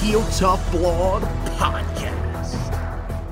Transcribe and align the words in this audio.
Heel 0.00 0.24
Tough 0.30 0.72
Blog 0.72 1.22
Podcast. 1.58 2.54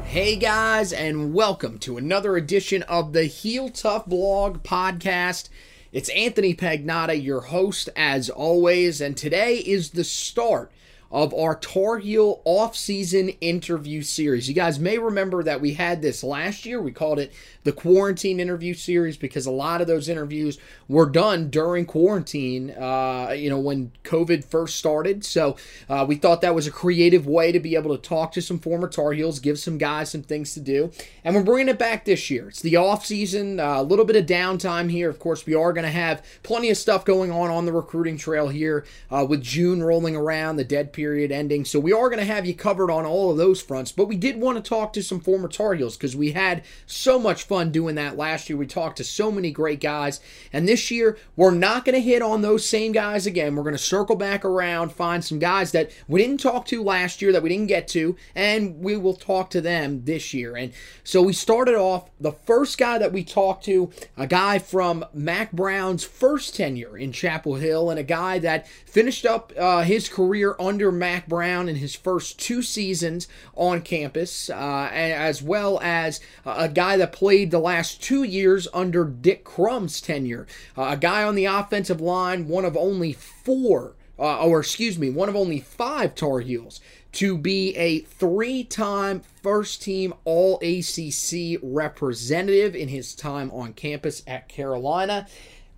Hey 0.04 0.36
guys, 0.36 0.92
and 0.92 1.32
welcome 1.32 1.78
to 1.78 1.96
another 1.96 2.36
edition 2.36 2.82
of 2.82 3.14
the 3.14 3.24
Heel 3.24 3.70
Tough 3.70 4.04
Blog 4.04 4.62
Podcast. 4.62 5.48
It's 5.92 6.10
Anthony 6.10 6.54
Pagnotta, 6.54 7.24
your 7.24 7.40
host 7.40 7.88
as 7.96 8.28
always, 8.28 9.00
and 9.00 9.16
today 9.16 9.56
is 9.56 9.92
the 9.92 10.04
start 10.04 10.70
of 11.10 11.32
our 11.32 11.54
Tar 11.54 11.96
Heel 12.00 12.42
off-season 12.44 13.30
interview 13.40 14.02
series. 14.02 14.46
You 14.46 14.54
guys 14.54 14.78
may 14.78 14.98
remember 14.98 15.42
that 15.42 15.62
we 15.62 15.72
had 15.72 16.02
this 16.02 16.22
last 16.22 16.66
year. 16.66 16.82
We 16.82 16.92
called 16.92 17.18
it 17.18 17.32
the 17.68 17.72
quarantine 17.72 18.40
interview 18.40 18.72
series 18.72 19.18
because 19.18 19.44
a 19.44 19.50
lot 19.50 19.82
of 19.82 19.86
those 19.86 20.08
interviews 20.08 20.56
were 20.88 21.04
done 21.04 21.50
during 21.50 21.84
quarantine, 21.84 22.70
uh, 22.70 23.34
you 23.36 23.50
know, 23.50 23.58
when 23.58 23.92
COVID 24.04 24.42
first 24.42 24.76
started. 24.76 25.22
So 25.22 25.54
uh, 25.86 26.06
we 26.08 26.14
thought 26.14 26.40
that 26.40 26.54
was 26.54 26.66
a 26.66 26.70
creative 26.70 27.26
way 27.26 27.52
to 27.52 27.60
be 27.60 27.74
able 27.74 27.94
to 27.94 28.00
talk 28.00 28.32
to 28.32 28.40
some 28.40 28.58
former 28.58 28.88
Tar 28.88 29.12
Heels, 29.12 29.38
give 29.38 29.58
some 29.58 29.76
guys 29.76 30.10
some 30.10 30.22
things 30.22 30.54
to 30.54 30.60
do. 30.60 30.90
And 31.22 31.36
we're 31.36 31.42
bringing 31.42 31.68
it 31.68 31.78
back 31.78 32.06
this 32.06 32.30
year. 32.30 32.48
It's 32.48 32.62
the 32.62 32.76
off 32.76 33.04
season, 33.04 33.60
uh, 33.60 33.80
a 33.80 33.82
little 33.82 34.06
bit 34.06 34.16
of 34.16 34.24
downtime 34.24 34.90
here. 34.90 35.10
Of 35.10 35.18
course, 35.18 35.44
we 35.44 35.54
are 35.54 35.74
going 35.74 35.84
to 35.84 35.90
have 35.90 36.24
plenty 36.42 36.70
of 36.70 36.78
stuff 36.78 37.04
going 37.04 37.30
on 37.30 37.50
on 37.50 37.66
the 37.66 37.72
recruiting 37.72 38.16
trail 38.16 38.48
here 38.48 38.86
uh, 39.10 39.26
with 39.28 39.42
June 39.42 39.82
rolling 39.82 40.16
around, 40.16 40.56
the 40.56 40.64
dead 40.64 40.94
period 40.94 41.30
ending. 41.30 41.66
So 41.66 41.78
we 41.78 41.92
are 41.92 42.08
going 42.08 42.20
to 42.20 42.24
have 42.32 42.46
you 42.46 42.54
covered 42.54 42.90
on 42.90 43.04
all 43.04 43.30
of 43.30 43.36
those 43.36 43.60
fronts. 43.60 43.92
But 43.92 44.08
we 44.08 44.16
did 44.16 44.40
want 44.40 44.56
to 44.56 44.66
talk 44.66 44.94
to 44.94 45.02
some 45.02 45.20
former 45.20 45.48
Tar 45.48 45.74
Heels 45.74 45.98
because 45.98 46.16
we 46.16 46.32
had 46.32 46.62
so 46.86 47.18
much 47.18 47.42
fun 47.42 47.57
doing 47.72 47.96
that 47.96 48.16
last 48.16 48.48
year. 48.48 48.56
We 48.56 48.66
talked 48.66 48.96
to 48.98 49.04
so 49.04 49.30
many 49.30 49.50
great 49.50 49.80
guys. 49.80 50.20
And 50.52 50.66
this 50.66 50.90
year, 50.90 51.18
we're 51.36 51.50
not 51.50 51.84
going 51.84 51.94
to 51.94 52.00
hit 52.00 52.22
on 52.22 52.42
those 52.42 52.66
same 52.66 52.92
guys 52.92 53.26
again. 53.26 53.54
We're 53.54 53.64
going 53.64 53.74
to 53.74 53.78
circle 53.78 54.16
back 54.16 54.44
around, 54.44 54.92
find 54.92 55.24
some 55.24 55.38
guys 55.38 55.72
that 55.72 55.90
we 56.06 56.22
didn't 56.22 56.40
talk 56.40 56.66
to 56.66 56.82
last 56.82 57.20
year 57.20 57.32
that 57.32 57.42
we 57.42 57.48
didn't 57.48 57.66
get 57.66 57.88
to, 57.88 58.16
and 58.34 58.80
we 58.82 58.96
will 58.96 59.14
talk 59.14 59.50
to 59.50 59.60
them 59.60 60.04
this 60.04 60.32
year. 60.32 60.56
And 60.56 60.72
so 61.04 61.22
we 61.22 61.32
started 61.32 61.74
off 61.74 62.10
the 62.20 62.32
first 62.32 62.78
guy 62.78 62.98
that 62.98 63.12
we 63.12 63.24
talked 63.24 63.64
to, 63.64 63.90
a 64.16 64.26
guy 64.26 64.58
from 64.58 65.04
Mack 65.12 65.52
Brown's 65.52 66.04
first 66.04 66.56
tenure 66.56 66.96
in 66.96 67.12
Chapel 67.12 67.56
Hill, 67.56 67.90
and 67.90 67.98
a 67.98 68.04
guy 68.04 68.38
that 68.38 68.66
finished 68.68 69.26
up 69.26 69.52
uh, 69.58 69.82
his 69.82 70.08
career 70.08 70.54
under 70.58 70.92
Mack 70.92 71.26
Brown 71.28 71.68
in 71.68 71.76
his 71.76 71.94
first 71.94 72.38
two 72.38 72.62
seasons 72.62 73.28
on 73.54 73.82
campus, 73.82 74.50
uh, 74.50 74.88
as 74.92 75.42
well 75.42 75.80
as 75.82 76.20
a 76.44 76.68
guy 76.68 76.96
that 76.96 77.12
played 77.12 77.37
the 77.44 77.58
last 77.58 78.02
two 78.02 78.22
years 78.22 78.68
under 78.72 79.04
Dick 79.04 79.44
Crum's 79.44 80.00
tenure. 80.00 80.46
Uh, 80.76 80.88
a 80.90 80.96
guy 80.96 81.24
on 81.24 81.34
the 81.34 81.44
offensive 81.44 82.00
line, 82.00 82.48
one 82.48 82.64
of 82.64 82.76
only 82.76 83.12
four, 83.12 83.94
uh, 84.18 84.44
or 84.44 84.60
excuse 84.60 84.98
me, 84.98 85.10
one 85.10 85.28
of 85.28 85.36
only 85.36 85.60
five 85.60 86.14
Tar 86.14 86.40
Heels 86.40 86.80
to 87.12 87.38
be 87.38 87.74
a 87.76 88.00
three 88.00 88.64
time 88.64 89.22
first 89.42 89.82
team 89.82 90.14
All 90.24 90.60
ACC 90.62 91.58
representative 91.62 92.74
in 92.74 92.88
his 92.88 93.14
time 93.14 93.50
on 93.50 93.72
campus 93.72 94.22
at 94.26 94.48
Carolina. 94.48 95.26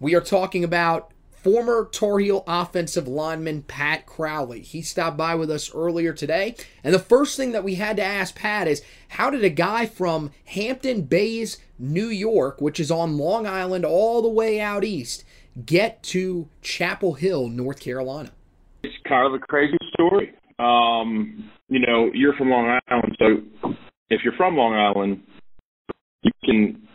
We 0.00 0.14
are 0.14 0.20
talking 0.20 0.64
about 0.64 1.12
former 1.42 1.88
Tar 1.90 2.18
Heel 2.18 2.44
offensive 2.46 3.08
lineman 3.08 3.62
Pat 3.62 4.06
Crowley. 4.06 4.60
He 4.60 4.82
stopped 4.82 5.16
by 5.16 5.34
with 5.34 5.50
us 5.50 5.74
earlier 5.74 6.12
today. 6.12 6.54
And 6.84 6.94
the 6.94 6.98
first 6.98 7.36
thing 7.36 7.52
that 7.52 7.64
we 7.64 7.76
had 7.76 7.96
to 7.96 8.04
ask 8.04 8.34
Pat 8.34 8.68
is 8.68 8.82
how 9.08 9.30
did 9.30 9.44
a 9.44 9.50
guy 9.50 9.86
from 9.86 10.30
Hampton 10.46 11.02
Bays, 11.02 11.58
New 11.78 12.06
York, 12.06 12.60
which 12.60 12.78
is 12.78 12.90
on 12.90 13.16
Long 13.16 13.46
Island 13.46 13.84
all 13.84 14.22
the 14.22 14.28
way 14.28 14.60
out 14.60 14.84
east, 14.84 15.24
get 15.64 16.02
to 16.04 16.48
Chapel 16.62 17.14
Hill, 17.14 17.48
North 17.48 17.80
Carolina? 17.80 18.32
It's 18.82 18.94
kind 19.06 19.26
of 19.26 19.34
a 19.34 19.38
crazy 19.38 19.78
story. 19.92 20.32
Um, 20.58 21.50
you 21.68 21.80
know, 21.80 22.10
you're 22.12 22.34
from 22.34 22.50
Long 22.50 22.78
Island, 22.88 23.16
so 23.18 23.74
if 24.10 24.22
you're 24.22 24.36
from 24.36 24.56
Long 24.56 24.74
Island, 24.74 25.22
you 26.22 26.32
can 26.44 26.88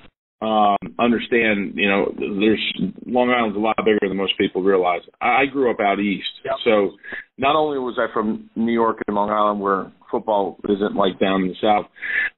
um, 0.45 0.77
understand, 0.99 1.73
you 1.75 1.89
know, 1.89 2.13
there's 2.17 2.61
Long 3.07 3.31
Island's 3.31 3.57
a 3.57 3.59
lot 3.59 3.75
bigger 3.77 4.07
than 4.07 4.15
most 4.15 4.37
people 4.37 4.61
realize. 4.61 5.01
I 5.19 5.45
grew 5.45 5.71
up 5.71 5.79
out 5.79 5.99
east, 5.99 6.29
Yep. 6.43 6.55
so 6.63 6.91
not 7.37 7.55
only 7.55 7.79
was 7.79 7.97
I 7.97 8.13
from 8.13 8.49
New 8.55 8.73
York 8.73 8.99
and 9.07 9.15
Long 9.15 9.31
Island, 9.31 9.59
where 9.59 9.91
football 10.11 10.57
isn't 10.69 10.95
like 10.95 11.19
down 11.19 11.41
in 11.41 11.47
the 11.47 11.55
South, 11.61 11.85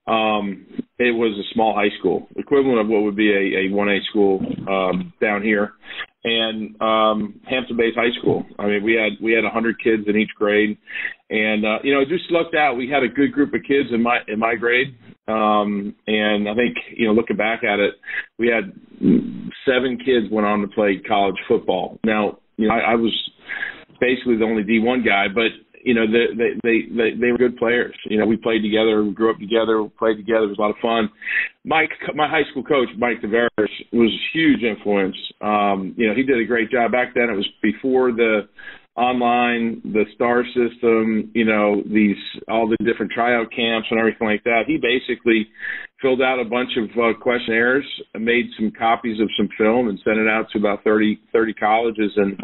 um, 0.07 0.65
it 0.99 1.11
was 1.11 1.37
a 1.37 1.53
small 1.53 1.75
high 1.75 1.95
school, 1.99 2.27
equivalent 2.37 2.79
of 2.79 2.87
what 2.87 3.03
would 3.03 3.15
be 3.15 3.29
a, 3.29 3.67
a 3.67 3.69
1A 3.71 3.99
school 4.09 4.39
um, 4.69 5.11
down 5.19 5.43
here, 5.43 5.73
and 6.23 6.79
um, 6.81 7.41
Hampton 7.49 7.75
Bays 7.75 7.93
High 7.95 8.17
School. 8.21 8.45
I 8.57 8.67
mean, 8.67 8.83
we 8.83 8.93
had 8.93 9.21
we 9.21 9.33
had 9.33 9.43
100 9.43 9.83
kids 9.83 10.03
in 10.07 10.15
each 10.15 10.31
grade, 10.35 10.77
and 11.29 11.65
uh, 11.65 11.79
you 11.83 11.93
know, 11.93 12.01
it 12.01 12.07
just 12.07 12.31
lucked 12.31 12.55
out. 12.55 12.77
We 12.77 12.89
had 12.89 13.03
a 13.03 13.09
good 13.09 13.33
group 13.33 13.53
of 13.53 13.61
kids 13.67 13.89
in 13.91 14.01
my 14.01 14.19
in 14.27 14.39
my 14.39 14.55
grade, 14.55 14.95
um, 15.27 15.93
and 16.07 16.47
I 16.49 16.55
think 16.55 16.77
you 16.95 17.07
know, 17.07 17.13
looking 17.13 17.37
back 17.37 17.63
at 17.63 17.79
it, 17.79 17.95
we 18.39 18.47
had 18.47 18.73
seven 19.65 19.97
kids 19.97 20.31
went 20.31 20.47
on 20.47 20.61
to 20.61 20.67
play 20.67 21.01
college 21.07 21.35
football. 21.47 21.99
Now, 22.03 22.39
you 22.57 22.67
know, 22.67 22.73
I, 22.73 22.91
I 22.91 22.95
was 22.95 23.13
basically 23.99 24.37
the 24.37 24.45
only 24.45 24.63
D1 24.63 25.05
guy, 25.05 25.25
but 25.33 25.51
you 25.83 25.93
know, 25.93 26.05
they, 26.05 26.35
they 26.35 26.49
they 26.63 26.77
they 26.89 27.09
they 27.19 27.31
were 27.31 27.37
good 27.37 27.57
players. 27.57 27.95
You 28.09 28.17
know, 28.17 28.25
we 28.25 28.35
played 28.35 28.61
together, 28.61 29.03
we 29.03 29.13
grew 29.13 29.31
up 29.31 29.39
together, 29.39 29.87
played 29.97 30.17
together. 30.17 30.43
It 30.43 30.49
was 30.49 30.57
a 30.57 30.61
lot 30.61 30.71
of 30.71 30.77
fun. 30.81 31.09
Mike, 31.63 31.91
my 32.15 32.27
high 32.27 32.43
school 32.51 32.63
coach, 32.63 32.89
Mike 32.97 33.21
Tavares, 33.21 33.71
was 33.93 34.11
a 34.11 34.37
huge 34.37 34.63
influence. 34.63 35.15
Um, 35.41 35.93
you 35.97 36.07
know, 36.07 36.15
he 36.15 36.23
did 36.23 36.41
a 36.41 36.45
great 36.45 36.71
job 36.71 36.91
back 36.91 37.13
then. 37.13 37.29
It 37.29 37.35
was 37.35 37.47
before 37.61 38.11
the 38.11 38.49
online, 38.97 39.79
the 39.85 40.05
star 40.15 40.43
system, 40.47 41.29
you 41.35 41.45
know, 41.45 41.83
these 41.85 42.17
all 42.49 42.67
the 42.67 42.77
different 42.83 43.11
tryout 43.11 43.51
camps 43.55 43.87
and 43.91 43.99
everything 43.99 44.27
like 44.27 44.43
that. 44.43 44.63
He 44.65 44.77
basically 44.77 45.47
filled 46.01 46.21
out 46.21 46.39
a 46.39 46.45
bunch 46.45 46.71
of 46.77 46.89
uh, 46.97 47.17
questionnaires, 47.19 47.85
made 48.15 48.45
some 48.57 48.71
copies 48.77 49.19
of 49.21 49.29
some 49.37 49.49
film, 49.57 49.87
and 49.87 49.99
sent 50.03 50.17
it 50.17 50.27
out 50.27 50.47
to 50.51 50.59
about 50.59 50.83
30, 50.83 51.19
30 51.31 51.53
colleges, 51.53 52.11
and 52.15 52.39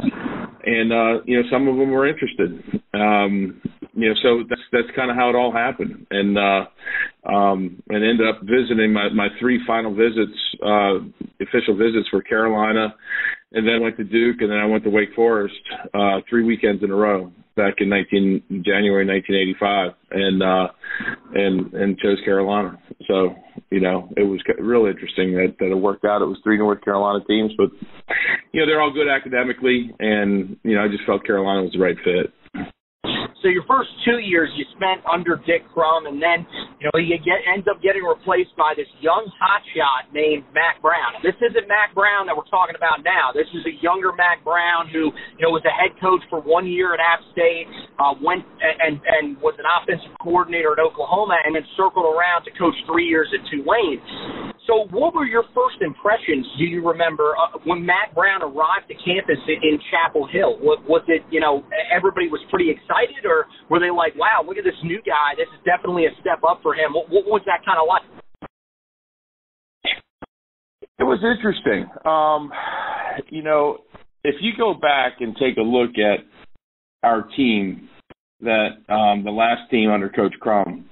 and 0.64 0.94
uh, 0.94 1.24
you 1.26 1.42
know 1.42 1.50
some 1.52 1.68
of 1.68 1.78
them 1.78 1.90
were 1.90 2.08
interested. 2.08 2.82
Um, 2.94 3.60
you 3.94 4.10
know, 4.10 4.16
so 4.22 4.44
that's 4.48 4.62
that's 4.72 4.96
kind 4.96 5.10
of 5.10 5.18
how 5.18 5.30
it 5.30 5.36
all 5.36 5.52
happened, 5.52 6.06
and 6.12 6.38
uh, 6.38 7.32
um, 7.32 7.82
and 7.90 8.04
ended 8.04 8.28
up 8.28 8.42
visiting 8.42 8.94
my 8.94 9.10
my 9.10 9.28
three 9.40 9.60
final 9.66 9.94
visits, 9.94 10.38
uh, 10.64 11.02
official 11.42 11.76
visits 11.76 12.12
were 12.14 12.22
Carolina, 12.22 12.94
and 13.54 13.68
then 13.68 13.82
went 13.82 13.98
to 13.98 14.04
Duke, 14.04 14.42
and 14.42 14.52
then 14.52 14.58
I 14.58 14.66
went 14.66 14.84
to 14.84 14.90
Wake 14.90 15.14
Forest 15.16 15.56
uh, 15.94 16.20
three 16.30 16.44
weekends 16.44 16.84
in 16.84 16.92
a 16.92 16.96
row 16.96 17.32
back 17.56 17.76
in 17.78 17.90
19 17.90 18.64
January 18.66 19.06
1985, 19.06 19.92
and 20.12 20.44
uh, 20.44 20.68
and 21.34 21.74
and 21.74 21.98
chose 22.00 22.18
Carolina. 22.26 22.80
So 23.08 23.36
you 23.70 23.80
know 23.80 24.10
it 24.18 24.24
was 24.24 24.42
really 24.60 24.90
interesting 24.90 25.34
that 25.34 25.56
that 25.60 25.72
it 25.72 25.76
worked 25.76 26.06
out. 26.06 26.22
It 26.22 26.26
was 26.26 26.40
three 26.44 26.58
North 26.58 26.82
Carolina 26.82 27.24
teams, 27.26 27.52
but 27.58 27.70
you 28.52 28.60
know 28.60 28.66
they're 28.66 28.82
all 28.82 28.94
good 28.94 29.08
academically, 29.08 29.92
and 30.00 30.58
you 30.64 30.76
know 30.76 30.84
I 30.84 30.88
just 30.88 31.06
felt 31.06 31.24
Carolina 31.24 31.64
was 31.64 31.74
the 31.74 31.80
right 31.80 31.98
fit. 32.04 32.34
So 33.44 33.52
your 33.52 33.68
first 33.68 33.92
two 34.08 34.24
years 34.24 34.48
you 34.56 34.64
spent 34.72 35.04
under 35.04 35.36
Dick 35.44 35.68
Crum, 35.76 36.08
and 36.08 36.16
then 36.24 36.48
you 36.80 36.88
know 36.88 36.96
he 36.96 37.12
get, 37.20 37.44
ends 37.44 37.68
up 37.68 37.84
getting 37.84 38.00
replaced 38.00 38.56
by 38.56 38.72
this 38.72 38.88
young 39.04 39.28
hotshot 39.36 40.16
named 40.16 40.48
Mack 40.56 40.80
Brown. 40.80 41.20
This 41.20 41.36
isn't 41.44 41.68
Mack 41.68 41.92
Brown 41.92 42.24
that 42.32 42.40
we're 42.40 42.48
talking 42.48 42.80
about 42.80 43.04
now. 43.04 43.36
This 43.36 43.52
is 43.52 43.68
a 43.68 43.76
younger 43.84 44.16
Mack 44.16 44.48
Brown 44.48 44.88
who 44.88 45.12
you 45.36 45.44
know 45.44 45.52
was 45.52 45.68
a 45.68 45.76
head 45.76 45.92
coach 46.00 46.24
for 46.32 46.40
one 46.40 46.72
year 46.72 46.96
at 46.96 47.04
App 47.04 47.20
State, 47.36 47.68
uh, 48.00 48.16
went 48.24 48.48
and 48.64 49.04
and 49.04 49.36
was 49.44 49.60
an 49.60 49.68
offensive 49.68 50.16
coordinator 50.24 50.72
at 50.72 50.80
Oklahoma, 50.80 51.36
and 51.44 51.52
then 51.52 51.68
circled 51.76 52.08
around 52.08 52.48
to 52.48 52.52
coach 52.56 52.80
three 52.88 53.12
years 53.12 53.28
at 53.36 53.44
Tulane. 53.52 54.53
So, 54.68 54.88
what 54.92 55.14
were 55.14 55.26
your 55.26 55.44
first 55.54 55.82
impressions? 55.82 56.48
Do 56.58 56.64
you 56.64 56.88
remember 56.88 57.36
uh, 57.36 57.60
when 57.66 57.86
Mack 57.86 58.16
Brown 58.16 58.42
arrived 58.42 58.88
to 58.88 58.96
campus 58.96 59.36
in, 59.48 59.60
in 59.62 59.80
Chapel 59.92 60.26
Hill? 60.32 60.58
Was, 60.60 60.80
was 60.88 61.04
it 61.08 61.22
you 61.32 61.42
know 61.42 61.64
everybody 61.92 62.30
was 62.30 62.40
pretty 62.50 62.70
excited? 62.72 63.26
or 63.26 63.48
were 63.70 63.80
they 63.80 63.92
like, 63.92 64.16
wow, 64.16 64.44
look 64.46 64.58
at 64.58 64.64
this 64.64 64.80
new 64.84 65.02
guy. 65.06 65.36
This 65.36 65.48
is 65.52 65.60
definitely 65.66 66.06
a 66.06 66.14
step 66.22 66.40
up 66.48 66.60
for 66.62 66.74
him. 66.74 66.94
What, 66.94 67.10
what 67.10 67.26
was 67.26 67.42
that 67.46 67.66
kind 67.66 67.80
of 67.80 67.88
like? 67.88 68.04
It 71.00 71.04
was 71.04 71.20
interesting. 71.24 71.90
Um, 72.06 72.52
you 73.30 73.44
know, 73.44 73.80
if 74.24 74.36
you 74.42 74.52
go 74.58 74.74
back 74.74 75.20
and 75.20 75.36
take 75.36 75.58
a 75.58 75.62
look 75.62 75.92
at 75.98 76.24
our 77.04 77.28
team, 77.36 77.90
that 78.42 78.80
um, 78.90 79.24
the 79.24 79.32
last 79.32 79.70
team 79.72 79.90
under 79.90 80.10
Coach 80.10 80.34
Crum, 80.40 80.86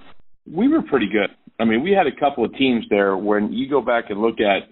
we 0.52 0.68
were 0.68 0.82
pretty 0.82 1.08
good. 1.08 1.30
I 1.62 1.66
mean, 1.66 1.84
we 1.84 1.92
had 1.92 2.08
a 2.08 2.20
couple 2.20 2.44
of 2.44 2.54
teams 2.56 2.86
there. 2.90 3.16
When 3.16 3.54
you 3.54 3.70
go 3.70 3.82
back 3.82 4.06
and 4.10 4.20
look 4.20 4.40
at 4.40 4.68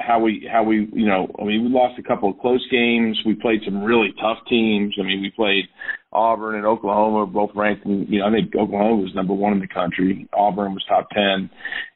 how 0.00 0.18
we 0.18 0.48
how 0.50 0.64
we 0.64 0.88
you 0.92 1.06
know 1.06 1.28
I 1.40 1.44
mean 1.44 1.64
we 1.64 1.70
lost 1.70 1.98
a 1.98 2.02
couple 2.02 2.30
of 2.30 2.38
close 2.38 2.66
games. 2.70 3.18
We 3.24 3.34
played 3.34 3.60
some 3.64 3.82
really 3.82 4.12
tough 4.20 4.38
teams. 4.48 4.94
I 5.00 5.04
mean 5.04 5.22
we 5.22 5.30
played 5.30 5.66
Auburn 6.12 6.56
and 6.56 6.66
Oklahoma 6.66 7.26
both 7.26 7.50
ranked. 7.54 7.86
In, 7.86 8.06
you 8.08 8.18
know 8.18 8.26
I 8.26 8.32
think 8.32 8.54
Oklahoma 8.56 9.02
was 9.02 9.14
number 9.14 9.34
one 9.34 9.52
in 9.52 9.60
the 9.60 9.68
country. 9.68 10.28
Auburn 10.34 10.74
was 10.74 10.84
top 10.88 11.08
ten. 11.10 11.48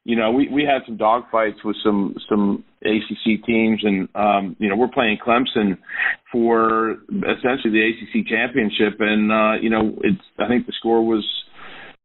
You 0.04 0.16
know 0.16 0.30
we 0.30 0.48
we 0.48 0.62
had 0.62 0.82
some 0.86 0.96
dogfights 0.96 1.64
with 1.64 1.76
some 1.84 2.14
some 2.28 2.64
ACC 2.82 3.44
teams, 3.44 3.80
and 3.82 4.08
um, 4.14 4.56
you 4.60 4.68
know 4.68 4.76
we're 4.76 4.88
playing 4.88 5.18
Clemson 5.18 5.76
for 6.30 6.98
essentially 7.08 7.72
the 7.72 7.90
ACC 7.90 8.28
championship, 8.28 9.00
and 9.00 9.32
uh, 9.32 9.60
you 9.60 9.70
know 9.70 9.98
it's 10.02 10.22
I 10.38 10.46
think 10.46 10.66
the 10.66 10.72
score 10.78 11.04
was 11.04 11.26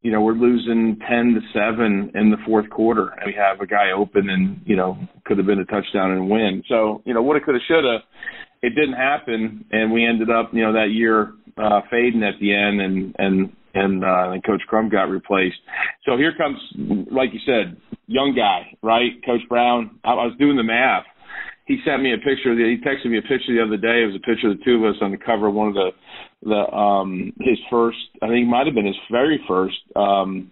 you 0.04 0.12
know, 0.12 0.22
we're 0.22 0.34
losing 0.34 1.00
10 1.10 1.34
to 1.34 1.42
7 1.54 2.12
in 2.14 2.30
the 2.30 2.38
fourth 2.46 2.70
quarter 2.70 3.08
and 3.18 3.26
we 3.26 3.34
have 3.34 3.62
a 3.62 3.66
guy 3.66 3.92
open 3.96 4.30
and, 4.30 4.60
you 4.66 4.76
know, 4.76 4.98
could 5.26 5.38
have 5.38 5.48
been 5.48 5.60
a 5.60 5.66
touchdown 5.66 6.12
and 6.12 6.30
win. 6.30 6.62
So, 6.68 7.02
you 7.06 7.14
know, 7.14 7.24
woulda, 7.24 7.40
coulda, 7.40 7.60
shoulda. 7.68 8.00
It 8.62 8.76
didn't 8.76 8.94
happen 8.94 9.66
and 9.72 9.92
we 9.92 10.06
ended 10.06 10.30
up, 10.30 10.54
you 10.54 10.62
know, 10.62 10.74
that 10.74 10.92
year 10.92 11.34
uh 11.58 11.82
fading 11.90 12.24
at 12.24 12.34
the 12.42 12.54
end 12.54 12.82
and 12.82 13.16
and 13.20 13.54
and 13.74 14.04
uh 14.04 14.32
and 14.32 14.44
Coach 14.44 14.62
Crum 14.68 14.90
got 14.90 15.04
replaced. 15.04 15.58
So 16.06 16.18
here 16.18 16.34
comes 16.38 16.58
like 17.12 17.30
you 17.34 17.40
said, 17.46 17.78
young 18.08 18.36
guy, 18.36 18.78
right? 18.82 19.12
Coach 19.26 19.42
Brown. 19.48 20.00
I, 20.04 20.12
I 20.12 20.26
was 20.26 20.36
doing 20.38 20.58
the 20.58 20.64
math 20.64 21.06
he 21.66 21.78
sent 21.86 22.04
me 22.04 22.14
a 22.14 22.18
picture. 22.18 22.54
He 22.54 22.78
texted 22.78 23.10
me 23.10 23.18
a 23.18 23.22
picture 23.22 23.56
the 23.56 23.64
other 23.64 23.78
day. 23.78 24.04
It 24.04 24.12
was 24.12 24.20
a 24.20 24.28
picture 24.28 24.52
of 24.52 24.58
the 24.58 24.64
two 24.64 24.84
of 24.84 24.96
us 24.96 25.02
on 25.02 25.12
the 25.12 25.18
cover 25.18 25.48
of 25.48 25.54
one 25.54 25.70
of 25.70 25.74
the 25.76 25.92
the 26.44 26.76
um 26.76 27.32
his 27.40 27.58
first. 27.70 27.98
I 28.22 28.28
think 28.28 28.48
it 28.48 28.50
might 28.50 28.66
have 28.66 28.76
been 28.76 28.88
his 28.88 29.00
very 29.12 29.40
first. 29.48 29.80
Um, 29.96 30.52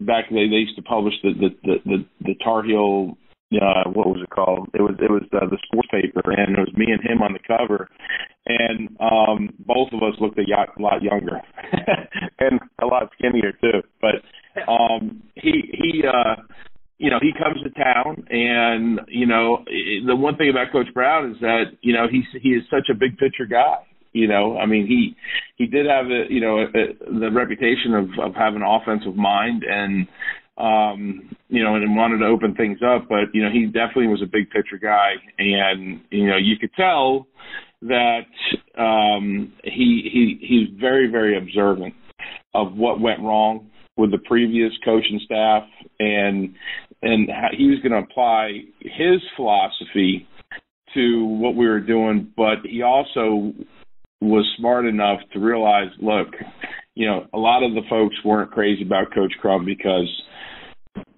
back 0.00 0.26
they 0.30 0.46
they 0.46 0.62
used 0.62 0.76
to 0.76 0.82
publish 0.82 1.14
the 1.22 1.32
the 1.34 1.48
the 1.62 1.74
the, 1.84 2.04
the 2.20 2.34
Tar 2.42 2.62
Heel. 2.62 3.16
Uh, 3.54 3.88
what 3.90 4.08
was 4.08 4.18
it 4.20 4.30
called? 4.30 4.68
It 4.74 4.82
was 4.82 4.96
it 4.98 5.10
was 5.10 5.22
uh, 5.32 5.46
the 5.46 5.58
sports 5.66 5.88
paper, 5.90 6.22
and 6.30 6.56
it 6.56 6.60
was 6.60 6.74
me 6.74 6.86
and 6.90 7.02
him 7.02 7.22
on 7.22 7.34
the 7.34 7.38
cover, 7.46 7.88
and 8.46 8.88
um 8.98 9.50
both 9.66 9.92
of 9.92 10.02
us 10.02 10.18
looked 10.20 10.38
a 10.38 10.82
lot 10.82 11.02
younger 11.02 11.40
and 12.40 12.60
a 12.82 12.86
lot 12.86 13.10
skinnier 13.18 13.52
too. 13.60 13.82
But 14.00 14.22
um 14.66 15.22
he 15.34 15.70
he 15.72 16.02
uh 16.06 16.36
you 17.04 17.10
know, 17.10 17.18
he 17.20 17.32
comes 17.34 17.62
to 17.62 17.68
town, 17.68 18.24
and 18.30 18.98
you 19.08 19.26
know, 19.26 19.62
the 20.06 20.16
one 20.16 20.38
thing 20.38 20.48
about 20.48 20.72
Coach 20.72 20.86
Brown 20.94 21.32
is 21.32 21.36
that 21.42 21.64
you 21.82 21.92
know 21.92 22.06
he's 22.10 22.24
he 22.40 22.48
is 22.48 22.62
such 22.70 22.88
a 22.90 22.94
big 22.94 23.18
picture 23.18 23.44
guy. 23.44 23.84
You 24.12 24.26
know, 24.26 24.56
I 24.56 24.64
mean, 24.64 24.86
he 24.86 25.14
he 25.56 25.66
did 25.66 25.84
have 25.84 26.06
a 26.06 26.24
you 26.32 26.40
know 26.40 26.60
a, 26.60 26.64
a, 26.64 27.20
the 27.20 27.30
reputation 27.30 27.92
of 27.92 28.08
of 28.24 28.34
having 28.34 28.62
an 28.62 28.66
offensive 28.66 29.16
mind, 29.16 29.64
and 29.68 30.08
um, 30.56 31.36
you 31.50 31.62
know, 31.62 31.74
and 31.74 31.94
wanted 31.94 32.20
to 32.20 32.24
open 32.24 32.54
things 32.54 32.78
up. 32.82 33.06
But 33.06 33.34
you 33.34 33.42
know, 33.42 33.50
he 33.52 33.66
definitely 33.66 34.06
was 34.06 34.22
a 34.22 34.26
big 34.26 34.48
picture 34.48 34.78
guy, 34.78 35.12
and 35.36 36.00
you 36.10 36.26
know, 36.26 36.38
you 36.38 36.56
could 36.58 36.72
tell 36.74 37.26
that 37.82 38.24
um, 38.78 39.52
he 39.62 40.08
he 40.10 40.38
he's 40.40 40.80
very 40.80 41.10
very 41.10 41.36
observant 41.36 41.92
of 42.54 42.72
what 42.72 42.98
went 42.98 43.20
wrong 43.20 43.68
with 43.96 44.10
the 44.10 44.18
previous 44.18 44.72
coaching 44.84 45.20
staff 45.24 45.62
and 46.00 46.54
and 47.04 47.28
he 47.56 47.68
was 47.68 47.78
going 47.80 47.92
to 47.92 48.10
apply 48.10 48.60
his 48.80 49.20
philosophy 49.36 50.26
to 50.94 51.24
what 51.24 51.54
we 51.54 51.66
were 51.66 51.80
doing 51.80 52.32
but 52.36 52.58
he 52.64 52.82
also 52.82 53.52
was 54.20 54.46
smart 54.56 54.86
enough 54.86 55.20
to 55.32 55.38
realize 55.38 55.88
look 56.00 56.28
you 56.94 57.06
know 57.06 57.26
a 57.34 57.38
lot 57.38 57.62
of 57.62 57.74
the 57.74 57.82
folks 57.90 58.16
weren't 58.24 58.50
crazy 58.50 58.82
about 58.82 59.12
coach 59.14 59.32
Crum 59.40 59.64
because 59.64 60.08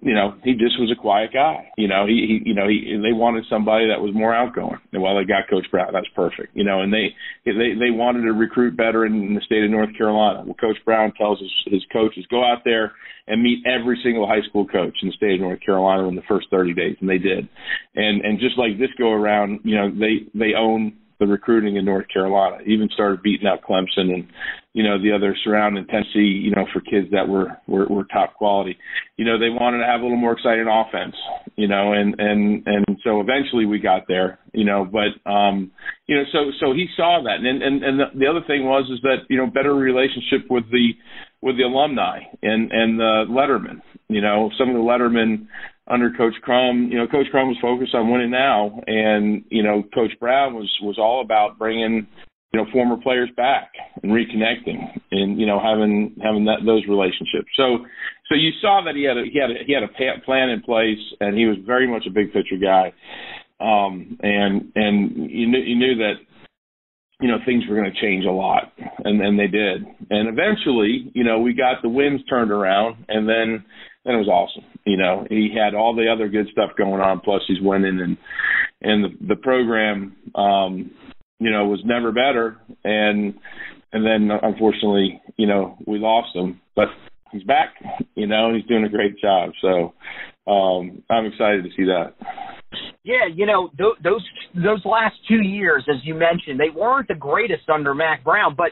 you 0.01 0.13
know, 0.13 0.35
he 0.43 0.53
just 0.53 0.79
was 0.79 0.91
a 0.91 0.99
quiet 0.99 1.31
guy. 1.33 1.69
You 1.77 1.87
know, 1.87 2.05
he, 2.07 2.39
he 2.43 2.49
you 2.49 2.55
know, 2.55 2.67
he 2.67 2.95
they 3.01 3.11
wanted 3.11 3.45
somebody 3.49 3.87
that 3.87 4.01
was 4.01 4.13
more 4.13 4.33
outgoing. 4.33 4.79
And 4.93 5.01
while 5.01 5.17
they 5.17 5.25
got 5.25 5.49
Coach 5.49 5.65
Brown, 5.69 5.91
that's 5.91 6.07
perfect. 6.15 6.55
You 6.55 6.63
know, 6.63 6.81
and 6.81 6.93
they 6.93 7.13
they 7.45 7.73
they 7.77 7.91
wanted 7.91 8.21
to 8.21 8.33
recruit 8.33 8.77
better 8.77 9.05
in 9.05 9.35
the 9.35 9.41
state 9.41 9.63
of 9.63 9.71
North 9.71 9.95
Carolina. 9.97 10.43
Well, 10.45 10.55
Coach 10.55 10.77
Brown 10.85 11.13
tells 11.17 11.39
his 11.39 11.51
his 11.65 11.83
coaches 11.91 12.25
go 12.29 12.43
out 12.43 12.63
there 12.63 12.93
and 13.27 13.43
meet 13.43 13.65
every 13.65 13.99
single 14.03 14.27
high 14.27 14.47
school 14.47 14.65
coach 14.65 14.95
in 15.01 15.09
the 15.09 15.15
state 15.15 15.35
of 15.35 15.41
North 15.41 15.59
Carolina 15.65 16.07
in 16.07 16.15
the 16.15 16.23
first 16.29 16.47
30 16.51 16.73
days, 16.73 16.95
and 17.01 17.09
they 17.09 17.17
did. 17.17 17.49
And 17.95 18.21
and 18.21 18.39
just 18.39 18.57
like 18.57 18.79
this 18.79 18.93
go 18.97 19.11
around, 19.11 19.59
you 19.63 19.75
know, 19.75 19.91
they 19.91 20.29
they 20.33 20.53
own 20.57 20.93
the 21.19 21.27
recruiting 21.27 21.77
in 21.77 21.85
North 21.85 22.07
Carolina. 22.11 22.57
Even 22.65 22.89
started 22.93 23.21
beating 23.21 23.47
out 23.47 23.61
Clemson 23.67 24.13
and 24.13 24.27
you 24.73 24.83
know 24.83 25.01
the 25.01 25.11
other 25.11 25.35
surrounding 25.43 25.85
Tennessee. 25.87 26.41
You 26.43 26.51
know 26.51 26.65
for 26.73 26.81
kids 26.81 27.07
that 27.11 27.27
were 27.27 27.57
were, 27.67 27.87
were 27.87 28.05
top 28.05 28.35
quality. 28.35 28.77
You 29.17 29.25
know 29.25 29.39
they 29.39 29.49
wanted 29.49 29.79
to 29.79 29.85
have 29.85 30.01
a 30.01 30.03
little 30.03 30.17
more 30.17 30.33
exciting 30.33 30.67
offense. 30.67 31.15
You 31.55 31.67
know 31.67 31.93
and 31.93 32.15
and 32.19 32.63
and 32.65 32.85
so 33.03 33.21
eventually 33.21 33.65
we 33.65 33.79
got 33.79 34.03
there. 34.07 34.39
You 34.53 34.65
know 34.65 34.85
but 34.85 35.29
um 35.29 35.71
you 36.07 36.15
know 36.15 36.23
so 36.31 36.51
so 36.59 36.73
he 36.73 36.87
saw 36.95 37.21
that 37.23 37.45
and 37.45 37.63
and 37.63 37.83
and 37.83 37.99
the, 37.99 38.05
the 38.19 38.27
other 38.27 38.45
thing 38.45 38.65
was 38.65 38.89
is 38.91 39.01
that 39.01 39.25
you 39.29 39.37
know 39.37 39.47
better 39.47 39.73
relationship 39.73 40.49
with 40.49 40.69
the 40.71 40.89
with 41.41 41.57
the 41.57 41.63
alumni 41.63 42.19
and 42.43 42.71
and 42.71 42.99
the 42.99 43.25
lettermen. 43.29 43.81
You 44.09 44.21
know 44.21 44.51
some 44.57 44.69
of 44.69 44.75
the 44.75 44.81
lettermen 44.81 45.47
under 45.89 46.11
Coach 46.11 46.33
Crum, 46.41 46.89
you 46.91 46.97
know, 46.97 47.07
Coach 47.07 47.27
Crum 47.31 47.47
was 47.47 47.57
focused 47.61 47.95
on 47.95 48.11
winning 48.11 48.31
now, 48.31 48.81
and 48.87 49.43
you 49.49 49.63
know, 49.63 49.83
Coach 49.93 50.11
Brown 50.19 50.53
was 50.53 50.69
was 50.81 50.97
all 50.97 51.21
about 51.21 51.57
bringing 51.57 52.07
you 52.53 52.59
know 52.59 52.65
former 52.71 52.97
players 52.97 53.29
back 53.35 53.71
and 54.03 54.11
reconnecting, 54.11 54.79
and 55.11 55.39
you 55.39 55.45
know, 55.45 55.59
having 55.59 56.15
having 56.21 56.45
that 56.45 56.65
those 56.65 56.83
relationships. 56.87 57.47
So, 57.55 57.85
so 58.29 58.35
you 58.35 58.51
saw 58.61 58.81
that 58.85 58.95
he 58.95 59.03
had 59.03 59.17
a 59.17 59.23
he 59.31 59.39
had 59.39 59.51
a, 59.51 59.63
he 59.65 59.73
had 59.73 59.83
a 59.83 60.21
plan 60.25 60.49
in 60.49 60.61
place, 60.61 60.99
and 61.19 61.37
he 61.37 61.45
was 61.45 61.57
very 61.65 61.87
much 61.87 62.05
a 62.07 62.11
big 62.11 62.33
picture 62.33 62.57
guy, 62.57 62.93
um, 63.59 64.17
and 64.21 64.71
and 64.75 65.31
you 65.31 65.47
knew 65.47 65.59
you 65.59 65.75
knew 65.75 65.95
that 65.97 66.15
you 67.21 67.27
know 67.27 67.37
things 67.45 67.63
were 67.69 67.75
going 67.75 67.91
to 67.91 68.01
change 68.01 68.25
a 68.25 68.31
lot, 68.31 68.73
and 69.03 69.21
and 69.21 69.39
they 69.39 69.47
did. 69.47 69.83
And 70.09 70.29
eventually, 70.29 71.11
you 71.13 71.23
know, 71.23 71.39
we 71.39 71.53
got 71.53 71.81
the 71.81 71.89
winds 71.89 72.23
turned 72.25 72.51
around, 72.51 73.05
and 73.07 73.27
then 73.27 73.65
then 74.07 74.15
it 74.15 74.19
was 74.19 74.29
awesome. 74.29 74.63
You 74.85 74.95
know, 74.95 75.27
he 75.29 75.53
had 75.53 75.75
all 75.75 75.93
the 75.93 76.09
other 76.09 76.29
good 76.29 76.47
stuff 76.51 76.71
going 76.77 77.01
on, 77.01 77.19
plus 77.19 77.41
he's 77.47 77.61
winning, 77.61 77.99
and 77.99 78.17
and 78.81 79.03
the, 79.03 79.27
the 79.27 79.35
program, 79.35 80.15
um, 80.35 80.91
you 81.39 81.51
know, 81.51 81.65
was 81.65 81.81
never 81.83 82.11
better. 82.13 82.57
And 82.85 83.35
and 83.91 84.05
then 84.05 84.29
unfortunately, 84.41 85.21
you 85.35 85.45
know, 85.45 85.77
we 85.85 85.99
lost 85.99 86.33
him, 86.33 86.61
but 86.75 86.87
he's 87.31 87.43
back. 87.43 87.75
You 88.15 88.27
know, 88.27 88.53
he's 88.53 88.65
doing 88.65 88.85
a 88.85 88.89
great 88.89 89.19
job. 89.19 89.51
So 89.61 89.93
um, 90.49 91.03
I'm 91.09 91.25
excited 91.25 91.65
to 91.65 91.69
see 91.75 91.83
that. 91.83 92.13
Yeah, 93.03 93.27
you 93.33 93.45
know 93.45 93.69
th- 93.77 94.03
those 94.03 94.23
those 94.53 94.83
last 94.85 95.15
two 95.27 95.41
years, 95.41 95.85
as 95.89 95.97
you 96.03 96.13
mentioned, 96.13 96.59
they 96.59 96.69
weren't 96.69 97.07
the 97.07 97.15
greatest 97.15 97.69
under 97.69 97.93
Mack 97.93 98.23
Brown, 98.23 98.55
but 98.55 98.71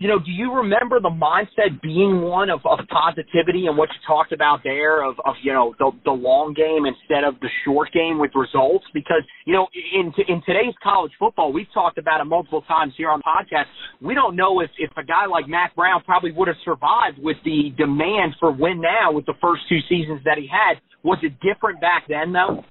you 0.00 0.08
know, 0.08 0.18
do 0.18 0.30
you 0.30 0.50
remember 0.54 0.98
the 0.98 1.12
mindset 1.12 1.80
being 1.82 2.22
one 2.22 2.48
of, 2.48 2.60
of 2.64 2.78
positivity 2.88 3.66
and 3.66 3.76
what 3.76 3.90
you 3.90 4.00
talked 4.06 4.32
about 4.32 4.60
there 4.64 5.04
of, 5.04 5.16
of 5.26 5.34
you 5.42 5.52
know 5.52 5.74
the, 5.78 5.92
the 6.06 6.10
long 6.10 6.54
game 6.54 6.86
instead 6.88 7.22
of 7.22 7.38
the 7.40 7.48
short 7.66 7.92
game 7.92 8.18
with 8.18 8.30
results? 8.34 8.86
Because 8.94 9.22
you 9.44 9.52
know, 9.52 9.68
in 9.92 10.10
in 10.26 10.40
today's 10.46 10.72
college 10.82 11.12
football, 11.18 11.52
we've 11.52 11.70
talked 11.74 11.98
about 11.98 12.22
it 12.22 12.24
multiple 12.24 12.62
times 12.62 12.94
here 12.96 13.10
on 13.10 13.20
the 13.20 13.28
podcast. 13.28 13.66
We 14.00 14.14
don't 14.14 14.36
know 14.36 14.60
if 14.60 14.70
if 14.78 14.90
a 14.96 15.04
guy 15.04 15.26
like 15.26 15.46
Mack 15.46 15.76
Brown 15.76 16.02
probably 16.02 16.32
would 16.32 16.48
have 16.48 16.56
survived 16.64 17.18
with 17.18 17.36
the 17.44 17.74
demand 17.76 18.36
for 18.40 18.50
win 18.50 18.80
now 18.80 19.12
with 19.12 19.26
the 19.26 19.34
first 19.38 19.68
two 19.68 19.80
seasons 19.86 20.22
that 20.24 20.38
he 20.38 20.48
had. 20.48 20.80
Was 21.02 21.18
it 21.22 21.34
different 21.40 21.78
back 21.82 22.04
then, 22.08 22.32
though? 22.32 22.64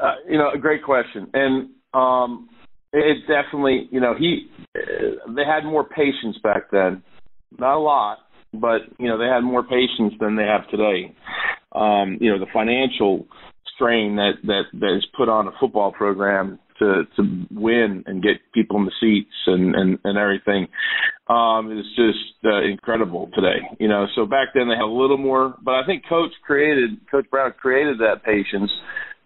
Uh, 0.00 0.14
you 0.26 0.38
know, 0.38 0.50
a 0.50 0.58
great 0.58 0.82
question, 0.82 1.28
and 1.34 1.68
um, 1.92 2.48
it 2.94 3.18
definitely, 3.26 3.88
you 3.90 4.00
know, 4.00 4.14
he 4.16 4.48
they 4.74 5.44
had 5.44 5.64
more 5.64 5.84
patience 5.84 6.36
back 6.42 6.70
then. 6.70 7.02
Not 7.58 7.76
a 7.76 7.80
lot, 7.80 8.18
but 8.52 8.82
you 8.98 9.08
know, 9.08 9.18
they 9.18 9.26
had 9.26 9.40
more 9.40 9.62
patience 9.62 10.14
than 10.20 10.36
they 10.36 10.44
have 10.44 10.68
today. 10.70 11.14
Um, 11.72 12.18
you 12.20 12.30
know, 12.30 12.38
the 12.38 12.50
financial 12.52 13.26
strain 13.74 14.16
that 14.16 14.34
that 14.44 14.62
that 14.74 14.96
is 14.96 15.06
put 15.16 15.28
on 15.28 15.48
a 15.48 15.52
football 15.58 15.92
program 15.92 16.58
to 16.78 17.02
to 17.16 17.46
win 17.50 18.04
and 18.06 18.22
get 18.22 18.36
people 18.52 18.78
in 18.78 18.84
the 18.84 18.92
seats 19.00 19.34
and 19.46 19.74
and 19.74 19.98
and 20.04 20.18
everything 20.18 20.66
um 21.28 21.76
is 21.76 21.86
just 21.96 22.34
uh, 22.44 22.62
incredible 22.62 23.30
today 23.34 23.60
you 23.78 23.88
know 23.88 24.06
so 24.14 24.26
back 24.26 24.48
then 24.54 24.68
they 24.68 24.74
had 24.74 24.82
a 24.82 24.86
little 24.86 25.18
more 25.18 25.54
but 25.62 25.74
i 25.74 25.86
think 25.86 26.02
coach 26.08 26.30
created 26.44 26.90
coach 27.10 27.24
brown 27.30 27.52
created 27.60 27.98
that 27.98 28.24
patience 28.24 28.70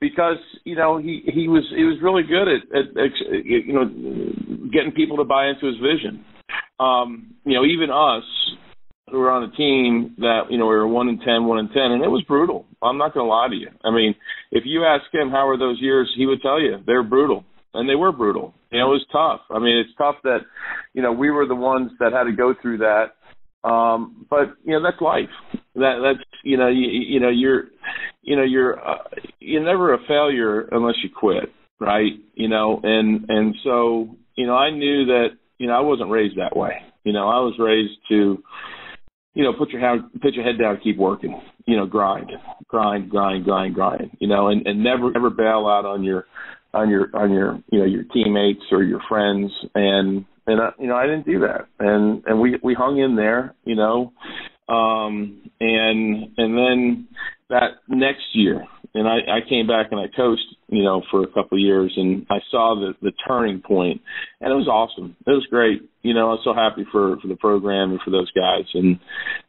because 0.01 0.37
you 0.65 0.77
know 0.77 0.99
he 0.99 1.23
he 1.27 1.49
was 1.49 1.65
he 1.77 1.85
was 1.85 1.99
really 2.03 2.23
good 2.23 2.49
at, 2.49 2.63
at, 2.77 2.97
at 2.97 3.45
you 3.45 3.73
know 3.73 4.71
getting 4.73 4.93
people 4.93 5.17
to 5.17 5.25
buy 5.25 5.49
into 5.49 5.67
his 5.67 5.77
vision. 5.77 6.25
Um, 6.81 7.35
you 7.45 7.55
know, 7.55 7.65
even 7.65 7.91
us 7.91 8.25
who 9.11 9.19
were 9.19 9.31
on 9.31 9.49
the 9.49 9.57
team 9.57 10.15
that 10.19 10.43
you 10.51 10.59
know 10.59 10.67
we 10.67 10.75
were 10.75 10.87
one 10.87 11.09
in 11.09 11.19
ten, 11.19 11.45
one 11.45 11.59
in 11.59 11.69
ten, 11.69 11.93
and 11.93 12.05
it 12.05 12.09
was 12.09 12.23
brutal. 12.29 12.67
I'm 12.83 12.99
not 12.99 13.15
going 13.15 13.25
to 13.25 13.31
lie 13.31 13.49
to 13.49 13.55
you. 13.55 13.69
I 13.85 13.91
mean, 13.91 14.15
if 14.53 14.65
you 14.67 14.85
ask 14.85 15.05
him 15.13 15.31
how 15.31 15.47
were 15.47 15.59
those 15.59 15.79
years, 15.81 16.13
he 16.17 16.27
would 16.27 16.43
tell 16.43 16.61
you 16.61 16.77
they're 16.87 17.03
brutal, 17.03 17.45
and 17.75 17.89
they 17.89 17.95
were 17.95 18.13
brutal. 18.13 18.55
You 18.71 18.79
know, 18.79 18.87
it 18.87 19.01
was 19.01 19.07
tough. 19.11 19.41
I 19.51 19.59
mean, 19.59 19.79
it's 19.79 19.97
tough 19.99 20.17
that 20.25 20.41
you 20.95 21.03
know 21.03 21.13
we 21.13 21.31
were 21.31 21.47
the 21.47 21.55
ones 21.55 21.91
that 22.01 22.13
had 22.13 22.25
to 22.25 22.33
go 22.33 22.55
through 22.61 22.79
that. 22.79 23.15
Um, 23.65 24.27
but 24.31 24.55
you 24.65 24.73
know 24.73 24.83
that's 24.83 25.01
life. 25.01 25.31
That 25.75 25.99
that's 26.03 26.29
you 26.45 26.57
know 26.57 26.69
you 26.69 26.87
you 26.87 27.21
know 27.21 27.31
you're 27.31 27.65
you 28.29 28.37
know 28.37 28.45
you're 28.45 28.79
uh, 28.79 28.99
you're 29.41 29.65
never 29.65 29.95
a 29.95 29.99
failure 30.07 30.69
unless 30.71 30.97
you 31.03 31.09
quit, 31.09 31.51
right? 31.81 32.13
You 32.35 32.49
know, 32.49 32.79
and 32.83 33.25
and 33.31 33.55
so 33.65 34.15
you 34.37 34.47
know 34.47 34.55
I 34.55 34.71
knew 34.71 35.07
that 35.07 35.29
you 35.57 35.67
know 35.67 35.73
I 35.73 35.81
wasn't 35.81 36.11
raised 36.11 36.37
that 36.37 36.55
way. 36.55 36.73
You 37.05 37.15
know, 37.15 37.27
I 37.27 37.41
was 37.41 37.55
raised 37.59 37.99
to 38.11 38.43
you 39.33 39.45
know 39.45 39.55
put 39.55 39.71
your 39.71 39.81
hand 39.81 40.11
put 40.21 40.35
your 40.35 40.45
head 40.45 40.59
down, 40.61 40.79
keep 40.85 40.99
working. 40.99 41.41
You 41.65 41.79
know, 41.79 41.87
grind, 41.87 42.31
grind, 42.67 43.09
grind, 43.09 43.45
grind, 43.45 43.75
grind. 43.75 44.11
You 44.21 44.29
know, 44.29 44.49
and 44.49 44.67
and 44.67 44.85
never 44.85 45.11
ever 45.17 45.31
bail 45.31 45.67
out 45.67 45.87
on 45.87 46.05
your 46.05 46.27
on 46.75 46.91
your 46.91 47.09
on 47.15 47.33
your 47.33 47.59
you 47.73 47.79
know 47.79 47.87
your 47.87 48.05
teammates 48.13 48.65
or 48.71 48.83
your 48.83 49.01
friends 49.09 49.51
and 49.75 50.27
and 50.47 50.61
I, 50.61 50.71
you 50.79 50.87
know 50.87 50.97
I 50.97 51.07
didn't 51.07 51.25
do 51.25 51.41
that 51.41 51.67
and 51.79 52.23
and 52.27 52.39
we 52.39 52.59
we 52.63 52.75
hung 52.75 52.99
in 52.99 53.17
there 53.17 53.55
you 53.65 53.75
know 53.75 54.13
um 54.69 55.51
and 55.61 56.29
and 56.37 56.59
then 56.59 57.09
that 57.51 57.81
next 57.89 58.25
year 58.33 58.67
and 58.95 59.07
I, 59.07 59.39
I 59.39 59.49
came 59.49 59.67
back 59.67 59.89
and 59.91 60.01
I 60.01 60.07
coached, 60.15 60.47
you 60.69 60.83
know, 60.83 61.03
for 61.11 61.23
a 61.23 61.27
couple 61.27 61.57
of 61.57 61.61
years 61.61 61.93
and 61.97 62.27
I 62.31 62.39
saw 62.51 62.75
the 62.75 62.95
the 63.03 63.13
turning 63.27 63.61
point 63.61 64.01
and 64.41 64.51
it 64.53 64.57
was 64.57 64.69
awesome. 64.69 65.17
It 65.27 65.31
was 65.31 65.47
great. 65.51 65.83
You 66.03 66.15
know, 66.15 66.31
I 66.31 66.33
was 66.35 66.41
so 66.45 66.55
happy 66.55 66.87
for 66.91 67.17
for 67.21 67.29
the 67.29 67.37
program 67.37 67.91
and 67.91 68.01
for 68.05 68.11
those 68.11 68.31
guys 68.33 68.65
and 68.75 68.99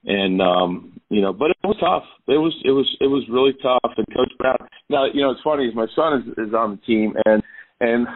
and 0.05 0.41
um 0.41 0.99
you 1.09 1.21
know, 1.21 1.33
but 1.33 1.51
it 1.51 1.57
was 1.63 1.77
tough. 1.79 2.03
It 2.27 2.37
was 2.37 2.53
it 2.63 2.71
was 2.71 2.87
it 2.99 3.07
was 3.07 3.23
really 3.29 3.53
tough 3.61 3.93
and 3.97 4.07
Coach 4.15 4.31
Brown 4.37 4.57
now, 4.89 5.05
you 5.05 5.21
know, 5.21 5.31
it's 5.31 5.41
funny 5.43 5.65
is 5.65 5.75
my 5.75 5.87
son 5.95 6.21
is 6.21 6.49
is 6.49 6.53
on 6.53 6.71
the 6.71 6.81
team 6.85 7.13
and 7.25 7.41
and 7.81 8.07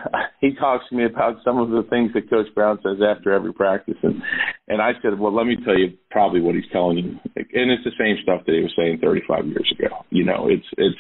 he 0.42 0.54
talks 0.56 0.84
to 0.90 0.96
me 0.96 1.06
about 1.06 1.38
some 1.44 1.58
of 1.58 1.70
the 1.70 1.88
things 1.90 2.12
that 2.14 2.30
Coach 2.30 2.48
Brown 2.54 2.80
says 2.84 2.98
after 3.02 3.32
every 3.32 3.54
practice, 3.54 3.98
and 4.04 4.22
and 4.68 4.82
I 4.82 4.92
said, 5.02 5.20
well, 5.20 5.34
let 5.34 5.46
me 5.46 5.58
tell 5.64 5.78
you 5.78 5.98
probably 6.12 6.42
what 6.42 6.56
he's 6.56 6.70
telling 6.72 6.98
you, 6.98 7.20
and 7.36 7.72
it's 7.72 7.84
the 7.84 7.96
same 7.98 8.18
stuff 8.24 8.46
that 8.46 8.56
he 8.56 8.62
was 8.62 8.74
saying 8.78 9.00
35 9.02 9.48
years 9.48 9.74
ago. 9.78 10.06
You 10.10 10.26
know, 10.26 10.48
it's 10.50 10.68
it's 10.78 11.00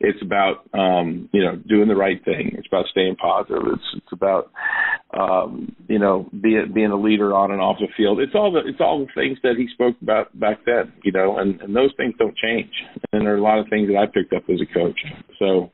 it's 0.00 0.22
about 0.22 0.68
um, 0.74 1.28
you 1.32 1.42
know 1.42 1.56
doing 1.56 1.88
the 1.88 1.96
right 1.96 2.22
thing. 2.24 2.54
It's 2.56 2.68
about 2.68 2.86
staying 2.86 3.16
positive. 3.16 3.62
It's 3.66 3.88
it's 3.96 4.12
about 4.12 4.50
um, 5.18 5.74
you 5.88 5.98
know 5.98 6.28
being 6.40 6.70
being 6.72 6.90
a 6.90 7.00
leader 7.00 7.34
on 7.34 7.50
and 7.50 7.60
off 7.60 7.78
the 7.80 7.88
field. 7.96 8.20
It's 8.20 8.34
all 8.34 8.52
the 8.52 8.60
it's 8.60 8.80
all 8.80 9.00
the 9.00 9.12
things 9.20 9.38
that 9.42 9.54
he 9.58 9.66
spoke 9.74 9.96
about 10.00 10.38
back 10.38 10.58
then. 10.66 10.92
You 11.02 11.10
know, 11.10 11.38
and 11.38 11.60
and 11.62 11.74
those 11.74 11.92
things 11.96 12.14
don't 12.18 12.36
change. 12.36 12.70
And 13.12 13.26
there 13.26 13.34
are 13.34 13.38
a 13.38 13.42
lot 13.42 13.58
of 13.58 13.66
things 13.70 13.88
that 13.88 13.98
I 13.98 14.06
picked 14.06 14.32
up 14.32 14.44
as 14.48 14.60
a 14.60 14.72
coach. 14.72 15.00
So 15.38 15.72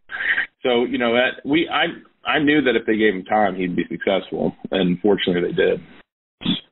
so 0.62 0.85
you 0.85 0.99
know 0.99 1.14
that 1.14 1.44
we 1.44 1.68
I 1.68 1.87
I 2.24 2.38
knew 2.38 2.62
that 2.62 2.76
if 2.76 2.86
they 2.86 2.96
gave 2.96 3.14
him 3.14 3.24
time, 3.24 3.56
he'd 3.56 3.76
be 3.76 3.84
successful, 3.88 4.54
and 4.70 4.98
fortunately, 5.00 5.50
they 5.50 5.56
did. 5.56 5.80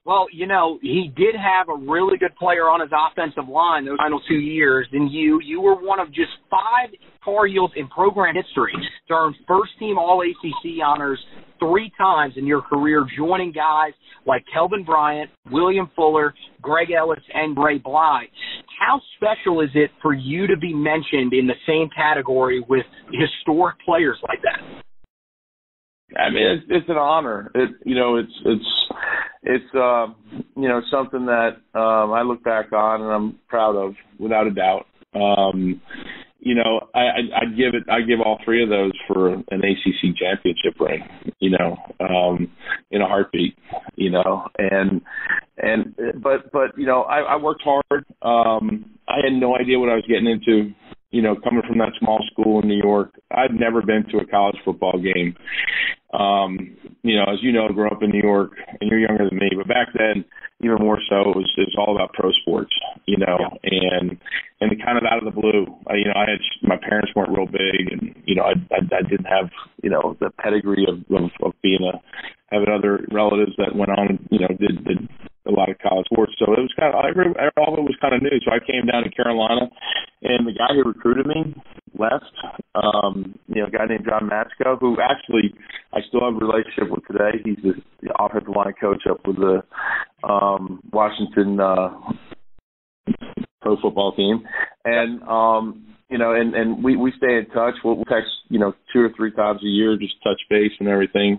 Well, 0.09 0.27
you 0.33 0.47
know, 0.47 0.79
he 0.81 1.13
did 1.15 1.35
have 1.35 1.69
a 1.69 1.77
really 1.77 2.17
good 2.17 2.35
player 2.37 2.71
on 2.71 2.81
his 2.81 2.89
offensive 2.97 3.47
line 3.47 3.85
those 3.85 3.99
final 3.99 4.23
two 4.27 4.39
years. 4.39 4.89
And 4.91 5.13
you, 5.13 5.39
you 5.45 5.61
were 5.61 5.75
one 5.75 6.01
of 6.01 6.09
just 6.09 6.31
five 6.51 6.89
Tar 7.23 7.47
Heels 7.47 7.73
in 7.77 7.89
program 7.89 8.35
history 8.35 8.73
to 9.09 9.15
earn 9.15 9.35
first 9.47 9.73
team 9.79 9.99
All 9.99 10.23
ACC 10.23 10.83
honors 10.83 11.23
three 11.59 11.93
times 11.99 12.33
in 12.39 12.47
your 12.47 12.63
career, 12.63 13.05
joining 13.19 13.53
guys 13.53 13.93
like 14.25 14.45
Kelvin 14.51 14.83
Bryant, 14.83 15.31
William 15.51 15.91
Fuller, 15.95 16.33
Greg 16.63 16.91
Ellis, 16.91 17.21
and 17.35 17.55
Dre' 17.55 17.77
Bly. 17.77 18.29
How 18.81 19.03
special 19.17 19.61
is 19.61 19.71
it 19.75 19.91
for 20.01 20.15
you 20.15 20.47
to 20.47 20.57
be 20.57 20.73
mentioned 20.73 21.35
in 21.35 21.47
the 21.47 21.59
same 21.67 21.91
category 21.95 22.65
with 22.67 22.87
historic 23.13 23.77
players 23.85 24.17
like 24.27 24.41
that? 24.41 24.83
I 26.17 26.31
mean, 26.31 26.47
it's, 26.47 26.65
it's 26.69 26.89
an 26.89 26.97
honor. 26.97 27.51
It, 27.55 27.71
you 27.85 27.95
know, 27.95 28.17
it's 28.17 28.33
it's 28.45 28.65
it's 29.43 29.75
uh, 29.75 30.07
you 30.57 30.69
know 30.69 30.81
something 30.91 31.27
that 31.27 31.57
um, 31.75 32.13
I 32.13 32.23
look 32.23 32.43
back 32.43 32.73
on 32.73 33.03
and 33.03 33.11
I'm 33.11 33.39
proud 33.49 33.77
of, 33.77 33.95
without 34.19 34.47
a 34.47 34.51
doubt. 34.51 34.87
Um, 35.15 35.81
you 36.41 36.55
know, 36.55 36.81
I, 36.95 37.01
I 37.01 37.43
I'd 37.43 37.57
give 37.57 37.75
it. 37.75 37.85
I 37.91 38.01
give 38.01 38.21
all 38.25 38.39
three 38.45 38.63
of 38.63 38.71
those 38.71 38.93
for 39.07 39.35
an 39.35 39.45
ACC 39.51 40.17
championship 40.17 40.81
ring. 40.81 41.03
You 41.41 41.51
know, 41.51 41.77
um, 42.01 42.51
in 42.91 43.03
a 43.03 43.07
heartbeat. 43.07 43.57
You 43.97 44.11
know, 44.11 44.47
and 44.59 45.03
and 45.59 45.95
but 46.23 46.51
but 46.53 46.79
you 46.79 46.87
know, 46.87 47.03
I, 47.03 47.21
I 47.21 47.37
worked 47.37 47.63
hard. 47.63 48.05
Um, 48.23 48.91
I 49.09 49.17
had 49.23 49.33
no 49.33 49.57
idea 49.57 49.79
what 49.79 49.91
I 49.91 49.95
was 49.95 50.05
getting 50.09 50.27
into 50.27 50.73
you 51.11 51.23
know, 51.23 51.37
coming 51.43 51.63
from 51.67 51.79
that 51.79 51.93
small 51.99 52.23
school 52.31 52.61
in 52.61 52.69
New 52.69 52.81
York, 52.83 53.15
I'd 53.31 53.55
never 53.55 53.81
been 53.83 54.05
to 54.11 54.19
a 54.19 54.27
college 54.27 54.57
football 54.65 55.01
game. 55.01 55.37
Um, 56.13 56.77
you 57.03 57.17
know, 57.17 57.25
as 57.33 57.39
you 57.43 57.53
know, 57.53 57.67
I 57.67 57.73
grew 57.73 57.89
up 57.89 58.03
in 58.03 58.11
New 58.11 58.23
York, 58.23 58.53
and 58.81 58.91
you're 58.91 58.99
younger 58.99 59.29
than 59.29 59.39
me, 59.39 59.51
but 59.57 59.69
back 59.69 59.89
then, 59.95 60.25
even 60.61 60.77
more 60.81 60.99
so, 61.09 61.21
it 61.21 61.37
was 61.37 61.51
it 61.57 61.69
was 61.69 61.77
all 61.79 61.95
about 61.95 62.13
pro 62.13 62.33
sports, 62.33 62.73
you 63.07 63.17
know, 63.17 63.37
and 63.63 64.17
and 64.61 64.85
kind 64.85 64.99
of 64.99 65.05
out 65.05 65.19
of 65.19 65.25
the 65.25 65.41
blue, 65.41 65.67
I, 65.87 65.95
you 65.95 66.05
know, 66.05 66.17
I 66.17 66.29
had 66.29 66.41
my 66.63 66.77
parents 66.77 67.13
weren't 67.15 67.37
real 67.37 67.47
big, 67.47 67.93
and 67.93 68.15
you 68.25 68.35
know, 68.35 68.43
I 68.43 68.53
I, 68.73 68.81
I 68.81 69.03
didn't 69.09 69.27
have 69.27 69.51
you 69.83 69.91
know 69.91 70.17
the 70.21 70.31
pedigree 70.31 70.87
of, 70.89 71.05
of 71.15 71.31
of 71.43 71.53
being 71.63 71.81
a 71.83 72.01
having 72.51 72.69
other 72.69 73.05
relatives 73.13 73.53
that 73.59 73.77
went 73.77 73.91
on, 73.91 74.19
you 74.31 74.41
know, 74.41 74.49
did 74.49 74.85
did 74.85 75.09
a 75.49 75.53
lot 75.53 75.71
of 75.71 75.79
college 75.79 76.07
sports. 76.07 76.33
So 76.39 76.53
it 76.53 76.61
was 76.61 76.75
kind 76.79 76.95
of 76.95 77.01
all 77.57 77.73
of 77.75 77.79
it 77.79 77.89
was 77.89 77.97
kind 78.01 78.15
of 78.15 78.23
new. 78.23 78.39
So 78.45 78.53
I 78.53 78.61
came 78.61 78.87
down 78.87 79.03
to 79.05 79.11
Carolina, 79.11 79.71
and 80.23 80.47
the 80.47 80.53
guy 80.53 80.75
who 80.75 80.85
recruited 80.85 81.27
me 81.27 81.55
left. 81.99 82.25
Um, 82.75 83.39
you 83.49 83.63
know, 83.63 83.69
a 83.69 83.71
guy 83.71 83.87
named 83.89 84.07
John 84.07 84.29
Matsko, 84.29 84.79
who 84.79 84.97
actually 85.01 85.55
I 85.93 86.01
still 86.09 86.21
have 86.21 86.37
a 86.37 86.45
relationship 86.45 86.91
with 86.91 87.05
today. 87.07 87.41
He's 87.45 87.59
the, 87.63 87.73
the 88.03 88.13
offensive 88.19 88.55
line 88.55 88.75
coach 88.81 89.03
up 89.09 89.27
with 89.27 89.37
the 89.37 89.63
um, 90.27 90.81
Washington 90.93 91.59
uh, 91.61 91.91
pro 93.61 93.77
football 93.81 94.15
team, 94.15 94.47
and 94.85 95.23
um, 95.23 95.97
you 96.11 96.19
know, 96.19 96.33
and 96.33 96.55
and 96.55 96.83
we 96.83 96.97
we 96.97 97.13
stay 97.17 97.39
in 97.39 97.47
touch. 97.55 97.75
We'll, 97.85 97.97
we'll 97.97 98.05
text, 98.05 98.31
you 98.49 98.59
know, 98.59 98.75
two 98.93 99.01
or 99.01 99.11
three 99.17 99.33
times 99.33 99.61
a 99.63 99.69
year, 99.69 99.97
just 99.97 100.15
touch 100.23 100.41
base 100.49 100.73
and 100.79 100.89
everything. 100.89 101.39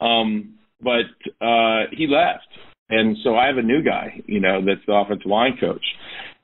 Um, 0.00 0.54
but 0.82 1.06
uh, 1.44 1.84
he 1.92 2.06
left, 2.06 2.46
and 2.90 3.16
so 3.24 3.36
I 3.36 3.46
have 3.46 3.56
a 3.56 3.62
new 3.62 3.82
guy, 3.82 4.20
you 4.26 4.40
know, 4.40 4.60
that's 4.64 4.84
the 4.86 4.94
offensive 4.94 5.26
line 5.26 5.56
coach 5.60 5.84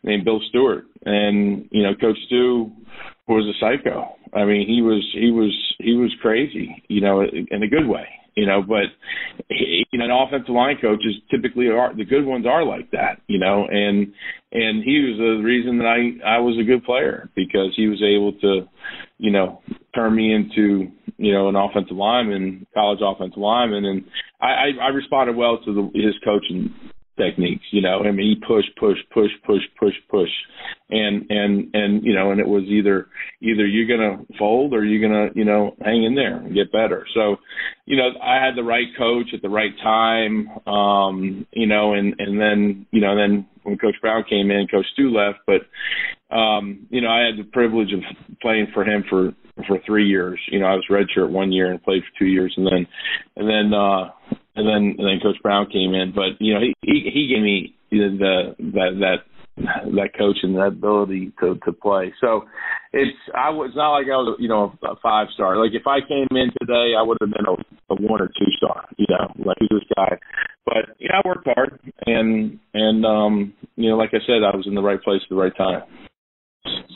named 0.02 0.24
Bill 0.24 0.40
Stewart, 0.48 0.84
and 1.04 1.68
you 1.70 1.82
know, 1.82 1.94
Coach 2.00 2.18
Stu 2.26 2.70
was 3.28 3.44
a 3.44 3.58
psycho. 3.60 4.14
I 4.32 4.44
mean, 4.44 4.66
he 4.66 4.82
was 4.82 5.04
he 5.14 5.30
was 5.30 5.52
he 5.78 5.94
was 5.94 6.14
crazy, 6.22 6.82
you 6.88 7.00
know, 7.00 7.22
in 7.22 7.62
a 7.62 7.68
good 7.68 7.86
way 7.86 8.06
you 8.36 8.46
know, 8.46 8.62
but 8.62 8.84
he, 9.48 9.86
you 9.90 9.98
know, 9.98 10.04
an 10.04 10.10
offensive 10.10 10.54
line 10.54 10.76
coaches 10.80 11.14
typically 11.30 11.68
are 11.68 11.96
the 11.96 12.04
good 12.04 12.24
ones 12.24 12.46
are 12.46 12.64
like 12.64 12.90
that, 12.90 13.20
you 13.26 13.38
know, 13.38 13.66
and 13.68 14.12
and 14.52 14.84
he 14.84 15.00
was 15.00 15.18
the 15.18 15.42
reason 15.42 15.78
that 15.78 15.86
I 15.86 16.36
I 16.36 16.38
was 16.38 16.58
a 16.60 16.64
good 16.64 16.84
player 16.84 17.30
because 17.34 17.72
he 17.76 17.88
was 17.88 18.02
able 18.02 18.32
to, 18.40 18.68
you 19.18 19.32
know, 19.32 19.62
turn 19.94 20.14
me 20.14 20.34
into 20.34 20.92
you 21.18 21.32
know 21.32 21.48
an 21.48 21.56
offensive 21.56 21.96
lineman, 21.96 22.66
college 22.74 23.00
offensive 23.02 23.38
lineman, 23.38 23.84
and 23.84 24.04
I 24.40 24.46
I, 24.46 24.68
I 24.82 24.88
responded 24.88 25.36
well 25.36 25.58
to 25.64 25.74
the, 25.74 25.82
his 25.94 26.14
coaching 26.24 26.74
techniques. 27.16 27.64
You 27.70 27.82
know, 27.82 28.00
I 28.04 28.12
mean, 28.12 28.36
he 28.36 28.46
push, 28.46 28.64
push, 28.78 28.98
push, 29.12 29.30
push, 29.44 29.62
push, 29.78 29.94
push, 30.10 30.28
and 30.90 31.26
and 31.30 31.74
and 31.74 32.04
you 32.04 32.14
know, 32.14 32.30
and 32.30 32.40
it 32.40 32.46
was 32.46 32.64
either 32.64 33.08
either 33.40 33.66
you're 33.66 33.88
gonna 33.88 34.22
fold 34.38 34.74
or 34.74 34.84
you're 34.84 35.06
gonna 35.06 35.30
you 35.34 35.44
know 35.44 35.74
hang 35.82 36.04
in 36.04 36.14
there 36.14 36.36
and 36.36 36.54
get 36.54 36.72
better. 36.72 37.06
So, 37.14 37.36
you 37.86 37.96
know, 37.96 38.10
I 38.22 38.44
had 38.44 38.56
the 38.56 38.64
right 38.64 38.88
coach 38.96 39.28
at 39.34 39.42
the 39.42 39.48
right 39.48 39.72
time. 39.82 40.48
Um, 40.66 41.46
you 41.52 41.66
know, 41.66 41.94
and 41.94 42.14
and 42.18 42.40
then 42.40 42.86
you 42.90 43.00
know 43.00 43.16
then 43.16 43.46
when 43.62 43.78
Coach 43.78 43.96
Brown 44.00 44.24
came 44.28 44.50
in, 44.50 44.68
Coach 44.68 44.86
Stu 44.92 45.10
left, 45.10 45.40
but 45.46 45.62
um, 46.30 46.86
you 46.90 47.00
know, 47.00 47.08
I 47.08 47.26
had 47.26 47.38
the 47.38 47.48
privilege 47.50 47.92
of 47.92 48.00
playing 48.40 48.68
for 48.74 48.84
him 48.84 49.04
for 49.08 49.32
for 49.66 49.78
three 49.86 50.06
years. 50.06 50.38
You 50.50 50.60
know, 50.60 50.66
I 50.66 50.74
was 50.74 50.84
redshirt 50.90 51.30
one 51.30 51.52
year 51.52 51.70
and 51.70 51.82
played 51.82 52.02
for 52.02 52.18
two 52.18 52.26
years, 52.26 52.52
and 52.56 52.66
then 52.66 52.86
and 53.36 53.48
then 53.48 53.78
uh, 53.78 54.10
and 54.56 54.66
then 54.66 54.96
and 54.98 55.06
then 55.06 55.20
Coach 55.22 55.40
Brown 55.42 55.66
came 55.66 55.94
in. 55.94 56.12
But 56.14 56.40
you 56.40 56.54
know, 56.54 56.60
he 56.60 56.74
he, 56.82 57.10
he 57.12 57.34
gave 57.34 57.42
me 57.42 57.74
the 57.90 58.54
that 58.58 58.98
that 59.00 59.16
that 59.94 60.18
coach 60.18 60.36
and 60.42 60.56
that 60.56 60.66
ability 60.66 61.32
to 61.40 61.54
to 61.64 61.72
play. 61.72 62.12
So 62.20 62.44
it's 62.92 63.16
I 63.34 63.50
was 63.50 63.72
not 63.74 63.92
like 63.92 64.06
I 64.06 64.16
was 64.16 64.36
you 64.38 64.48
know 64.48 64.74
a 64.82 64.96
five 65.02 65.28
star. 65.34 65.56
Like 65.56 65.74
if 65.74 65.86
I 65.86 66.00
came 66.00 66.28
in 66.30 66.50
today, 66.60 66.92
I 66.98 67.02
would 67.02 67.18
have 67.20 67.30
been 67.30 67.46
a, 67.46 67.94
a 67.94 67.96
one 67.96 68.20
or 68.20 68.28
two 68.28 68.50
star. 68.56 68.84
You 68.96 69.06
know, 69.08 69.32
like 69.44 69.56
who's 69.60 69.70
this 69.70 69.88
guy? 69.96 70.18
But 70.64 70.96
yeah, 70.98 71.20
I 71.22 71.28
worked 71.28 71.46
hard 71.46 71.80
and 72.06 72.58
and 72.74 73.06
um 73.06 73.54
you 73.76 73.90
know 73.90 73.96
like 73.96 74.10
I 74.10 74.20
said, 74.26 74.44
I 74.44 74.56
was 74.56 74.66
in 74.66 74.74
the 74.74 74.82
right 74.82 75.02
place 75.02 75.20
at 75.22 75.30
the 75.30 75.36
right 75.36 75.56
time. 75.56 75.82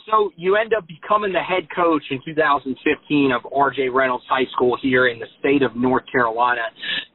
So 0.09 0.31
you 0.35 0.55
end 0.55 0.73
up 0.77 0.85
becoming 0.87 1.31
the 1.31 1.39
head 1.39 1.67
coach 1.73 2.03
in 2.11 2.19
2015 2.25 3.31
of 3.31 3.41
R.J. 3.53 3.89
Reynolds 3.89 4.25
High 4.29 4.49
School 4.53 4.77
here 4.81 5.07
in 5.07 5.19
the 5.19 5.27
state 5.39 5.61
of 5.61 5.75
North 5.75 6.03
Carolina. 6.11 6.61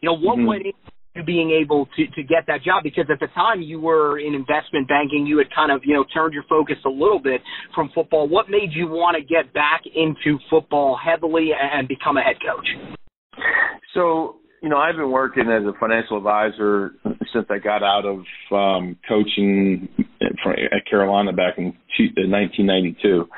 You 0.01 0.09
know, 0.09 0.17
what 0.17 0.39
mm-hmm. 0.39 0.47
went 0.47 0.63
into 0.67 1.25
being 1.27 1.51
able 1.51 1.87
to 1.97 2.07
to 2.07 2.23
get 2.23 2.47
that 2.47 2.63
job? 2.63 2.83
Because 2.83 3.07
at 3.11 3.21
the 3.21 3.29
time 3.35 3.61
you 3.61 3.81
were 3.81 4.19
in 4.19 4.35
investment 4.35 4.89
banking, 4.89 5.27
you 5.27 5.39
had 5.39 5.49
kind 5.55 5.71
of 5.71 5.83
you 5.85 5.95
know 5.95 6.05
turned 6.15 6.33
your 6.33 6.45
focus 6.49 6.77
a 6.87 6.89
little 6.89 7.21
bit 7.21 7.41
from 7.75 7.91
football. 7.95 8.29
What 8.29 8.49
made 8.49 8.71
you 8.73 8.87
want 8.87 9.17
to 9.17 9.23
get 9.23 9.53
back 9.53 9.83
into 9.95 10.39
football 10.49 10.97
heavily 10.97 11.51
and 11.53 11.87
become 11.89 12.17
a 12.17 12.23
head 12.23 12.37
coach? 12.41 12.69
So 13.95 14.37
you 14.67 14.71
know, 14.71 14.79
I've 14.79 14.97
been 14.97 15.13
working 15.13 15.45
as 15.49 15.63
a 15.63 15.79
financial 15.79 16.17
advisor 16.17 16.91
since 17.33 17.47
I 17.51 17.59
got 17.59 17.85
out 17.85 18.03
of 18.05 18.25
um, 18.51 18.99
coaching 19.09 19.89
at 20.21 20.91
Carolina 20.91 21.33
back 21.33 21.55
in 21.57 21.67
1992. 21.97 23.29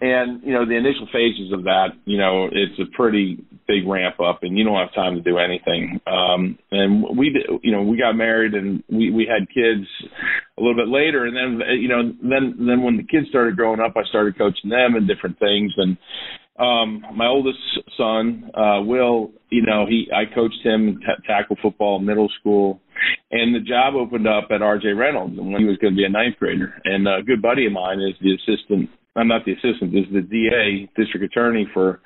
And, 0.00 0.42
you 0.42 0.52
know, 0.52 0.66
the 0.66 0.74
initial 0.74 1.06
phases 1.12 1.52
of 1.52 1.62
that, 1.62 1.90
you 2.04 2.18
know, 2.18 2.48
it's 2.50 2.80
a 2.80 2.96
pretty 2.96 3.44
big 3.68 3.86
ramp 3.86 4.18
up 4.18 4.40
and 4.42 4.58
you 4.58 4.64
don't 4.64 4.74
have 4.74 4.92
time 4.92 5.14
to 5.14 5.20
do 5.20 5.38
anything. 5.38 6.00
Um, 6.04 6.58
and 6.72 7.16
we, 7.16 7.30
you 7.62 7.70
know, 7.70 7.82
we 7.82 7.96
got 7.96 8.14
married 8.14 8.54
and 8.54 8.82
we, 8.90 9.12
we 9.12 9.24
had 9.24 9.46
kids 9.54 9.86
a 10.58 10.60
little 10.60 10.74
bit 10.74 10.88
later. 10.88 11.26
And 11.26 11.36
then, 11.36 11.60
you 11.78 11.86
know, 11.86 12.10
then, 12.22 12.56
then 12.58 12.82
when 12.82 12.96
the 12.96 13.06
kids 13.06 13.28
started 13.28 13.54
growing 13.54 13.78
up, 13.78 13.94
I 13.94 14.02
started 14.08 14.36
coaching 14.36 14.70
them 14.70 14.96
and 14.96 15.06
different 15.06 15.38
things. 15.38 15.72
And, 15.76 15.96
um, 16.58 17.02
my 17.14 17.26
oldest 17.26 17.58
son, 17.96 18.50
uh, 18.54 18.82
Will, 18.82 19.32
you 19.50 19.62
know, 19.62 19.86
he 19.88 20.08
I 20.14 20.32
coached 20.32 20.60
him 20.62 20.98
t- 21.00 21.26
tackle 21.26 21.56
football 21.62 21.98
in 21.98 22.04
middle 22.04 22.28
school, 22.40 22.80
and 23.30 23.54
the 23.54 23.60
job 23.60 23.94
opened 23.94 24.28
up 24.28 24.48
at 24.50 24.60
R.J. 24.60 24.88
Reynolds, 24.88 25.38
and 25.38 25.50
when 25.52 25.62
he 25.62 25.68
was 25.68 25.78
going 25.78 25.94
to 25.94 25.96
be 25.96 26.04
a 26.04 26.10
ninth 26.10 26.36
grader, 26.38 26.74
and 26.84 27.08
a 27.08 27.22
good 27.22 27.40
buddy 27.40 27.66
of 27.66 27.72
mine 27.72 28.00
is 28.00 28.14
the 28.20 28.34
assistant. 28.34 28.90
I'm 29.16 29.28
not 29.28 29.44
the 29.44 29.52
assistant. 29.52 29.96
Is 29.96 30.06
the 30.12 30.20
DA, 30.20 30.88
district 30.96 31.24
attorney 31.24 31.66
for 31.72 32.00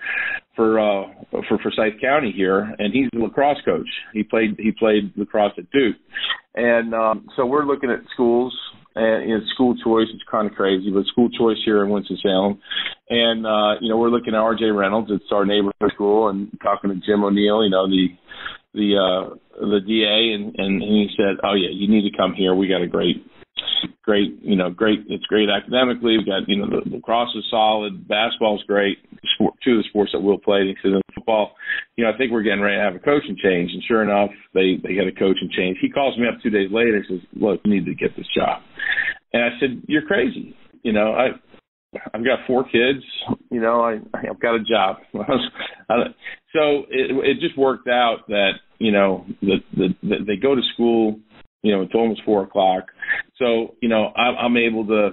for 0.55 0.79
uh 0.79 1.09
for 1.49 1.59
Forsyth 1.59 2.01
County 2.01 2.33
here, 2.35 2.73
and 2.79 2.93
he's 2.93 3.09
a 3.15 3.19
lacrosse 3.19 3.61
coach. 3.65 3.89
He 4.13 4.23
played 4.23 4.57
he 4.59 4.71
played 4.71 5.13
lacrosse 5.17 5.55
at 5.59 5.71
Duke, 5.73 5.97
and 6.55 6.95
um, 6.95 7.27
so 7.37 7.47
we're 7.47 7.65
looking 7.65 7.91
at 7.91 8.01
schools 8.15 8.57
and 8.97 9.29
know, 9.31 9.41
school 9.55 9.77
choice 9.77 10.09
is 10.09 10.23
kind 10.31 10.49
of 10.49 10.57
crazy, 10.57 10.91
but 10.91 11.05
school 11.07 11.29
choice 11.31 11.59
here 11.65 11.85
in 11.85 11.91
Winston 11.91 12.19
Salem, 12.23 12.61
and 13.11 13.47
uh, 13.47 13.81
you 13.81 13.89
know 13.89 13.99
we're 13.99 14.11
looking 14.11 14.35
at 14.35 14.41
R.J. 14.41 14.65
Reynolds. 14.67 15.11
It's 15.11 15.31
our 15.31 15.45
neighborhood 15.45 15.93
school, 15.95 16.29
and 16.29 16.49
talking 16.63 16.91
to 16.91 16.97
Jim 17.07 17.23
O'Neill, 17.23 17.63
you 17.63 17.71
know 17.71 17.87
the 17.87 18.09
the 18.75 18.97
uh, 18.97 19.35
the 19.61 19.81
DA, 19.81 20.35
and 20.35 20.55
and 20.57 20.83
he 20.83 21.09
said, 21.17 21.37
oh 21.45 21.55
yeah, 21.55 21.71
you 21.71 21.89
need 21.89 22.11
to 22.11 22.17
come 22.17 22.35
here. 22.35 22.55
We 22.55 22.69
got 22.69 22.83
a 22.83 22.87
great 22.87 23.25
great, 24.03 24.39
you 24.43 24.57
know, 24.57 24.71
great. 24.71 25.01
It's 25.09 25.25
great 25.27 25.49
academically. 25.51 26.17
We've 26.17 26.27
got, 26.27 26.49
you 26.49 26.57
know, 26.57 26.67
the 26.69 26.91
lacrosse 26.91 27.35
is 27.37 27.45
solid. 27.51 28.07
Basketball's 28.09 28.63
great. 28.67 28.99
Sport, 29.35 29.55
two 29.65 29.73
of 29.73 29.79
the 29.79 29.89
sports 29.89 30.13
that 30.13 30.21
we'll 30.21 30.39
play, 30.39 30.75
said, 30.83 30.93
football, 31.15 31.53
you 31.97 32.05
know, 32.05 32.11
I 32.13 32.17
think 32.17 32.31
we're 32.31 32.43
getting 32.43 32.61
ready 32.61 32.77
to 32.77 32.83
have 32.83 32.95
a 32.95 32.99
coaching 32.99 33.37
change. 33.43 33.71
And 33.73 33.83
sure 33.87 34.03
enough, 34.03 34.31
they 34.55 34.77
they 34.83 34.95
got 34.95 35.09
a 35.09 35.13
coaching 35.13 35.51
change. 35.57 35.79
He 35.81 35.91
calls 35.91 36.17
me 36.19 36.29
up 36.29 36.41
two 36.43 36.51
days 36.51 36.71
later 36.71 36.97
and 36.97 37.07
says, 37.09 37.29
look, 37.35 37.61
you 37.65 37.75
need 37.75 37.87
to 37.87 37.95
get 37.95 38.17
this 38.17 38.29
job. 38.35 38.63
And 39.33 39.43
I 39.43 39.49
said, 39.61 39.83
you're 39.89 40.07
crazy. 40.07 40.55
You 40.83 40.93
know, 40.93 41.13
I 41.13 41.29
I've 42.15 42.25
got 42.25 42.47
four 42.47 42.65
kids. 42.65 43.05
You 43.51 43.61
know, 43.61 43.83
I 43.83 43.99
I've 44.15 44.41
got 44.41 44.55
a 44.55 44.65
job. 44.65 44.97
so 45.13 46.85
it 46.91 47.11
it 47.11 47.41
just 47.41 47.59
worked 47.59 47.89
out 47.89 48.29
that 48.29 48.53
you 48.79 48.93
know 48.93 49.27
the 49.43 49.57
the, 49.77 49.89
the 50.03 50.17
they 50.27 50.37
go 50.37 50.55
to 50.55 50.63
school 50.75 51.19
you 51.67 51.73
know, 51.73 51.83
it's 51.83 51.95
almost 51.97 52.23
four 52.25 52.45
o'clock. 52.45 52.85
So, 53.39 53.75
you 53.81 53.89
know, 53.89 54.13
I'm, 54.17 54.35
I'm 54.37 54.57
able 54.57 54.87
to, 54.87 55.11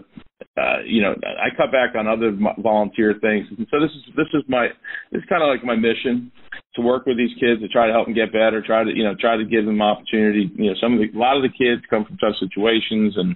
uh, 0.57 0.79
you 0.85 1.01
know, 1.01 1.13
I 1.23 1.55
cut 1.55 1.71
back 1.71 1.95
on 1.95 2.07
other 2.07 2.37
volunteer 2.59 3.15
things. 3.21 3.47
And 3.57 3.67
so 3.69 3.79
this 3.79 3.91
is, 3.91 4.15
this 4.15 4.27
is 4.33 4.43
my, 4.47 4.67
it's 5.11 5.25
kind 5.27 5.41
of 5.41 5.49
like 5.49 5.63
my 5.63 5.75
mission 5.75 6.31
to 6.75 6.81
work 6.81 7.05
with 7.05 7.17
these 7.17 7.33
kids 7.39 7.61
to 7.61 7.67
try 7.67 7.87
to 7.87 7.93
help 7.93 8.07
them 8.07 8.15
get 8.15 8.31
better, 8.31 8.61
try 8.65 8.83
to, 8.83 8.89
you 8.89 9.03
know, 9.03 9.13
try 9.19 9.37
to 9.37 9.45
give 9.45 9.65
them 9.65 9.81
opportunity. 9.81 10.49
You 10.55 10.71
know, 10.71 10.75
some 10.81 10.93
of 10.93 10.99
the, 10.99 11.15
a 11.15 11.19
lot 11.19 11.37
of 11.37 11.43
the 11.43 11.49
kids 11.49 11.83
come 11.89 12.03
from 12.05 12.17
tough 12.17 12.35
situations 12.39 13.13
and, 13.15 13.35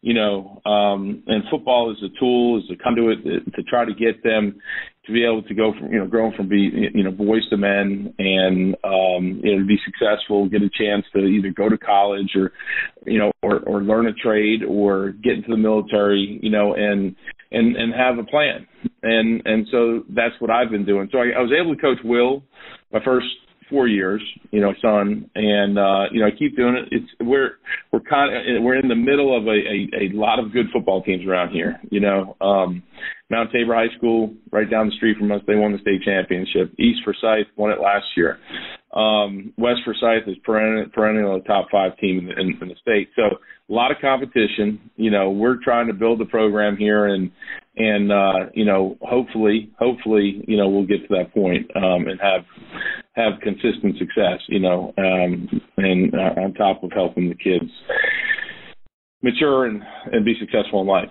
you 0.00 0.14
know, 0.14 0.62
um, 0.64 1.22
and 1.26 1.44
football 1.50 1.90
is 1.90 1.98
a 2.02 2.18
tool, 2.18 2.58
is 2.58 2.64
a 2.72 2.82
conduit 2.82 3.24
to, 3.24 3.36
it 3.36 3.54
to 3.56 3.62
try 3.64 3.84
to 3.84 3.92
get 3.92 4.22
them, 4.22 4.60
to 5.08 5.12
be 5.12 5.24
able 5.24 5.42
to 5.42 5.54
go 5.54 5.72
from 5.72 5.90
you 5.90 5.98
know 5.98 6.06
growing 6.06 6.34
from 6.36 6.48
be 6.48 6.70
you 6.94 7.02
know 7.02 7.10
boys 7.10 7.48
to 7.48 7.56
men 7.56 8.14
and 8.18 8.76
um 8.84 9.40
you 9.42 9.56
know 9.56 9.66
be 9.66 9.78
successful 9.84 10.46
get 10.50 10.60
a 10.60 10.68
chance 10.78 11.04
to 11.14 11.20
either 11.20 11.50
go 11.50 11.66
to 11.66 11.78
college 11.78 12.32
or 12.36 12.52
you 13.06 13.18
know 13.18 13.32
or 13.42 13.60
or 13.60 13.82
learn 13.82 14.06
a 14.06 14.12
trade 14.12 14.62
or 14.62 15.12
get 15.24 15.32
into 15.32 15.48
the 15.48 15.56
military 15.56 16.38
you 16.42 16.50
know 16.50 16.74
and 16.74 17.16
and 17.50 17.76
and 17.76 17.94
have 17.94 18.18
a 18.18 18.24
plan. 18.24 18.66
And 19.02 19.42
and 19.44 19.66
so 19.70 20.04
that's 20.10 20.34
what 20.40 20.50
I've 20.50 20.70
been 20.70 20.84
doing. 20.84 21.08
So 21.12 21.18
I, 21.18 21.30
I 21.38 21.40
was 21.40 21.52
able 21.58 21.74
to 21.74 21.80
coach 21.80 21.98
Will 22.04 22.42
my 22.92 23.02
first 23.04 23.26
four 23.68 23.88
years, 23.88 24.22
you 24.50 24.60
know, 24.60 24.72
son, 24.80 25.30
and 25.34 25.78
uh, 25.78 26.04
you 26.12 26.20
know, 26.20 26.26
I 26.26 26.30
keep 26.30 26.56
doing 26.56 26.74
it. 26.74 26.88
It's 26.90 27.10
we're 27.20 27.58
we're 27.92 28.00
kind 28.00 28.34
of 28.34 28.62
we're 28.62 28.78
in 28.78 28.88
the 28.88 28.94
middle 28.94 29.36
of 29.36 29.46
a, 29.46 29.50
a 29.50 30.04
a 30.04 30.16
lot 30.16 30.38
of 30.38 30.52
good 30.52 30.66
football 30.72 31.02
teams 31.02 31.26
around 31.26 31.50
here. 31.50 31.80
You 31.90 32.00
know, 32.00 32.36
um, 32.40 32.82
Mount 33.30 33.52
Tabor 33.52 33.74
High 33.74 33.94
School, 33.96 34.34
right 34.50 34.70
down 34.70 34.86
the 34.86 34.96
street 34.96 35.18
from 35.18 35.30
us, 35.32 35.42
they 35.46 35.54
won 35.54 35.72
the 35.72 35.78
state 35.78 36.02
championship. 36.02 36.72
East 36.78 37.00
Forsyth 37.04 37.46
won 37.56 37.70
it 37.70 37.80
last 37.80 38.06
year. 38.16 38.38
Um, 38.92 39.52
West 39.58 39.80
Forsyth 39.84 40.26
is 40.26 40.36
perennial, 40.44 40.86
perennial 40.90 41.40
top 41.42 41.66
five 41.70 41.96
team 41.98 42.18
in 42.18 42.26
the, 42.26 42.40
in, 42.40 42.58
in 42.60 42.68
the 42.68 42.74
state. 42.80 43.10
So 43.16 43.22
a 43.22 43.72
lot 43.72 43.90
of 43.90 43.98
competition. 44.00 44.90
You 44.96 45.10
know, 45.10 45.30
we're 45.30 45.62
trying 45.62 45.88
to 45.88 45.92
build 45.92 46.20
the 46.20 46.24
program 46.24 46.76
here, 46.76 47.06
and 47.06 47.30
and 47.78 48.12
uh, 48.12 48.50
you 48.54 48.64
know, 48.64 48.96
hopefully, 49.00 49.70
hopefully, 49.78 50.44
you 50.46 50.56
know, 50.56 50.68
we'll 50.68 50.86
get 50.86 51.08
to 51.08 51.14
that 51.14 51.32
point 51.32 51.70
um, 51.76 52.08
and 52.08 52.20
have 52.20 52.44
have 53.14 53.40
consistent 53.40 53.96
success. 53.98 54.40
You 54.48 54.60
know, 54.60 54.92
um, 54.98 55.48
and 55.76 56.14
uh, 56.14 56.40
on 56.40 56.54
top 56.54 56.82
of 56.82 56.90
helping 56.92 57.28
the 57.28 57.36
kids 57.36 57.70
mature 59.22 59.66
and 59.66 59.82
and 60.12 60.24
be 60.24 60.34
successful 60.38 60.80
in 60.80 60.86
life. 60.86 61.08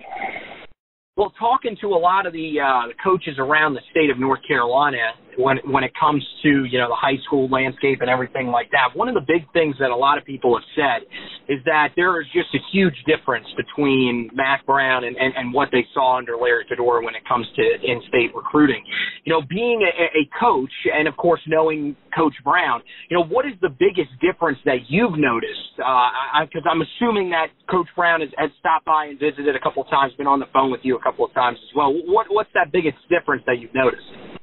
Well, 1.16 1.32
talking 1.38 1.76
to 1.80 1.88
a 1.88 1.98
lot 1.98 2.26
of 2.26 2.32
the 2.32 2.60
uh, 2.60 2.92
coaches 3.02 3.36
around 3.38 3.74
the 3.74 3.80
state 3.90 4.08
of 4.08 4.20
North 4.20 4.40
Carolina, 4.46 4.98
when 5.38 5.58
when 5.70 5.84
it 5.84 5.92
comes 5.94 6.26
to 6.42 6.64
you 6.64 6.78
know 6.78 6.88
the 6.88 6.98
high 6.98 7.16
school 7.24 7.48
landscape 7.48 8.00
and 8.00 8.10
everything 8.10 8.48
like 8.48 8.70
that. 8.72 8.90
One 8.94 9.08
of 9.08 9.14
the 9.14 9.24
big 9.26 9.46
things 9.52 9.76
that 9.78 9.90
a 9.90 9.96
lot 9.96 10.18
of 10.18 10.24
people 10.24 10.58
have 10.58 10.66
said 10.74 11.06
is 11.48 11.62
that 11.64 11.94
there 11.94 12.20
is 12.20 12.26
just 12.34 12.50
a 12.54 12.62
huge 12.72 12.96
difference 13.06 13.46
between 13.56 14.30
Mack 14.34 14.66
Brown 14.66 15.04
and, 15.04 15.16
and, 15.16 15.32
and 15.36 15.54
what 15.54 15.68
they 15.70 15.86
saw 15.94 16.18
under 16.18 16.36
Larry 16.36 16.66
Fedora 16.68 17.04
when 17.04 17.14
it 17.14 17.22
comes 17.26 17.46
to 17.54 17.62
in-state 17.62 18.34
recruiting. 18.34 18.82
You 19.24 19.32
know, 19.32 19.42
being 19.48 19.86
a, 19.86 20.18
a 20.18 20.28
coach 20.38 20.72
and 20.92 21.06
of 21.06 21.16
course 21.16 21.40
knowing 21.46 21.96
Coach 22.16 22.34
Brown, 22.42 22.82
you 23.08 23.16
know, 23.16 23.24
what 23.24 23.46
is 23.46 23.54
the 23.62 23.70
biggest 23.70 24.10
difference 24.20 24.58
that 24.64 24.90
you've 24.90 25.18
noticed? 25.18 25.78
Because 25.78 26.66
uh, 26.66 26.70
I'm 26.70 26.82
assuming 26.82 27.30
that 27.30 27.54
Coach 27.70 27.86
Brown 27.94 28.20
has, 28.20 28.30
has 28.36 28.50
stopped 28.58 28.86
by 28.86 29.06
and 29.06 29.18
visited 29.18 29.54
a 29.54 29.60
couple 29.60 29.82
of 29.82 29.88
times, 29.88 30.12
been 30.18 30.26
on 30.26 30.40
the 30.40 30.50
phone 30.52 30.72
with 30.72 30.80
you 30.82 30.96
a 30.96 31.02
couple 31.02 31.24
of 31.24 31.32
times 31.32 31.58
as 31.62 31.76
well. 31.76 31.94
What 31.94 32.26
what's 32.28 32.50
that 32.54 32.72
biggest 32.72 32.98
difference 33.08 33.44
that 33.46 33.60
you've 33.60 33.74
noticed? 33.74 34.37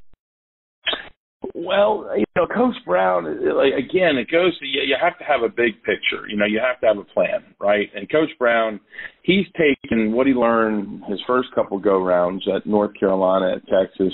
Well, 1.58 2.12
you 2.18 2.26
know, 2.36 2.48
Coach 2.48 2.76
Brown, 2.86 3.24
like 3.56 3.72
again, 3.74 4.18
it 4.18 4.30
goes 4.30 4.60
to 4.60 4.66
you, 4.66 4.82
you 4.82 4.98
have 5.02 5.18
to 5.20 5.24
have 5.24 5.42
a 5.42 5.48
big 5.48 5.82
picture. 5.84 6.28
You 6.28 6.36
know, 6.36 6.46
you 6.46 6.60
have 6.60 6.82
to 6.82 6.88
have 6.88 6.98
a 6.98 7.06
plan, 7.06 7.46
right? 7.62 7.88
And 7.96 8.12
Coach 8.12 8.30
Brown, 8.38 8.82
he's 9.24 9.46
taken 9.58 10.12
what 10.12 10.28
he 10.28 10.34
learned 10.34 11.04
his 11.08 11.22
first 11.26 11.48
couple 11.56 11.80
go 11.80 12.04
rounds 12.04 12.46
at 12.54 12.66
North 12.66 12.92
Carolina, 13.00 13.56
at 13.56 13.62
Texas, 13.68 14.14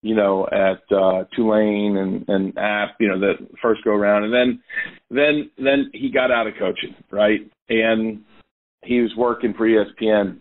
you 0.00 0.14
know, 0.14 0.46
at 0.46 0.80
uh 0.96 1.24
Tulane 1.36 1.98
and 1.98 2.24
and 2.28 2.56
App, 2.56 2.96
you 2.98 3.08
know, 3.08 3.20
the 3.20 3.34
first 3.60 3.84
go 3.84 3.94
round, 3.94 4.24
and 4.24 4.32
then 4.32 4.62
then 5.10 5.50
then 5.58 5.90
he 5.92 6.10
got 6.10 6.30
out 6.30 6.46
of 6.46 6.54
coaching, 6.58 6.96
right? 7.10 7.40
And 7.68 8.22
he 8.84 9.00
was 9.02 9.12
working 9.18 9.52
for 9.52 9.68
ESPN, 9.68 10.38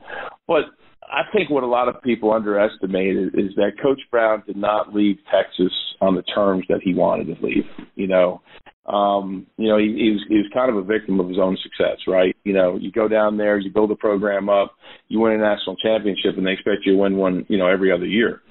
but 0.48 0.64
I 1.10 1.24
think 1.34 1.50
what 1.50 1.64
a 1.64 1.68
lot 1.68 1.88
of 1.88 2.02
people 2.04 2.32
underestimate 2.32 3.18
is, 3.18 3.30
is 3.34 3.56
that 3.56 3.82
Coach 3.82 4.00
Brown 4.12 4.44
did 4.46 4.58
not 4.58 4.94
leave 4.94 5.18
Texas 5.34 5.74
on 6.02 6.16
the 6.16 6.22
terms 6.22 6.66
that 6.70 6.82
he 6.84 6.94
wanted 6.94 7.36
to 7.36 7.46
leave. 7.46 7.66
You 7.96 8.08
know, 8.08 8.42
um, 8.86 9.48
you 9.58 9.68
know, 9.68 9.78
he, 9.78 9.86
he 9.86 10.12
was 10.12 10.26
he 10.28 10.36
was 10.36 10.46
kind 10.54 10.70
of 10.70 10.78
a 10.78 10.84
victim 10.84 11.20
of 11.20 11.28
his 11.28 11.38
own 11.38 11.58
success, 11.62 11.98
right? 12.08 12.36
You 12.44 12.54
know, 12.54 12.78
you 12.80 12.92
go 12.92 13.08
down 13.08 13.38
there, 13.38 13.58
you 13.58 13.72
build 13.72 13.92
a 13.92 13.96
program 13.96 14.50
up, 14.50 14.74
you 15.08 15.20
win 15.20 15.34
a 15.34 15.38
national 15.38 15.76
championship, 15.78 16.38
and 16.38 16.46
they 16.46 16.54
expect 16.54 16.86
you 16.86 16.94
to 16.94 17.00
win 17.00 17.18
one, 17.18 17.46
you 17.50 17.58
know, 17.58 17.68
every 17.68 17.92
other 17.92 18.06
year. 18.06 18.42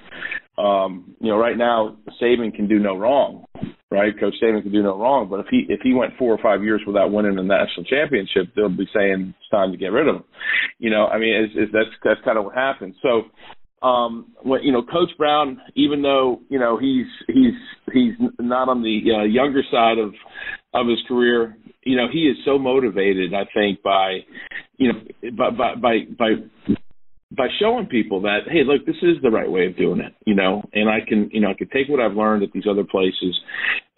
Um, 0.59 1.15
you 1.21 1.31
know, 1.31 1.39
right 1.39 1.57
now 1.57 1.97
Saban 2.21 2.53
can 2.53 2.67
do 2.67 2.81
no 2.81 2.97
wrong, 2.97 3.45
right? 3.91 4.19
Coach 4.19 4.35
Saban 4.43 4.63
can 4.63 4.73
do 4.73 4.83
no 4.83 4.99
wrong. 4.99 5.29
But 5.31 5.41
if 5.41 5.47
he 5.51 5.67
if 5.69 5.81
he 5.83 5.95
went 5.95 6.15
four 6.19 6.35
or 6.35 6.43
five 6.43 6.65
years 6.65 6.83
without 6.87 7.13
winning 7.13 7.39
a 7.39 7.43
national 7.43 7.85
championship, 7.85 8.49
they'll 8.57 8.69
be 8.69 8.89
saying 8.95 9.35
it's 9.39 9.51
time 9.51 9.71
to 9.71 9.79
get 9.79 9.93
rid 9.93 10.09
of 10.09 10.17
him. 10.17 10.25
You 10.79 10.91
know, 10.91 11.07
I 11.07 11.19
mean, 11.19 11.35
it's, 11.35 11.53
it's, 11.57 11.73
that's 11.73 11.95
that's 12.03 12.21
kind 12.25 12.39
of 12.39 12.45
what 12.45 12.57
happens. 12.57 12.97
So, 13.03 13.87
um, 13.87 14.33
what 14.43 14.65
you 14.65 14.73
know, 14.73 14.83
Coach 14.83 15.11
Brown, 15.17 15.61
even 15.77 16.03
though 16.03 16.41
you 16.49 16.59
know 16.59 16.77
he's 16.77 17.07
he's 17.29 17.55
he's 17.93 18.15
not 18.41 18.69
on 18.69 18.83
the 18.83 19.01
uh, 19.17 19.25
younger 19.25 19.63
side 19.71 19.99
of 19.99 20.13
of 20.75 20.89
his 20.89 20.99
career, 21.07 21.57
you 21.85 21.97
know, 21.97 22.07
he 22.13 22.29
is 22.29 22.37
so 22.45 22.59
motivated. 22.59 23.33
I 23.33 23.45
think 23.55 23.81
by 23.83 24.19
you 24.77 24.93
know 24.93 25.01
by 25.37 25.51
by 25.51 25.75
by, 25.77 25.99
by 26.19 26.27
by 27.37 27.47
showing 27.61 27.87
people 27.87 28.23
that 28.23 28.41
hey 28.49 28.65
look 28.65 28.87
this 28.87 28.97
is 29.03 29.17
the 29.23 29.31
right 29.31 29.51
way 29.51 29.67
of 29.67 29.77
doing 29.77 30.01
it 30.01 30.15
you 30.27 30.35
know 30.35 30.63
and 30.73 30.89
i 30.89 30.99
can 31.07 31.29
you 31.33 31.41
know 31.41 31.51
i 31.51 31.55
can 31.55 31.69
take 31.69 31.89
what 31.89 32.01
i've 32.01 32.17
learned 32.17 32.43
at 32.43 32.53
these 32.53 32.67
other 32.69 32.85
places 32.85 33.39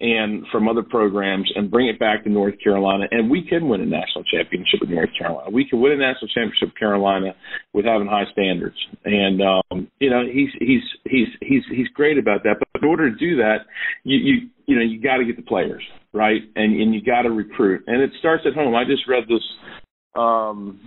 and 0.00 0.46
from 0.50 0.66
other 0.66 0.82
programs 0.82 1.50
and 1.54 1.70
bring 1.70 1.86
it 1.88 1.98
back 1.98 2.24
to 2.24 2.30
north 2.30 2.54
carolina. 2.62 3.04
And 3.10 3.30
we 3.30 3.46
can 3.46 3.68
win 3.68 3.82
a 3.82 3.86
national 3.86 4.24
championship 4.24 4.80
in 4.82 4.94
north 4.94 5.10
carolina. 5.16 5.50
We 5.50 5.68
can 5.68 5.80
win 5.80 5.92
a 5.92 5.96
national 5.96 6.28
championship 6.28 6.70
in 6.70 6.78
carolina 6.78 7.34
with 7.74 7.84
having 7.84 8.08
high 8.08 8.24
standards. 8.32 8.76
And 9.04 9.42
um 9.42 9.88
you 10.00 10.10
know 10.10 10.22
he's 10.24 10.48
he's 10.58 10.82
he's 11.04 11.28
he's 11.40 11.62
he's 11.70 11.88
great 11.88 12.18
about 12.18 12.42
that. 12.44 12.56
But 12.58 12.82
in 12.82 12.88
order 12.88 13.10
to 13.10 13.16
do 13.16 13.36
that 13.36 13.58
you 14.04 14.16
you 14.16 14.48
you 14.66 14.76
know 14.76 14.82
you 14.82 15.00
got 15.00 15.18
to 15.18 15.24
get 15.24 15.36
the 15.36 15.42
players 15.42 15.82
right? 16.12 16.40
And 16.56 16.80
and 16.80 16.94
you 16.94 17.02
got 17.04 17.22
to 17.22 17.30
recruit. 17.30 17.84
And 17.86 18.02
it 18.02 18.10
starts 18.18 18.44
at 18.46 18.54
home. 18.54 18.74
I 18.74 18.84
just 18.84 19.06
read 19.06 19.24
this 19.28 19.44
um 20.16 20.80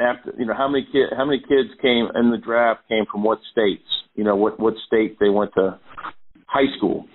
after 0.00 0.32
you 0.38 0.46
know 0.46 0.54
how 0.54 0.68
many 0.68 0.84
kids 0.84 1.12
how 1.16 1.24
many 1.24 1.40
kids 1.40 1.68
came 1.80 2.08
in 2.14 2.30
the 2.30 2.38
draft 2.38 2.88
came 2.88 3.04
from 3.10 3.22
what 3.22 3.38
states? 3.52 3.84
You 4.14 4.24
know 4.24 4.36
what 4.36 4.58
what 4.58 4.74
state 4.86 5.18
they 5.20 5.28
went 5.28 5.52
to 5.54 5.78
high 6.46 6.74
school? 6.76 7.06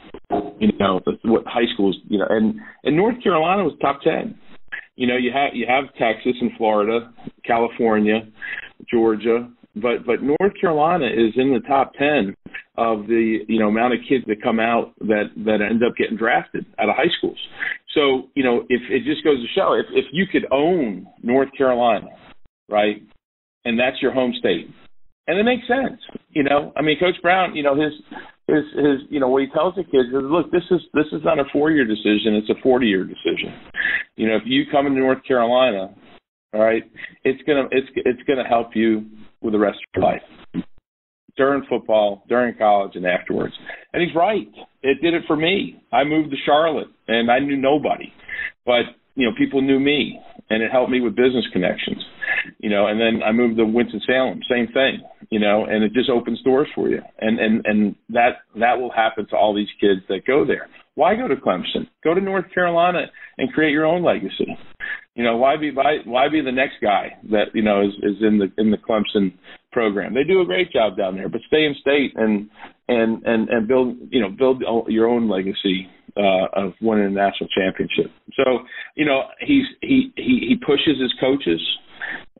You 0.60 0.72
know 0.80 1.02
what 1.24 1.44
high 1.46 1.72
schools 1.74 1.98
you 2.08 2.20
know 2.20 2.28
and 2.30 2.56
and 2.84 2.96
North 2.96 3.22
Carolina 3.22 3.64
was 3.64 3.74
top 3.82 4.02
10 4.02 4.38
you 4.96 5.08
know 5.08 5.18
you 5.18 5.32
have 5.34 5.54
you 5.54 5.66
have 5.68 5.86
Texas 6.00 6.36
and 6.40 6.52
Florida 6.58 7.12
California 7.46 8.22
Georgia 8.90 9.50
but 9.76 10.06
but 10.06 10.22
North 10.22 10.54
Carolina 10.60 11.06
is 11.06 11.34
in 11.36 11.54
the 11.54 11.60
top 11.68 11.94
10 11.96 12.36
of 12.78 13.08
the 13.08 13.40
you 13.48 13.60
know 13.60 13.68
amount 13.68 13.94
of 13.94 14.00
kids 14.08 14.24
that 14.28 14.42
come 14.42 14.60
out 14.60 14.94
that 15.00 15.26
that 15.38 15.60
end 15.62 15.84
up 15.84 15.96
getting 15.98 16.18
drafted 16.18 16.66
out 16.80 16.90
of 16.90 16.96
high 16.96 17.12
schools. 17.18 17.38
So 17.94 18.30
you 18.36 18.44
know 18.44 18.64
if 18.70 18.82
it 18.90 19.04
just 19.04 19.24
goes 19.24 19.38
to 19.38 19.48
show 19.54 19.74
if 19.74 19.86
if 19.92 20.06
you 20.12 20.26
could 20.32 20.46
own 20.52 21.08
North 21.24 21.50
Carolina 21.58 22.08
right? 22.70 23.02
And 23.66 23.80
that's 23.80 24.02
your 24.02 24.14
home 24.14 24.34
state. 24.40 24.70
And 25.28 25.40
it 25.40 25.44
makes 25.44 25.68
sense, 25.68 26.00
you 26.30 26.44
know. 26.44 26.72
I 26.76 26.84
mean, 26.84 27.00
Coach 27.00 27.16
Brown, 27.22 27.56
you 27.56 27.64
know, 27.64 27.74
his 27.74 27.94
his 28.48 28.64
his 28.76 29.10
you 29.10 29.20
know 29.20 29.28
what 29.28 29.42
he 29.42 29.48
tells 29.50 29.74
the 29.76 29.84
kids 29.84 30.10
is, 30.10 30.22
look, 30.22 30.52
this 30.52 30.64
is 30.70 30.82
this 30.94 31.08
is 31.12 31.22
not 31.24 31.40
a 31.40 31.46
four 31.52 31.72
year 31.72 31.86
decision; 31.86 32.36
it's 32.36 32.50
a 32.50 32.62
forty 32.62 32.86
year 32.86 33.04
decision. 33.04 33.54
You 34.16 34.28
know, 34.28 34.36
if 34.36 34.44
you 34.46 34.66
come 34.72 34.86
into 34.86 35.00
North 35.00 35.24
Carolina, 35.28 35.96
all 36.54 36.62
right, 36.62 36.84
it's 37.24 37.42
gonna 37.48 37.68
it's 37.72 37.88
it's 37.96 38.22
gonna 38.28 38.48
help 38.48 38.76
you 38.76 39.06
with 39.42 39.54
the 39.54 39.60
rest 39.60 39.78
of 39.78 40.02
your 40.02 40.12
life 40.12 40.66
during 41.38 41.64
football, 41.68 42.24
during 42.30 42.56
college, 42.56 42.96
and 42.96 43.06
afterwards. 43.06 43.54
And 43.94 44.02
he's 44.02 44.16
right. 44.16 44.48
It 44.84 45.02
did 45.02 45.14
it 45.14 45.24
for 45.28 45.36
me. 45.36 45.82
I 45.92 46.04
moved 46.04 46.32
to 46.32 46.38
Charlotte, 46.46 46.88
and 47.08 47.32
I 47.32 47.40
knew 47.40 47.58
nobody, 47.58 48.14
but 48.66 48.84
you 49.16 49.26
know, 49.26 49.36
people 49.38 49.62
knew 49.62 49.80
me, 49.80 50.20
and 50.50 50.62
it 50.62 50.72
helped 50.72 50.92
me 50.92 51.02
with 51.02 51.16
business 51.16 51.46
connections 51.52 52.04
you 52.60 52.70
know, 52.70 52.88
and 52.88 53.00
then 53.00 53.24
I 53.24 53.32
moved 53.32 53.58
to 53.58 53.66
Winston 53.66 54.02
Salem, 54.06 54.40
same 54.50 54.68
thing, 54.68 55.02
you 55.30 55.40
know, 55.40 55.66
and 55.66 55.84
it 55.84 55.94
just 55.94 56.10
opens 56.10 56.42
doors 56.44 56.68
for 56.76 56.90
you, 56.90 57.02
and 57.20 57.40
and 57.40 57.66
and 57.66 57.96
that 58.10 58.38
that 58.56 58.80
will 58.80 58.92
happen 58.92 59.28
to 59.30 59.36
all 59.36 59.54
these 59.54 59.68
kids 59.80 60.02
that 60.10 60.26
go 60.26 60.46
there. 60.46 60.68
Why 60.96 61.16
go 61.16 61.28
to 61.28 61.36
Clemson? 61.36 61.88
Go 62.04 62.14
to 62.14 62.22
North 62.22 62.46
Carolina 62.54 63.06
and 63.38 63.52
create 63.52 63.72
your 63.72 63.86
own 63.86 64.04
legacy. 64.04 64.58
You 65.16 65.24
know, 65.24 65.38
why 65.38 65.58
be 65.58 65.72
why 65.72 65.98
why 66.06 66.30
be 66.30 66.42
the 66.42 66.52
next 66.52 66.76
guy 66.82 67.18
that 67.32 67.54
you 67.54 67.64
know 67.64 67.82
is 67.82 67.94
is 68.04 68.22
in 68.22 68.38
the 68.38 68.52
in 68.58 68.72
the 68.72 68.78
Clemson 68.78 69.34
program? 69.72 70.14
They 70.14 70.24
do 70.24 70.42
a 70.42 70.46
great 70.46 70.72
job 70.72 70.98
down 70.98 71.16
there, 71.16 71.30
but 71.30 71.42
stay 71.48 71.66
in 71.66 71.76
state 71.80 72.14
and 72.16 72.50
and 72.88 73.24
and 73.26 73.50
and 73.50 73.68
build 73.68 73.98
you 74.10 74.22
know 74.22 74.30
build 74.30 74.64
your 74.88 75.08
own 75.08 75.30
legacy 75.30 75.88
uh, 76.18 76.48
of 76.54 76.74
winning 76.82 77.06
a 77.06 77.10
national 77.10 77.50
championship. 77.50 78.12
So 78.36 78.60
you 78.96 79.06
know 79.06 79.24
he's 79.40 79.66
he 79.82 80.12
he 80.16 80.46
he 80.48 80.56
pushes 80.66 81.00
his 81.00 81.14
coaches 81.20 81.62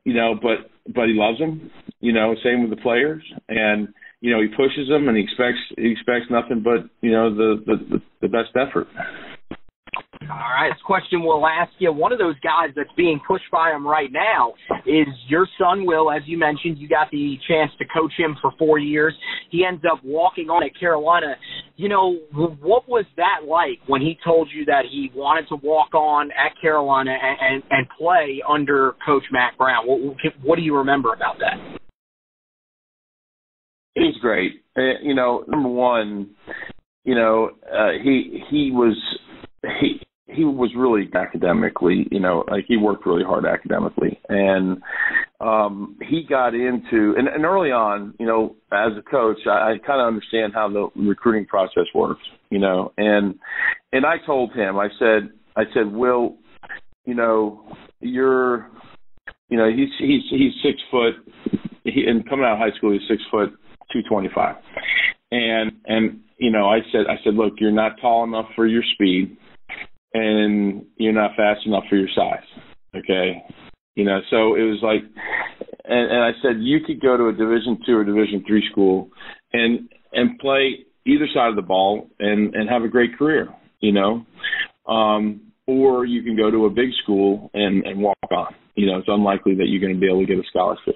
you 0.06 0.14
know, 0.14 0.38
but 0.40 0.70
but 0.94 1.08
he 1.08 1.14
loves 1.14 1.38
them. 1.38 1.70
You 2.00 2.12
know, 2.12 2.34
same 2.42 2.62
with 2.62 2.70
the 2.70 2.80
players, 2.82 3.22
and 3.48 3.88
you 4.20 4.32
know 4.32 4.40
he 4.40 4.48
pushes 4.48 4.88
them, 4.88 5.08
and 5.08 5.16
he 5.16 5.22
expects 5.24 5.58
he 5.76 5.90
expects 5.90 6.30
nothing 6.30 6.62
but 6.62 6.88
you 7.02 7.10
know 7.10 7.34
the 7.34 7.62
the, 7.66 8.02
the 8.22 8.28
best 8.28 8.50
effort. 8.54 8.86
All 10.22 10.28
right, 10.28 10.70
this 10.72 10.82
question 10.84 11.22
we'll 11.22 11.46
ask 11.46 11.72
you. 11.78 11.92
One 11.92 12.12
of 12.12 12.18
those 12.18 12.38
guys 12.40 12.70
that's 12.74 12.90
being 12.96 13.20
pushed 13.26 13.50
by 13.52 13.70
him 13.70 13.86
right 13.86 14.10
now 14.10 14.54
is 14.86 15.06
your 15.28 15.46
son, 15.58 15.86
Will. 15.86 16.10
As 16.10 16.22
you 16.26 16.38
mentioned, 16.38 16.78
you 16.78 16.88
got 16.88 17.10
the 17.10 17.36
chance 17.48 17.70
to 17.78 17.84
coach 17.84 18.12
him 18.16 18.36
for 18.40 18.52
four 18.58 18.78
years. 18.78 19.14
He 19.50 19.64
ends 19.64 19.82
up 19.90 20.00
walking 20.04 20.50
on 20.50 20.62
at 20.64 20.78
Carolina. 20.78 21.36
You 21.76 21.88
know, 21.88 22.18
what 22.32 22.88
was 22.88 23.04
that 23.16 23.46
like 23.46 23.78
when 23.86 24.00
he 24.00 24.18
told 24.24 24.48
you 24.54 24.64
that 24.66 24.82
he 24.90 25.10
wanted 25.14 25.48
to 25.48 25.56
walk 25.56 25.94
on 25.94 26.30
at 26.32 26.60
Carolina 26.60 27.10
and, 27.10 27.38
and, 27.40 27.62
and 27.70 27.86
play 27.98 28.42
under 28.48 28.94
Coach 29.04 29.24
Mack 29.30 29.56
Brown? 29.58 29.86
What, 29.86 30.16
what 30.42 30.56
do 30.56 30.62
you 30.62 30.76
remember 30.76 31.12
about 31.12 31.36
that? 31.38 31.78
He's 33.94 34.16
great. 34.20 34.62
Uh, 34.76 35.00
you 35.02 35.14
know, 35.14 35.44
number 35.48 35.70
one, 35.70 36.30
you 37.04 37.14
know, 37.14 37.50
uh, 37.64 37.92
he 38.02 38.42
he 38.50 38.70
was 38.70 38.96
he 39.80 40.00
he 40.28 40.44
was 40.44 40.70
really 40.76 41.08
academically, 41.14 42.06
you 42.10 42.18
know, 42.18 42.44
like 42.50 42.64
he 42.66 42.76
worked 42.76 43.06
really 43.06 43.24
hard 43.24 43.46
academically, 43.46 44.20
and 44.28 44.82
um, 45.40 45.96
he 46.08 46.26
got 46.28 46.54
into 46.54 47.14
and, 47.16 47.28
and 47.28 47.44
early 47.44 47.70
on, 47.70 48.14
you 48.18 48.26
know, 48.26 48.56
as 48.72 48.92
a 48.98 49.02
coach, 49.08 49.38
I, 49.46 49.50
I 49.50 49.78
kind 49.86 50.00
of 50.00 50.08
understand 50.08 50.52
how 50.52 50.68
the 50.68 50.88
recruiting 51.00 51.46
process 51.46 51.84
works, 51.94 52.22
you 52.50 52.58
know, 52.58 52.92
and 52.98 53.36
and 53.92 54.04
I 54.04 54.16
told 54.26 54.52
him, 54.52 54.78
I 54.78 54.88
said, 54.98 55.30
I 55.56 55.62
said, 55.72 55.92
Will, 55.92 56.36
you 57.04 57.14
know, 57.14 57.72
you're, 58.00 58.68
you 59.48 59.56
know, 59.56 59.70
he's 59.70 59.90
he's 59.98 60.22
he's 60.28 60.52
six 60.62 60.78
foot, 60.90 61.14
he, 61.84 62.04
and 62.06 62.28
coming 62.28 62.44
out 62.44 62.54
of 62.54 62.58
high 62.58 62.76
school, 62.76 62.92
he's 62.92 63.08
six 63.08 63.22
foot 63.30 63.50
two 63.92 64.02
twenty 64.10 64.28
five, 64.34 64.56
and 65.30 65.70
and 65.86 66.20
you 66.38 66.50
know, 66.50 66.68
I 66.68 66.80
said, 66.90 67.06
I 67.08 67.22
said, 67.24 67.34
look, 67.34 67.54
you're 67.58 67.70
not 67.70 67.92
tall 68.00 68.24
enough 68.24 68.46
for 68.54 68.66
your 68.66 68.82
speed 68.94 69.36
and 70.16 70.86
you're 70.96 71.12
not 71.12 71.36
fast 71.36 71.66
enough 71.66 71.84
for 71.88 71.96
your 71.96 72.08
size. 72.14 72.44
Okay. 72.96 73.42
You 73.94 74.04
know, 74.04 74.20
so 74.30 74.54
it 74.54 74.62
was 74.62 74.78
like, 74.82 75.02
and, 75.84 76.10
and 76.10 76.22
I 76.22 76.30
said 76.42 76.56
you 76.60 76.80
could 76.86 77.00
go 77.00 77.16
to 77.16 77.28
a 77.28 77.32
Division 77.32 77.78
two 77.86 77.96
or 77.96 78.04
Division 78.04 78.44
three 78.46 78.66
school 78.70 79.10
and 79.52 79.88
and 80.12 80.38
play 80.38 80.84
either 81.06 81.26
side 81.32 81.48
of 81.50 81.56
the 81.56 81.62
ball 81.62 82.08
and 82.18 82.54
and 82.54 82.68
have 82.68 82.82
a 82.82 82.88
great 82.88 83.16
career, 83.16 83.48
you 83.80 83.92
know. 83.92 84.24
Um, 84.86 85.40
or 85.66 86.04
you 86.04 86.22
can 86.22 86.36
go 86.36 86.50
to 86.50 86.66
a 86.66 86.70
big 86.70 86.90
school 87.02 87.50
and 87.54 87.84
and 87.84 88.00
walk 88.00 88.16
on. 88.30 88.54
You 88.74 88.86
know, 88.86 88.98
it's 88.98 89.08
unlikely 89.08 89.54
that 89.56 89.66
you're 89.68 89.80
going 89.80 89.94
to 89.94 90.00
be 90.00 90.06
able 90.06 90.20
to 90.20 90.26
get 90.26 90.38
a 90.38 90.48
scholarship. 90.48 90.94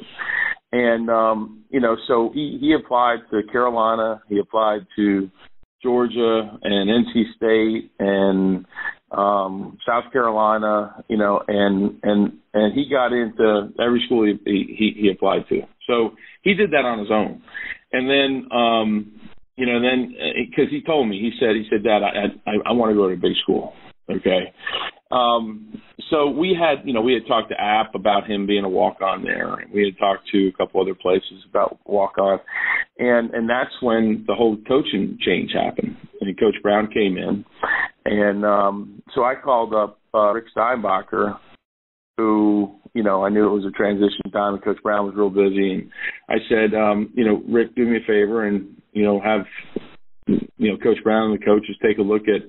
And 0.73 1.11
um, 1.11 1.65
you 1.71 1.81
know, 1.81 1.97
so 2.07 2.31
he 2.33 2.59
he 2.61 2.75
applied 2.75 3.21
to 3.31 3.43
Carolina, 3.51 4.23
he 4.29 4.39
applied 4.39 4.87
to 4.97 5.31
Georgia 5.83 6.59
and 6.63 6.91
NC 6.91 7.35
State 7.37 7.93
and 7.99 8.67
um 9.11 9.79
South 9.87 10.13
Carolina, 10.13 11.05
you 11.09 11.17
know, 11.17 11.43
and 11.49 11.99
and 12.03 12.39
and 12.55 12.75
he 12.75 12.89
got 12.89 13.13
into 13.13 13.73
every 13.81 14.03
school 14.07 14.25
he 14.25 14.39
he, 14.45 14.95
he 15.01 15.11
applied 15.11 15.49
to. 15.49 15.63
So 15.87 16.11
he 16.43 16.55
did 16.55 16.71
that 16.73 16.85
on 16.85 16.99
his 16.99 17.11
own. 17.11 17.43
And 17.93 18.09
then 18.09 18.49
um 18.53 19.21
you 19.57 19.67
know, 19.67 19.81
then 19.81 20.15
because 20.49 20.69
uh, 20.69 20.71
he 20.71 20.81
told 20.83 21.09
me, 21.09 21.21
he 21.21 21.33
said, 21.39 21.55
he 21.55 21.67
said, 21.69 21.85
Dad, 21.85 22.03
I 22.03 22.51
I, 22.51 22.71
I 22.71 22.73
want 22.73 22.91
to 22.91 22.95
go 22.95 23.09
to 23.09 23.15
a 23.15 23.17
big 23.17 23.37
school. 23.43 23.75
Okay. 24.09 24.53
Um, 25.11 25.83
so 26.09 26.29
we 26.29 26.57
had, 26.59 26.87
you 26.87 26.93
know, 26.93 27.01
we 27.01 27.15
had 27.15 27.27
talked 27.27 27.51
to 27.51 27.61
App 27.61 27.95
about 27.95 28.29
him 28.29 28.47
being 28.47 28.65
a 28.65 28.69
walk 28.69 29.01
on 29.01 29.23
there, 29.23 29.55
and 29.55 29.73
we 29.73 29.85
had 29.85 29.99
talked 29.99 30.29
to 30.31 30.49
a 30.49 30.53
couple 30.53 30.81
other 30.81 30.95
places 30.95 31.45
about 31.49 31.79
walk 31.85 32.17
on, 32.19 32.39
and 32.99 33.31
and 33.31 33.49
that's 33.49 33.75
when 33.81 34.25
the 34.27 34.35
whole 34.35 34.57
coaching 34.69 35.19
change 35.21 35.51
happened. 35.53 35.97
And 36.21 36.39
Coach 36.39 36.57
Brown 36.63 36.89
came 36.93 37.17
in, 37.17 37.45
and 38.05 38.45
um, 38.45 39.03
so 39.15 39.25
I 39.25 39.35
called 39.35 39.75
up 39.75 39.99
uh, 40.15 40.33
Rick 40.33 40.47
Steinbacher, 40.57 41.39
who 42.17 42.77
you 42.95 43.03
know 43.03 43.25
I 43.25 43.29
knew 43.29 43.47
it 43.47 43.55
was 43.55 43.65
a 43.65 43.77
transition 43.77 44.31
time, 44.33 44.55
and 44.55 44.63
Coach 44.63 44.83
Brown 44.83 45.07
was 45.07 45.15
real 45.17 45.31
busy, 45.31 45.75
and 45.75 45.91
I 46.29 46.37
said, 46.49 46.75
um, 46.79 47.11
you 47.15 47.25
know, 47.25 47.43
Rick, 47.49 47.75
do 47.75 47.85
me 47.85 47.97
a 47.97 48.07
favor 48.07 48.47
and 48.47 48.81
you 48.93 49.05
know 49.05 49.21
have 49.21 49.43
you 50.27 50.71
know, 50.71 50.77
Coach 50.77 51.03
Brown 51.03 51.31
and 51.31 51.41
the 51.41 51.45
coaches 51.45 51.77
take 51.83 51.99
a 51.99 52.03
look 52.03 52.23
at 52.29 52.43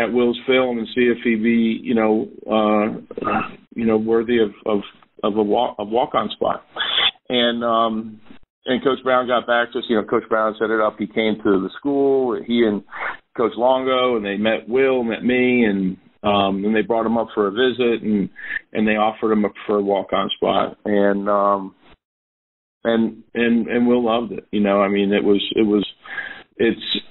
at 0.00 0.12
Will's 0.12 0.38
film 0.46 0.78
and 0.78 0.88
see 0.94 1.02
if 1.02 1.18
he 1.22 1.36
be, 1.36 1.80
you 1.82 1.94
know, 1.94 2.28
uh, 2.46 3.48
you 3.74 3.86
know, 3.86 3.96
worthy 3.96 4.38
of 4.38 4.50
of 4.66 4.80
of 5.22 5.36
a 5.36 5.42
walk 5.42 5.76
a 5.78 5.84
walk 5.84 6.14
on 6.14 6.30
spot. 6.30 6.64
And 7.28 7.62
um, 7.62 8.20
and 8.66 8.82
Coach 8.82 9.02
Brown 9.02 9.26
got 9.26 9.46
back 9.46 9.72
to 9.72 9.78
us. 9.78 9.84
You 9.88 9.96
know, 9.96 10.04
Coach 10.04 10.28
Brown 10.28 10.54
set 10.58 10.70
it 10.70 10.80
up. 10.80 10.96
He 10.98 11.06
came 11.06 11.36
to 11.36 11.60
the 11.60 11.70
school. 11.78 12.40
He 12.46 12.64
and 12.66 12.82
Coach 13.36 13.52
Longo, 13.56 14.16
and 14.16 14.24
they 14.24 14.36
met 14.36 14.68
Will, 14.68 15.02
met 15.02 15.24
me, 15.24 15.64
and 15.64 15.96
um, 16.22 16.64
and 16.64 16.74
they 16.74 16.82
brought 16.82 17.06
him 17.06 17.16
up 17.16 17.28
for 17.34 17.46
a 17.46 17.50
visit, 17.50 18.02
and 18.02 18.28
and 18.72 18.86
they 18.86 18.92
offered 18.92 19.32
him 19.32 19.44
a 19.44 19.50
preferred 19.50 19.84
walk 19.84 20.12
on 20.12 20.30
spot. 20.36 20.78
And 20.84 21.28
um, 21.28 21.74
and 22.84 23.22
and 23.34 23.66
and 23.68 23.86
Will 23.86 24.04
loved 24.04 24.32
it. 24.32 24.46
You 24.50 24.60
know, 24.60 24.80
I 24.80 24.88
mean, 24.88 25.12
it 25.12 25.24
was 25.24 25.42
it 25.54 25.66
was 25.66 25.86
it's 26.60 27.04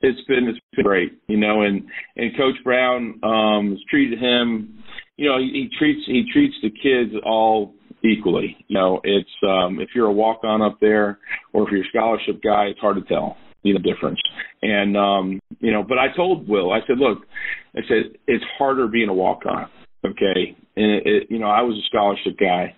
it's 0.00 0.26
been 0.26 0.48
it's 0.48 0.58
been 0.74 0.84
great, 0.84 1.12
you 1.28 1.36
know, 1.36 1.62
and 1.62 1.82
and 2.16 2.36
Coach 2.36 2.56
Brown 2.64 3.20
um 3.22 3.70
has 3.70 3.80
treated 3.90 4.18
him, 4.18 4.82
you 5.16 5.28
know, 5.28 5.38
he, 5.38 5.50
he 5.52 5.70
treats 5.78 6.00
he 6.06 6.24
treats 6.32 6.54
the 6.62 6.70
kids 6.70 7.12
all 7.24 7.74
equally. 8.02 8.56
You 8.68 8.78
know, 8.78 9.00
it's 9.04 9.28
um 9.46 9.80
if 9.80 9.90
you're 9.94 10.06
a 10.06 10.12
walk 10.12 10.44
on 10.44 10.62
up 10.62 10.78
there 10.80 11.18
or 11.52 11.66
if 11.66 11.72
you're 11.72 11.82
a 11.82 11.88
scholarship 11.88 12.42
guy, 12.42 12.66
it's 12.66 12.80
hard 12.80 12.96
to 12.96 13.02
tell 13.02 13.36
the 13.72 13.78
difference. 13.78 14.20
And 14.62 14.96
um, 14.96 15.40
you 15.60 15.72
know, 15.72 15.82
but 15.82 15.98
I 15.98 16.14
told 16.14 16.46
Will, 16.46 16.72
I 16.72 16.80
said, 16.86 16.98
look, 16.98 17.26
I 17.74 17.80
said 17.88 18.16
it's 18.26 18.44
harder 18.58 18.88
being 18.88 19.08
a 19.08 19.14
walk 19.14 19.46
on. 19.46 19.68
Okay, 20.04 20.56
and 20.76 20.90
it, 20.90 21.02
it, 21.06 21.22
you 21.30 21.38
know, 21.38 21.46
I 21.46 21.62
was 21.62 21.78
a 21.78 21.86
scholarship 21.86 22.38
guy, 22.38 22.74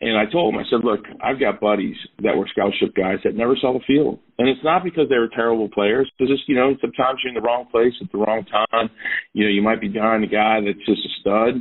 and 0.00 0.16
I 0.16 0.30
told 0.30 0.54
him, 0.54 0.60
I 0.60 0.64
said, 0.70 0.84
look, 0.84 1.00
I've 1.22 1.40
got 1.40 1.60
buddies 1.60 1.96
that 2.22 2.36
were 2.36 2.46
scholarship 2.50 2.94
guys 2.94 3.18
that 3.24 3.34
never 3.34 3.56
saw 3.60 3.72
the 3.72 3.84
field, 3.86 4.20
and 4.38 4.48
it's 4.48 4.62
not 4.62 4.84
because 4.84 5.08
they 5.08 5.18
were 5.18 5.28
terrible 5.28 5.68
players. 5.68 6.10
It's 6.18 6.30
just, 6.30 6.48
you 6.48 6.54
know, 6.54 6.74
sometimes 6.80 7.18
you're 7.22 7.30
in 7.30 7.34
the 7.34 7.46
wrong 7.46 7.66
place 7.70 7.94
at 8.00 8.12
the 8.12 8.18
wrong 8.18 8.44
time. 8.44 8.90
You 9.32 9.44
know, 9.44 9.50
you 9.50 9.62
might 9.62 9.80
be 9.80 9.88
behind 9.88 10.22
a 10.24 10.28
guy 10.28 10.60
that's 10.64 10.86
just 10.86 11.02
a 11.02 11.12
stud. 11.20 11.54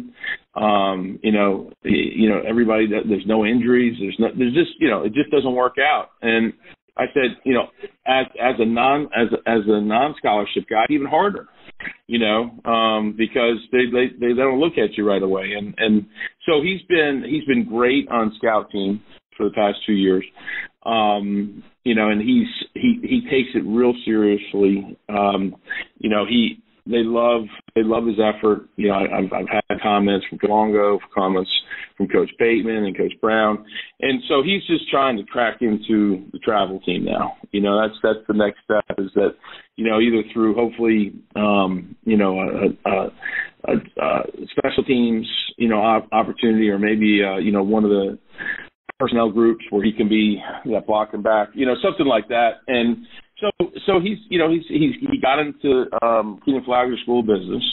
Um, 0.53 1.19
you 1.23 1.31
know, 1.31 1.71
you 1.83 2.29
know, 2.29 2.41
everybody 2.47 2.87
that 2.87 3.07
there's 3.07 3.25
no 3.25 3.45
injuries. 3.45 3.97
There's 3.99 4.17
no, 4.19 4.27
there's 4.37 4.53
just, 4.53 4.71
you 4.79 4.89
know, 4.89 5.03
it 5.03 5.13
just 5.13 5.31
doesn't 5.31 5.55
work 5.55 5.75
out. 5.79 6.09
And 6.21 6.53
I 6.97 7.05
said, 7.13 7.39
you 7.45 7.53
know, 7.53 7.67
as 8.05 8.25
as 8.39 8.55
a 8.59 8.65
non 8.65 9.05
as 9.15 9.29
as 9.47 9.61
a 9.65 9.81
non 9.81 10.13
scholarship 10.17 10.65
guy, 10.69 10.85
even 10.89 11.07
harder 11.07 11.47
you 12.07 12.19
know, 12.19 12.51
um, 12.69 13.15
because 13.17 13.57
they, 13.71 13.85
they 13.91 14.07
they 14.19 14.33
don't 14.33 14.59
look 14.59 14.73
at 14.77 14.97
you 14.97 15.07
right 15.07 15.21
away. 15.21 15.53
And 15.57 15.73
and 15.77 16.05
so 16.45 16.61
he's 16.61 16.81
been 16.87 17.23
he's 17.27 17.45
been 17.45 17.65
great 17.67 18.07
on 18.09 18.33
scout 18.37 18.71
team 18.71 19.01
for 19.37 19.47
the 19.47 19.55
past 19.55 19.77
two 19.85 19.93
years. 19.93 20.25
Um, 20.85 21.63
you 21.83 21.95
know, 21.95 22.09
and 22.09 22.21
he's 22.21 22.47
he 22.73 22.99
he 23.01 23.21
takes 23.29 23.49
it 23.55 23.63
real 23.65 23.93
seriously. 24.05 24.97
Um, 25.09 25.55
you 25.97 26.09
know, 26.09 26.25
he 26.25 26.61
they 26.85 27.03
love 27.03 27.43
they 27.75 27.84
love 27.84 28.05
his 28.05 28.17
effort. 28.19 28.67
You 28.75 28.89
know, 28.89 28.95
I, 28.95 29.19
I've, 29.19 29.34
I've 29.34 29.47
had 29.49 29.81
comments 29.81 30.25
from 30.29 30.39
Longo, 30.49 30.99
comments 31.13 31.49
from 31.97 32.07
Coach 32.07 32.29
Bateman 32.38 32.86
and 32.86 32.97
Coach 32.97 33.13
Brown, 33.21 33.65
and 33.99 34.21
so 34.27 34.43
he's 34.43 34.65
just 34.67 34.89
trying 34.89 35.17
to 35.17 35.23
crack 35.23 35.62
into 35.62 36.25
the 36.31 36.39
travel 36.39 36.79
team 36.81 37.05
now. 37.05 37.36
You 37.51 37.62
know, 37.62 37.81
that's 37.81 37.97
that's 38.03 38.25
the 38.27 38.34
next 38.34 38.60
step 38.63 38.84
is 38.97 39.12
that 39.15 39.36
you 39.75 39.89
know 39.89 39.99
either 39.99 40.23
through 40.34 40.55
hopefully 40.55 41.13
um, 41.36 41.95
you 42.03 42.17
know 42.17 42.39
a, 42.39 42.89
a, 42.89 43.07
a, 43.67 43.73
a 43.73 44.21
special 44.57 44.84
teams 44.84 45.27
you 45.57 45.69
know 45.69 45.81
opportunity 46.12 46.69
or 46.69 46.79
maybe 46.79 47.21
uh, 47.23 47.38
you 47.38 47.51
know 47.51 47.63
one 47.63 47.84
of 47.84 47.89
the 47.89 48.17
personnel 49.01 49.31
groups 49.31 49.63
where 49.71 49.84
he 49.84 49.91
can 49.91 50.07
be 50.07 50.41
that 50.65 50.86
blocking 50.86 51.23
back, 51.23 51.49
you 51.53 51.65
know, 51.65 51.73
something 51.84 52.05
like 52.05 52.27
that. 52.27 52.62
And 52.67 53.05
so 53.41 53.49
so 53.86 53.99
he's 53.99 54.17
you 54.30 54.39
know 54.39 54.49
he's 54.49 54.63
he's 54.69 54.95
he 55.01 55.19
got 55.19 55.39
into 55.39 55.86
um 56.01 56.39
Kenan 56.45 56.63
Flagler 56.63 56.97
school 57.04 57.23
business, 57.23 57.63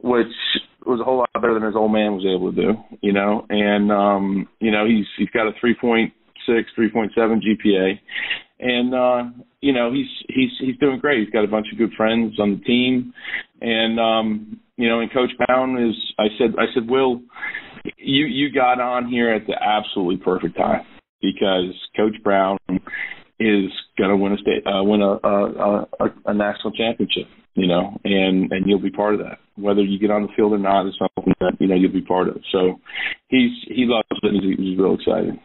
which 0.00 0.32
was 0.86 1.00
a 1.00 1.04
whole 1.04 1.18
lot 1.18 1.28
better 1.34 1.54
than 1.54 1.64
his 1.64 1.76
old 1.76 1.92
man 1.92 2.14
was 2.14 2.24
able 2.24 2.52
to 2.52 2.56
do, 2.56 2.98
you 3.02 3.12
know. 3.12 3.44
And 3.48 3.92
um, 3.92 4.48
you 4.60 4.70
know, 4.70 4.86
he's 4.86 5.06
he's 5.18 5.30
got 5.30 5.46
a 5.46 5.52
three 5.60 5.74
point 5.78 6.12
six, 6.46 6.70
three 6.74 6.90
point 6.90 7.12
seven 7.14 7.40
GPA. 7.40 7.98
And 8.58 8.94
uh, 8.94 9.44
you 9.60 9.72
know, 9.72 9.92
he's 9.92 10.06
he's 10.28 10.50
he's 10.58 10.78
doing 10.78 10.98
great. 10.98 11.20
He's 11.20 11.32
got 11.32 11.44
a 11.44 11.48
bunch 11.48 11.66
of 11.72 11.78
good 11.78 11.92
friends 11.96 12.38
on 12.40 12.58
the 12.58 12.64
team. 12.64 13.12
And 13.60 14.00
um, 14.00 14.60
you 14.76 14.88
know, 14.88 15.00
and 15.00 15.12
Coach 15.12 15.30
Brown 15.46 15.76
is 15.82 15.94
I 16.18 16.26
said 16.38 16.54
I 16.58 16.66
said, 16.72 16.88
Will, 16.88 17.20
you 17.98 18.26
you 18.26 18.52
got 18.52 18.80
on 18.80 19.08
here 19.08 19.34
at 19.34 19.46
the 19.46 19.54
absolutely 19.60 20.16
perfect 20.16 20.56
time 20.56 20.86
because 21.20 21.74
Coach 21.96 22.14
Brown 22.22 22.58
is 23.38 23.70
going 23.98 24.10
to 24.10 24.16
win 24.16 24.32
a 24.32 24.38
state, 24.38 24.66
uh, 24.66 24.82
win 24.82 25.02
a, 25.02 25.18
a, 25.22 25.86
a, 26.00 26.06
a 26.26 26.34
national 26.34 26.72
championship, 26.72 27.28
you 27.54 27.66
know, 27.66 27.98
and 28.04 28.50
and 28.52 28.66
you'll 28.66 28.80
be 28.80 28.90
part 28.90 29.14
of 29.14 29.20
that. 29.20 29.38
Whether 29.56 29.82
you 29.82 29.98
get 29.98 30.10
on 30.10 30.22
the 30.22 30.28
field 30.36 30.52
or 30.52 30.58
not 30.58 30.86
is 30.86 30.94
something 30.98 31.34
that 31.40 31.56
you 31.60 31.66
know 31.66 31.74
you'll 31.74 31.92
be 31.92 32.02
part 32.02 32.28
of. 32.28 32.36
So 32.52 32.80
he's 33.28 33.52
he 33.68 33.84
loves 33.86 34.08
it. 34.10 34.32
He's, 34.32 34.58
he's 34.58 34.78
real 34.78 34.94
excited. 34.94 35.38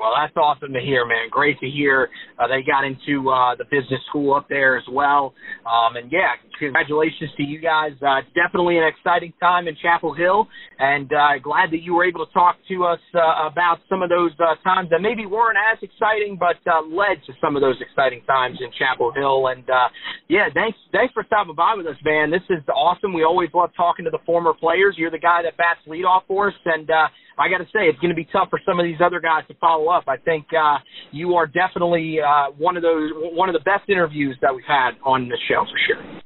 Well, 0.00 0.16
that's 0.16 0.32
awesome 0.34 0.72
to 0.72 0.80
hear, 0.80 1.04
man. 1.04 1.28
Great 1.30 1.60
to 1.60 1.68
hear 1.68 2.08
uh, 2.40 2.48
they 2.48 2.64
got 2.64 2.88
into 2.88 3.28
uh, 3.28 3.54
the 3.54 3.64
business 3.64 4.00
school 4.08 4.32
up 4.32 4.48
there 4.48 4.78
as 4.78 4.84
well. 4.90 5.34
Um, 5.68 5.96
and 5.96 6.10
yeah, 6.10 6.40
congratulations 6.58 7.28
to 7.36 7.42
you 7.42 7.60
guys. 7.60 7.92
Uh, 8.00 8.24
definitely 8.32 8.78
an 8.78 8.84
exciting 8.88 9.34
time 9.40 9.68
in 9.68 9.76
Chapel 9.76 10.14
Hill, 10.14 10.48
and 10.78 11.12
uh, 11.12 11.36
glad 11.44 11.70
that 11.72 11.82
you 11.82 11.92
were 11.92 12.06
able 12.06 12.24
to 12.24 12.32
talk 12.32 12.56
to 12.68 12.84
us 12.84 12.98
uh, 13.14 13.44
about 13.44 13.80
some 13.90 14.00
of 14.00 14.08
those 14.08 14.30
uh, 14.40 14.56
times 14.64 14.88
that 14.88 15.02
maybe 15.02 15.26
weren't 15.26 15.58
as 15.60 15.76
exciting, 15.82 16.40
but 16.40 16.56
uh, 16.64 16.80
led 16.80 17.20
to 17.28 17.34
some 17.38 17.54
of 17.54 17.60
those 17.60 17.76
exciting 17.84 18.22
times 18.24 18.56
in 18.64 18.72
Chapel 18.78 19.12
Hill. 19.12 19.48
And 19.48 19.68
uh, 19.68 19.92
yeah, 20.28 20.48
thanks, 20.54 20.78
thanks 20.92 21.12
for 21.12 21.24
stopping 21.26 21.54
by 21.54 21.74
with 21.76 21.86
us, 21.86 22.00
man. 22.06 22.30
This 22.30 22.48
is 22.48 22.64
awesome. 22.72 23.12
We 23.12 23.24
always 23.24 23.50
love 23.52 23.68
talking 23.76 24.06
to 24.06 24.10
the 24.10 24.24
former 24.24 24.54
players. 24.54 24.94
You're 24.96 25.10
the 25.10 25.20
guy 25.20 25.42
that 25.42 25.58
bats 25.58 25.80
leadoff 25.86 26.22
for 26.26 26.48
us, 26.48 26.54
and 26.64 26.88
uh, 26.88 27.08
I 27.40 27.48
got 27.48 27.58
to 27.58 27.68
say, 27.72 27.88
it's 27.88 27.98
going 28.00 28.12
to 28.12 28.16
be 28.16 28.28
tough 28.32 28.48
for 28.50 28.60
some 28.66 28.78
of 28.78 28.84
these 28.84 29.00
other 29.04 29.20
guys 29.20 29.44
to 29.48 29.54
follow 29.54 29.89
up. 29.90 30.04
I 30.08 30.16
think 30.16 30.46
uh, 30.52 30.78
you 31.10 31.34
are 31.34 31.46
definitely 31.46 32.18
uh, 32.20 32.50
one 32.56 32.76
of 32.76 32.82
those 32.82 33.10
one 33.14 33.48
of 33.48 33.52
the 33.54 33.60
best 33.60 33.88
interviews 33.88 34.36
that 34.42 34.54
we've 34.54 34.64
had 34.66 34.92
on 35.04 35.28
this 35.28 35.38
show 35.48 35.64
for 35.64 35.78
sure. 35.86 36.20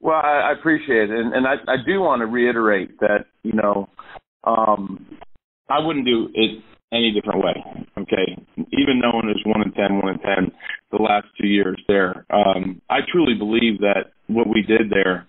Well, 0.00 0.20
I, 0.22 0.50
I 0.50 0.52
appreciate 0.52 1.10
it, 1.10 1.18
and, 1.18 1.32
and 1.32 1.46
I, 1.46 1.54
I 1.66 1.76
do 1.86 2.00
want 2.00 2.20
to 2.20 2.26
reiterate 2.26 2.98
that 3.00 3.26
you 3.42 3.52
know 3.52 3.88
um, 4.44 5.06
I 5.68 5.78
wouldn't 5.78 6.06
do 6.06 6.28
it 6.34 6.62
any 6.92 7.12
different 7.12 7.42
way. 7.42 7.64
Okay, 7.98 8.36
even 8.56 9.00
knowing 9.00 9.34
it's 9.34 9.44
one 9.46 9.62
in 9.62 9.72
ten, 9.72 10.00
one 10.00 10.14
in 10.14 10.20
ten, 10.20 10.52
the 10.90 11.02
last 11.02 11.26
two 11.40 11.46
years 11.46 11.80
there, 11.88 12.26
um, 12.30 12.80
I 12.90 12.98
truly 13.10 13.34
believe 13.34 13.80
that 13.80 14.12
what 14.26 14.46
we 14.48 14.62
did 14.62 14.90
there 14.90 15.26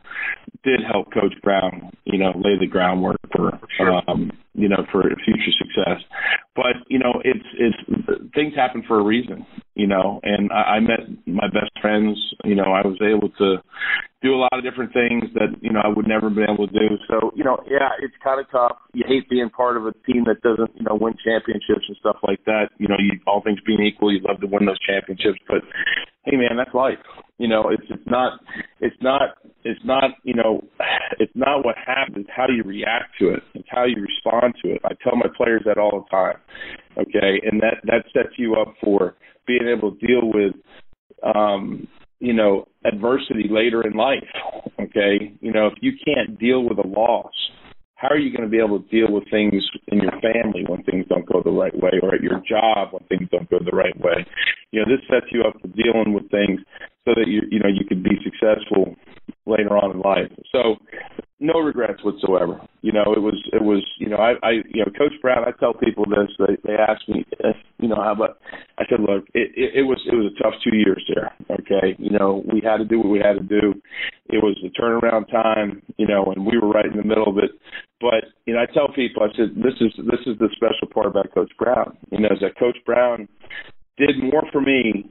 did 0.63 0.82
help 0.91 1.13
Coach 1.13 1.34
Brown, 1.43 1.91
you 2.06 2.17
know, 2.17 2.34
lay 2.36 2.58
the 2.60 2.67
groundwork 2.67 3.19
for, 3.32 3.51
um, 4.10 4.32
you 4.56 4.67
know, 4.67 4.84
for 4.91 5.04
future 5.23 5.54
success. 5.58 6.01
But 6.56 6.82
you 6.88 6.97
know, 6.97 7.21
it's 7.23 7.45
it's 7.60 8.34
things 8.34 8.56
happen 8.56 8.84
for 8.88 8.99
a 8.99 9.04
reason, 9.04 9.45
you 9.75 9.88
know. 9.88 10.19
And 10.23 10.51
I, 10.51 10.78
I 10.78 10.80
met 10.80 11.01
my 11.28 11.47
best 11.47 11.71
friends. 11.82 12.17
You 12.43 12.56
know, 12.56 12.71
I 12.71 12.86
was 12.88 12.97
able 13.01 13.30
to 13.38 13.58
do 14.23 14.34
a 14.34 14.41
lot 14.41 14.58
of 14.58 14.63
different 14.63 14.93
things 14.93 15.25
that 15.36 15.54
you 15.62 15.71
know 15.71 15.82
I 15.84 15.89
would 15.89 16.08
never 16.08 16.30
been 16.30 16.49
able 16.49 16.67
to 16.67 16.73
do. 16.73 16.95
So 17.08 17.32
you 17.36 17.43
know, 17.43 17.58
yeah, 17.69 17.93
it's 18.01 18.15
kind 18.23 18.39
of 18.39 18.49
tough. 18.49 18.78
You 18.93 19.04
hate 19.08 19.30
being 19.30 19.49
part 19.49 19.78
of 19.78 19.86
a 19.86 19.93
team 20.08 20.23
that 20.25 20.41
doesn't 20.41 20.71
you 20.75 20.86
know 20.88 20.95
win 20.95 21.13
championships 21.23 21.86
and 21.88 21.97
stuff 21.99 22.17
like 22.25 22.43
that. 22.45 22.71
You 22.80 22.88
know, 22.88 22.97
you 22.97 23.19
all 23.28 23.41
things 23.43 23.60
being 23.65 23.84
equal, 23.84 24.12
you'd 24.12 24.23
love 24.23 24.39
to 24.39 24.47
win 24.47 24.65
those 24.65 24.80
championships, 24.80 25.39
but 25.47 25.62
hey 26.23 26.38
man, 26.38 26.58
that's 26.58 26.73
life. 26.73 27.04
You 27.38 27.50
know, 27.50 27.69
it's 27.69 27.84
it's 27.89 28.08
not 28.08 28.39
it's 28.80 28.95
not 29.02 29.21
it's 29.63 29.80
not 29.84 30.12
you 30.24 30.34
know 30.34 30.63
it's 31.19 31.32
not 31.36 31.65
what 31.65 31.76
happens. 31.78 32.28
How 32.34 32.48
you 32.48 32.63
react 32.63 33.12
to 33.19 33.30
it. 33.30 33.43
It's 33.54 33.67
how 33.69 33.84
you 33.86 33.95
respond 34.02 34.54
to 34.63 34.71
it. 34.71 34.82
I 34.86 34.91
tell 35.04 35.17
my 35.17 35.28
players 35.36 35.63
that 35.65 35.78
all 35.78 36.06
the 36.06 36.15
time. 36.15 36.38
Okay, 36.98 37.41
and 37.45 37.62
that 37.62 37.82
that 37.84 38.06
sets 38.13 38.36
you 38.38 38.56
up 38.56 38.74
for 38.82 39.15
being 39.45 39.67
able 39.67 39.95
to 39.95 40.08
deal 40.08 40.21
with 40.24 40.54
um, 41.36 41.88
you 42.19 42.34
know 42.34 42.67
adversity 42.86 43.48
later 43.50 43.86
in 43.86 43.98
life. 43.98 44.24
Okay, 44.80 45.34
you 45.41 45.52
know 45.52 45.67
if 45.67 45.74
you 45.82 45.91
can't 46.06 46.39
deal 46.39 46.63
with 46.63 46.78
a 46.78 46.88
loss 46.88 47.34
how 47.95 48.10
are 48.10 48.17
you 48.17 48.36
going 48.36 48.43
to 48.43 48.51
be 48.51 48.60
able 48.60 48.79
to 48.79 48.88
deal 48.89 49.12
with 49.12 49.23
things 49.31 49.63
in 49.88 49.99
your 49.99 50.12
family 50.19 50.63
when 50.67 50.84
things 50.84 51.05
don't 51.08 51.25
go 51.25 51.41
the 51.41 51.51
right 51.51 51.75
way 51.75 51.91
or 52.03 52.13
at 52.13 52.21
your 52.21 52.41
job 52.47 52.91
when 52.91 53.03
things 53.08 53.29
don't 53.31 53.49
go 53.49 53.60
the 53.60 53.75
right 53.75 53.97
way? 53.99 54.25
You 54.71 54.81
know 54.81 54.91
this 54.91 55.03
sets 55.10 55.31
you 55.31 55.43
up 55.43 55.55
for 55.62 55.67
dealing 55.69 56.13
with 56.13 56.29
things 56.29 56.60
so 57.05 57.15
that 57.15 57.27
you 57.27 57.41
you 57.49 57.60
know 57.60 57.69
you 57.69 57.86
can 57.86 58.03
be 58.03 58.19
successful 58.23 58.95
later 59.45 59.77
on 59.77 59.95
in 59.95 59.99
life. 60.01 60.31
So 60.51 60.75
no 61.39 61.60
regrets 61.60 62.04
whatsoever. 62.04 62.60
You 62.82 62.91
know 62.93 63.13
it 63.15 63.21
was 63.21 63.36
it 63.52 63.62
was 63.62 63.84
you 64.00 64.08
know 64.10 64.17
i 64.17 64.34
i 64.43 64.52
you 64.52 64.84
know 64.86 64.91
coach 64.98 65.13
brown 65.21 65.43
i 65.43 65.52
tell 65.60 65.74
people 65.74 66.06
this 66.06 66.30
they 66.38 66.56
they 66.63 66.76
ask 66.76 67.02
me 67.10 67.26
you 67.80 67.89
know 67.89 67.95
how 67.95 68.13
about 68.13 68.38
i 68.78 68.84
said 68.88 69.00
look 69.00 69.26
it, 69.34 69.52
it 69.56 69.82
it 69.82 69.84
was 69.84 70.00
it 70.06 70.13
was 70.13 70.32
a 70.32 70.43
tough 70.43 70.54
two 70.63 70.76
years 70.76 71.04
there 71.13 71.34
okay? 71.50 71.95
You 71.98 72.12
know 72.12 72.43
we 72.54 72.62
had 72.63 72.78
to 72.78 72.86
do 72.86 73.00
what 73.00 73.10
we 73.10 73.19
had 73.19 73.34
to 73.34 73.43
do. 73.43 73.74
It 74.28 74.41
was 74.43 74.56
a 74.63 74.69
turnaround 74.80 75.30
time 75.32 75.82
you 75.98 76.08
know 76.08 76.26
and 76.26 76.45
we 76.45 76.58
were 76.58 76.69
right 76.69 76.86
in 76.86 76.98
the 76.98 77.04
middle 77.04 77.28
of 77.28 77.38
it. 77.38 77.52
But 78.02 78.26
you 78.45 78.54
know, 78.54 78.60
I 78.60 78.71
tell 78.71 78.89
people, 78.93 79.24
I 79.24 79.36
said, 79.36 79.56
this 79.56 79.74
is 79.80 79.93
this 79.98 80.19
is 80.28 80.38
the 80.38 80.50
special 80.56 80.88
part 80.93 81.08
about 81.08 81.34
Coach 81.34 81.52
Brown. 81.58 81.98
You 82.12 82.19
know, 82.19 82.30
is 82.32 82.39
that 82.41 82.58
Coach 82.60 82.78
Brown 82.86 83.28
did 83.98 84.21
more 84.21 84.43
for 84.52 84.62
me, 84.62 85.10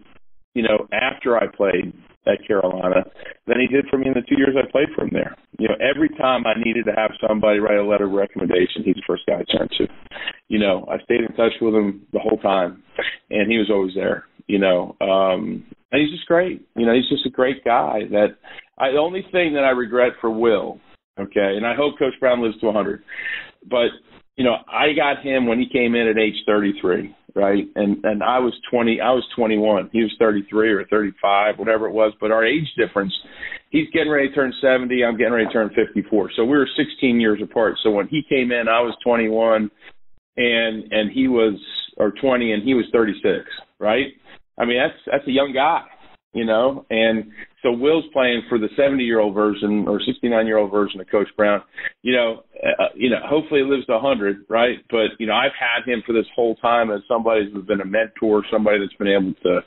you 0.54 0.62
know, 0.62 0.86
after 0.92 1.36
I 1.36 1.46
played 1.46 1.92
at 2.26 2.46
Carolina 2.46 3.04
than 3.46 3.60
he 3.60 3.66
did 3.66 3.86
for 3.90 3.98
me 3.98 4.06
in 4.06 4.14
the 4.14 4.22
two 4.22 4.38
years 4.38 4.56
I 4.56 4.70
played 4.70 4.88
for 4.94 5.04
him 5.04 5.10
there. 5.12 5.36
You 5.58 5.68
know, 5.68 5.76
every 5.80 6.08
time 6.10 6.46
I 6.46 6.54
needed 6.62 6.84
to 6.86 6.92
have 6.96 7.10
somebody 7.26 7.58
write 7.58 7.78
a 7.78 7.84
letter 7.84 8.06
of 8.06 8.12
recommendation, 8.12 8.82
he's 8.84 8.96
the 8.96 9.02
first 9.06 9.24
guy 9.26 9.40
I 9.40 9.56
turned 9.56 9.70
to. 9.78 9.86
You 10.48 10.58
know, 10.58 10.86
I 10.90 11.02
stayed 11.04 11.20
in 11.20 11.34
touch 11.36 11.52
with 11.60 11.74
him 11.74 12.06
the 12.12 12.20
whole 12.20 12.38
time, 12.38 12.82
and 13.30 13.50
he 13.50 13.58
was 13.58 13.70
always 13.70 13.94
there. 13.94 14.24
You 14.46 14.58
know, 14.58 14.96
um, 15.00 15.64
and 15.92 16.02
he's 16.02 16.10
just 16.10 16.26
great. 16.26 16.66
You 16.76 16.86
know, 16.86 16.94
he's 16.94 17.08
just 17.08 17.26
a 17.26 17.30
great 17.30 17.64
guy. 17.64 18.00
That 18.10 18.36
I, 18.78 18.90
the 18.90 18.98
only 18.98 19.24
thing 19.32 19.54
that 19.54 19.64
I 19.64 19.70
regret 19.70 20.12
for 20.20 20.30
Will 20.30 20.80
Okay, 21.18 21.54
and 21.56 21.64
I 21.64 21.74
hope 21.76 21.98
Coach 21.98 22.14
Brown 22.18 22.42
lives 22.42 22.58
to 22.60 22.66
100. 22.66 23.02
But 23.70 23.90
you 24.36 24.44
know, 24.44 24.56
I 24.68 24.92
got 24.96 25.22
him 25.22 25.46
when 25.46 25.60
he 25.60 25.68
came 25.70 25.94
in 25.94 26.08
at 26.08 26.18
age 26.18 26.34
33, 26.44 27.14
right? 27.34 27.64
And 27.74 28.04
and 28.04 28.22
I 28.22 28.38
was 28.38 28.54
20, 28.70 29.00
I 29.00 29.10
was 29.10 29.24
21. 29.36 29.90
He 29.92 30.02
was 30.02 30.14
33 30.18 30.72
or 30.72 30.84
35, 30.86 31.58
whatever 31.58 31.86
it 31.86 31.92
was. 31.92 32.12
But 32.20 32.30
our 32.30 32.44
age 32.44 32.66
difference, 32.76 33.12
he's 33.70 33.88
getting 33.92 34.10
ready 34.10 34.28
to 34.28 34.34
turn 34.34 34.52
70. 34.60 35.04
I'm 35.04 35.16
getting 35.16 35.32
ready 35.32 35.46
to 35.46 35.52
turn 35.52 35.70
54. 35.74 36.30
So 36.36 36.44
we 36.44 36.56
were 36.56 36.68
16 36.76 37.20
years 37.20 37.40
apart. 37.42 37.76
So 37.82 37.90
when 37.90 38.08
he 38.08 38.22
came 38.28 38.52
in, 38.52 38.68
I 38.68 38.80
was 38.80 38.96
21, 39.04 39.70
and 40.36 40.92
and 40.92 41.10
he 41.12 41.28
was 41.28 41.54
or 41.96 42.12
20, 42.20 42.52
and 42.52 42.62
he 42.62 42.74
was 42.74 42.86
36, 42.92 43.44
right? 43.78 44.06
I 44.58 44.64
mean, 44.64 44.78
that's 44.78 45.00
that's 45.06 45.28
a 45.28 45.32
young 45.32 45.52
guy, 45.52 45.82
you 46.32 46.44
know. 46.44 46.86
And 46.90 47.30
so 47.64 47.72
Will's 47.72 48.04
playing 48.12 48.42
for 48.48 48.58
the 48.58 48.68
70 48.76 49.02
year 49.02 49.20
old 49.20 49.34
version 49.34 49.86
or 49.88 49.98
69 49.98 50.46
year 50.46 50.58
old 50.58 50.70
version 50.70 51.00
of 51.00 51.08
Coach 51.10 51.28
Brown. 51.36 51.62
You 52.02 52.12
know, 52.12 52.42
uh, 52.62 52.88
you 52.94 53.08
know, 53.08 53.20
hopefully 53.24 53.60
he 53.64 53.66
lives 53.66 53.86
to 53.86 53.92
100, 53.92 54.44
right? 54.50 54.76
But 54.90 55.16
you 55.18 55.26
know, 55.26 55.32
I've 55.32 55.56
had 55.58 55.90
him 55.90 56.02
for 56.06 56.12
this 56.12 56.26
whole 56.36 56.56
time 56.56 56.90
as 56.90 57.00
somebody 57.08 57.50
who's 57.50 57.64
been 57.64 57.80
a 57.80 57.86
mentor, 57.86 58.44
somebody 58.52 58.78
that's 58.80 58.92
been 58.94 59.08
able 59.08 59.32
to, 59.44 59.60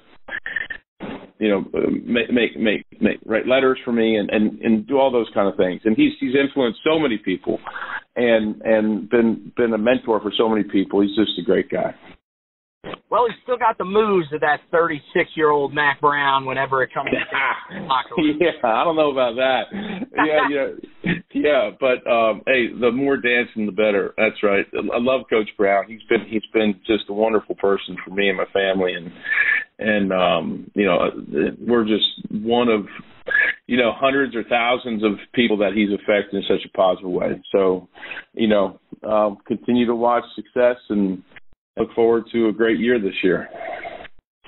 you 1.40 1.50
know, 1.50 1.66
make 2.06 2.32
make 2.32 2.56
make, 2.56 2.86
make 3.02 3.18
write 3.26 3.48
letters 3.48 3.80
for 3.84 3.92
me 3.92 4.18
and 4.18 4.30
and 4.30 4.62
and 4.62 4.88
do 4.88 5.00
all 5.00 5.12
those 5.12 5.30
kind 5.34 5.50
of 5.50 5.58
things. 5.58 5.82
And 5.84 5.98
he's 5.98 6.14
he's 6.20 6.36
influenced 6.36 6.80
so 6.84 7.00
many 7.00 7.18
people, 7.18 7.58
and 8.16 8.62
and 8.62 9.10
been 9.10 9.52
been 9.58 9.74
a 9.74 9.78
mentor 9.78 10.22
for 10.22 10.32
so 10.38 10.48
many 10.48 10.64
people. 10.64 11.02
He's 11.02 11.16
just 11.16 11.40
a 11.40 11.44
great 11.44 11.72
guy. 11.72 11.96
Well, 13.10 13.26
he's 13.28 13.42
still 13.44 13.58
got 13.58 13.78
the 13.78 13.86
moves 13.86 14.28
of 14.34 14.42
that 14.42 14.60
36 14.72 15.30
year 15.36 15.50
old 15.50 15.74
Mack 15.74 16.02
Brown 16.02 16.46
whenever 16.46 16.84
it 16.84 16.94
comes 16.94 17.10
to. 17.10 17.18
Yeah, 18.40 18.52
I 18.64 18.84
don't 18.84 18.96
know 18.96 19.12
about 19.12 19.36
that. 19.36 19.64
Yeah, 19.72 20.48
yeah, 20.50 21.14
yeah. 21.34 21.70
But 21.80 22.10
um, 22.10 22.42
hey, 22.46 22.68
the 22.80 22.92
more 22.92 23.18
dancing, 23.18 23.66
the 23.66 23.72
better. 23.72 24.14
That's 24.18 24.42
right. 24.44 24.66
I 24.74 25.00
love 25.00 25.22
Coach 25.30 25.50
Brown. 25.58 25.86
He's 25.88 26.04
been 26.10 26.26
he's 26.28 26.46
been 26.54 26.76
just 26.86 27.10
a 27.10 27.14
wonderful 27.14 27.56
person 27.56 27.98
for 28.04 28.14
me 28.14 28.30
and 28.30 28.38
my 28.38 28.46
family, 28.54 28.94
and 28.94 29.12
and 29.80 30.12
um, 30.12 30.72
you 30.74 30.86
know 30.86 31.10
we're 31.60 31.86
just 31.86 32.06
one 32.32 32.70
of 32.70 32.88
you 33.68 33.78
know 33.78 33.92
hundreds 33.96 34.36
or 34.36 34.44
thousands 34.44 35.04
of 35.04 35.12
people 35.34 35.58
that 35.58 35.74
he's 35.76 35.90
affected 35.90 36.36
in 36.36 36.44
such 36.48 36.66
a 36.66 36.78
positive 36.78 37.10
way. 37.10 37.42
So 37.52 37.88
you 38.34 38.48
know 38.48 38.80
um, 39.04 39.38
continue 39.48 39.86
to 39.86 39.96
watch 39.96 40.24
success 40.36 40.78
and 40.90 41.22
look 41.78 41.94
forward 41.94 42.26
to 42.34 42.48
a 42.50 42.52
great 42.52 42.80
year 42.80 43.00
this 43.00 43.16
year. 43.24 43.50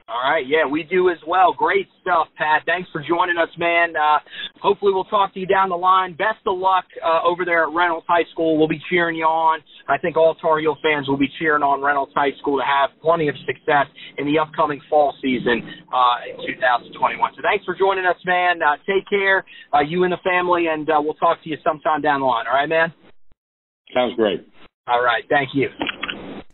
All 0.09 0.25
right, 0.25 0.41
yeah, 0.47 0.65
we 0.65 0.81
do 0.81 1.11
as 1.11 1.21
well. 1.27 1.53
Great 1.53 1.85
stuff, 2.01 2.29
Pat. 2.35 2.63
Thanks 2.65 2.89
for 2.91 3.05
joining 3.07 3.37
us, 3.37 3.49
man. 3.59 3.93
Uh, 3.95 4.17
hopefully, 4.59 4.91
we'll 4.91 5.05
talk 5.05 5.35
to 5.35 5.39
you 5.39 5.45
down 5.45 5.69
the 5.69 5.77
line. 5.77 6.13
Best 6.13 6.41
of 6.47 6.57
luck 6.57 6.85
uh, 7.05 7.21
over 7.21 7.45
there 7.45 7.69
at 7.69 7.73
Reynolds 7.75 8.07
High 8.09 8.25
School. 8.31 8.57
We'll 8.57 8.67
be 8.67 8.81
cheering 8.89 9.15
you 9.15 9.25
on. 9.25 9.61
I 9.87 9.99
think 9.99 10.17
all 10.17 10.33
Tar 10.33 10.57
Heel 10.59 10.75
fans 10.81 11.07
will 11.07 11.17
be 11.17 11.29
cheering 11.37 11.61
on 11.61 11.83
Reynolds 11.83 12.11
High 12.15 12.33
School 12.41 12.57
to 12.57 12.65
have 12.65 12.89
plenty 13.03 13.29
of 13.29 13.35
success 13.45 13.85
in 14.17 14.25
the 14.25 14.39
upcoming 14.39 14.81
fall 14.89 15.13
season 15.21 15.61
uh, 15.93 16.41
in 16.41 16.57
2021. 16.57 17.31
So, 17.35 17.41
thanks 17.45 17.63
for 17.63 17.77
joining 17.77 18.07
us, 18.07 18.17
man. 18.25 18.63
Uh, 18.63 18.81
take 18.89 19.05
care, 19.07 19.45
uh, 19.77 19.85
you 19.85 20.05
and 20.05 20.11
the 20.11 20.23
family, 20.25 20.73
and 20.73 20.89
uh, 20.89 20.97
we'll 20.97 21.21
talk 21.21 21.37
to 21.43 21.49
you 21.49 21.57
sometime 21.63 22.01
down 22.01 22.21
the 22.21 22.25
line. 22.25 22.47
All 22.47 22.57
right, 22.57 22.69
man. 22.69 22.91
Sounds 23.93 24.15
great. 24.15 24.41
All 24.87 25.03
right, 25.03 25.21
thank 25.29 25.49
you. 25.53 25.69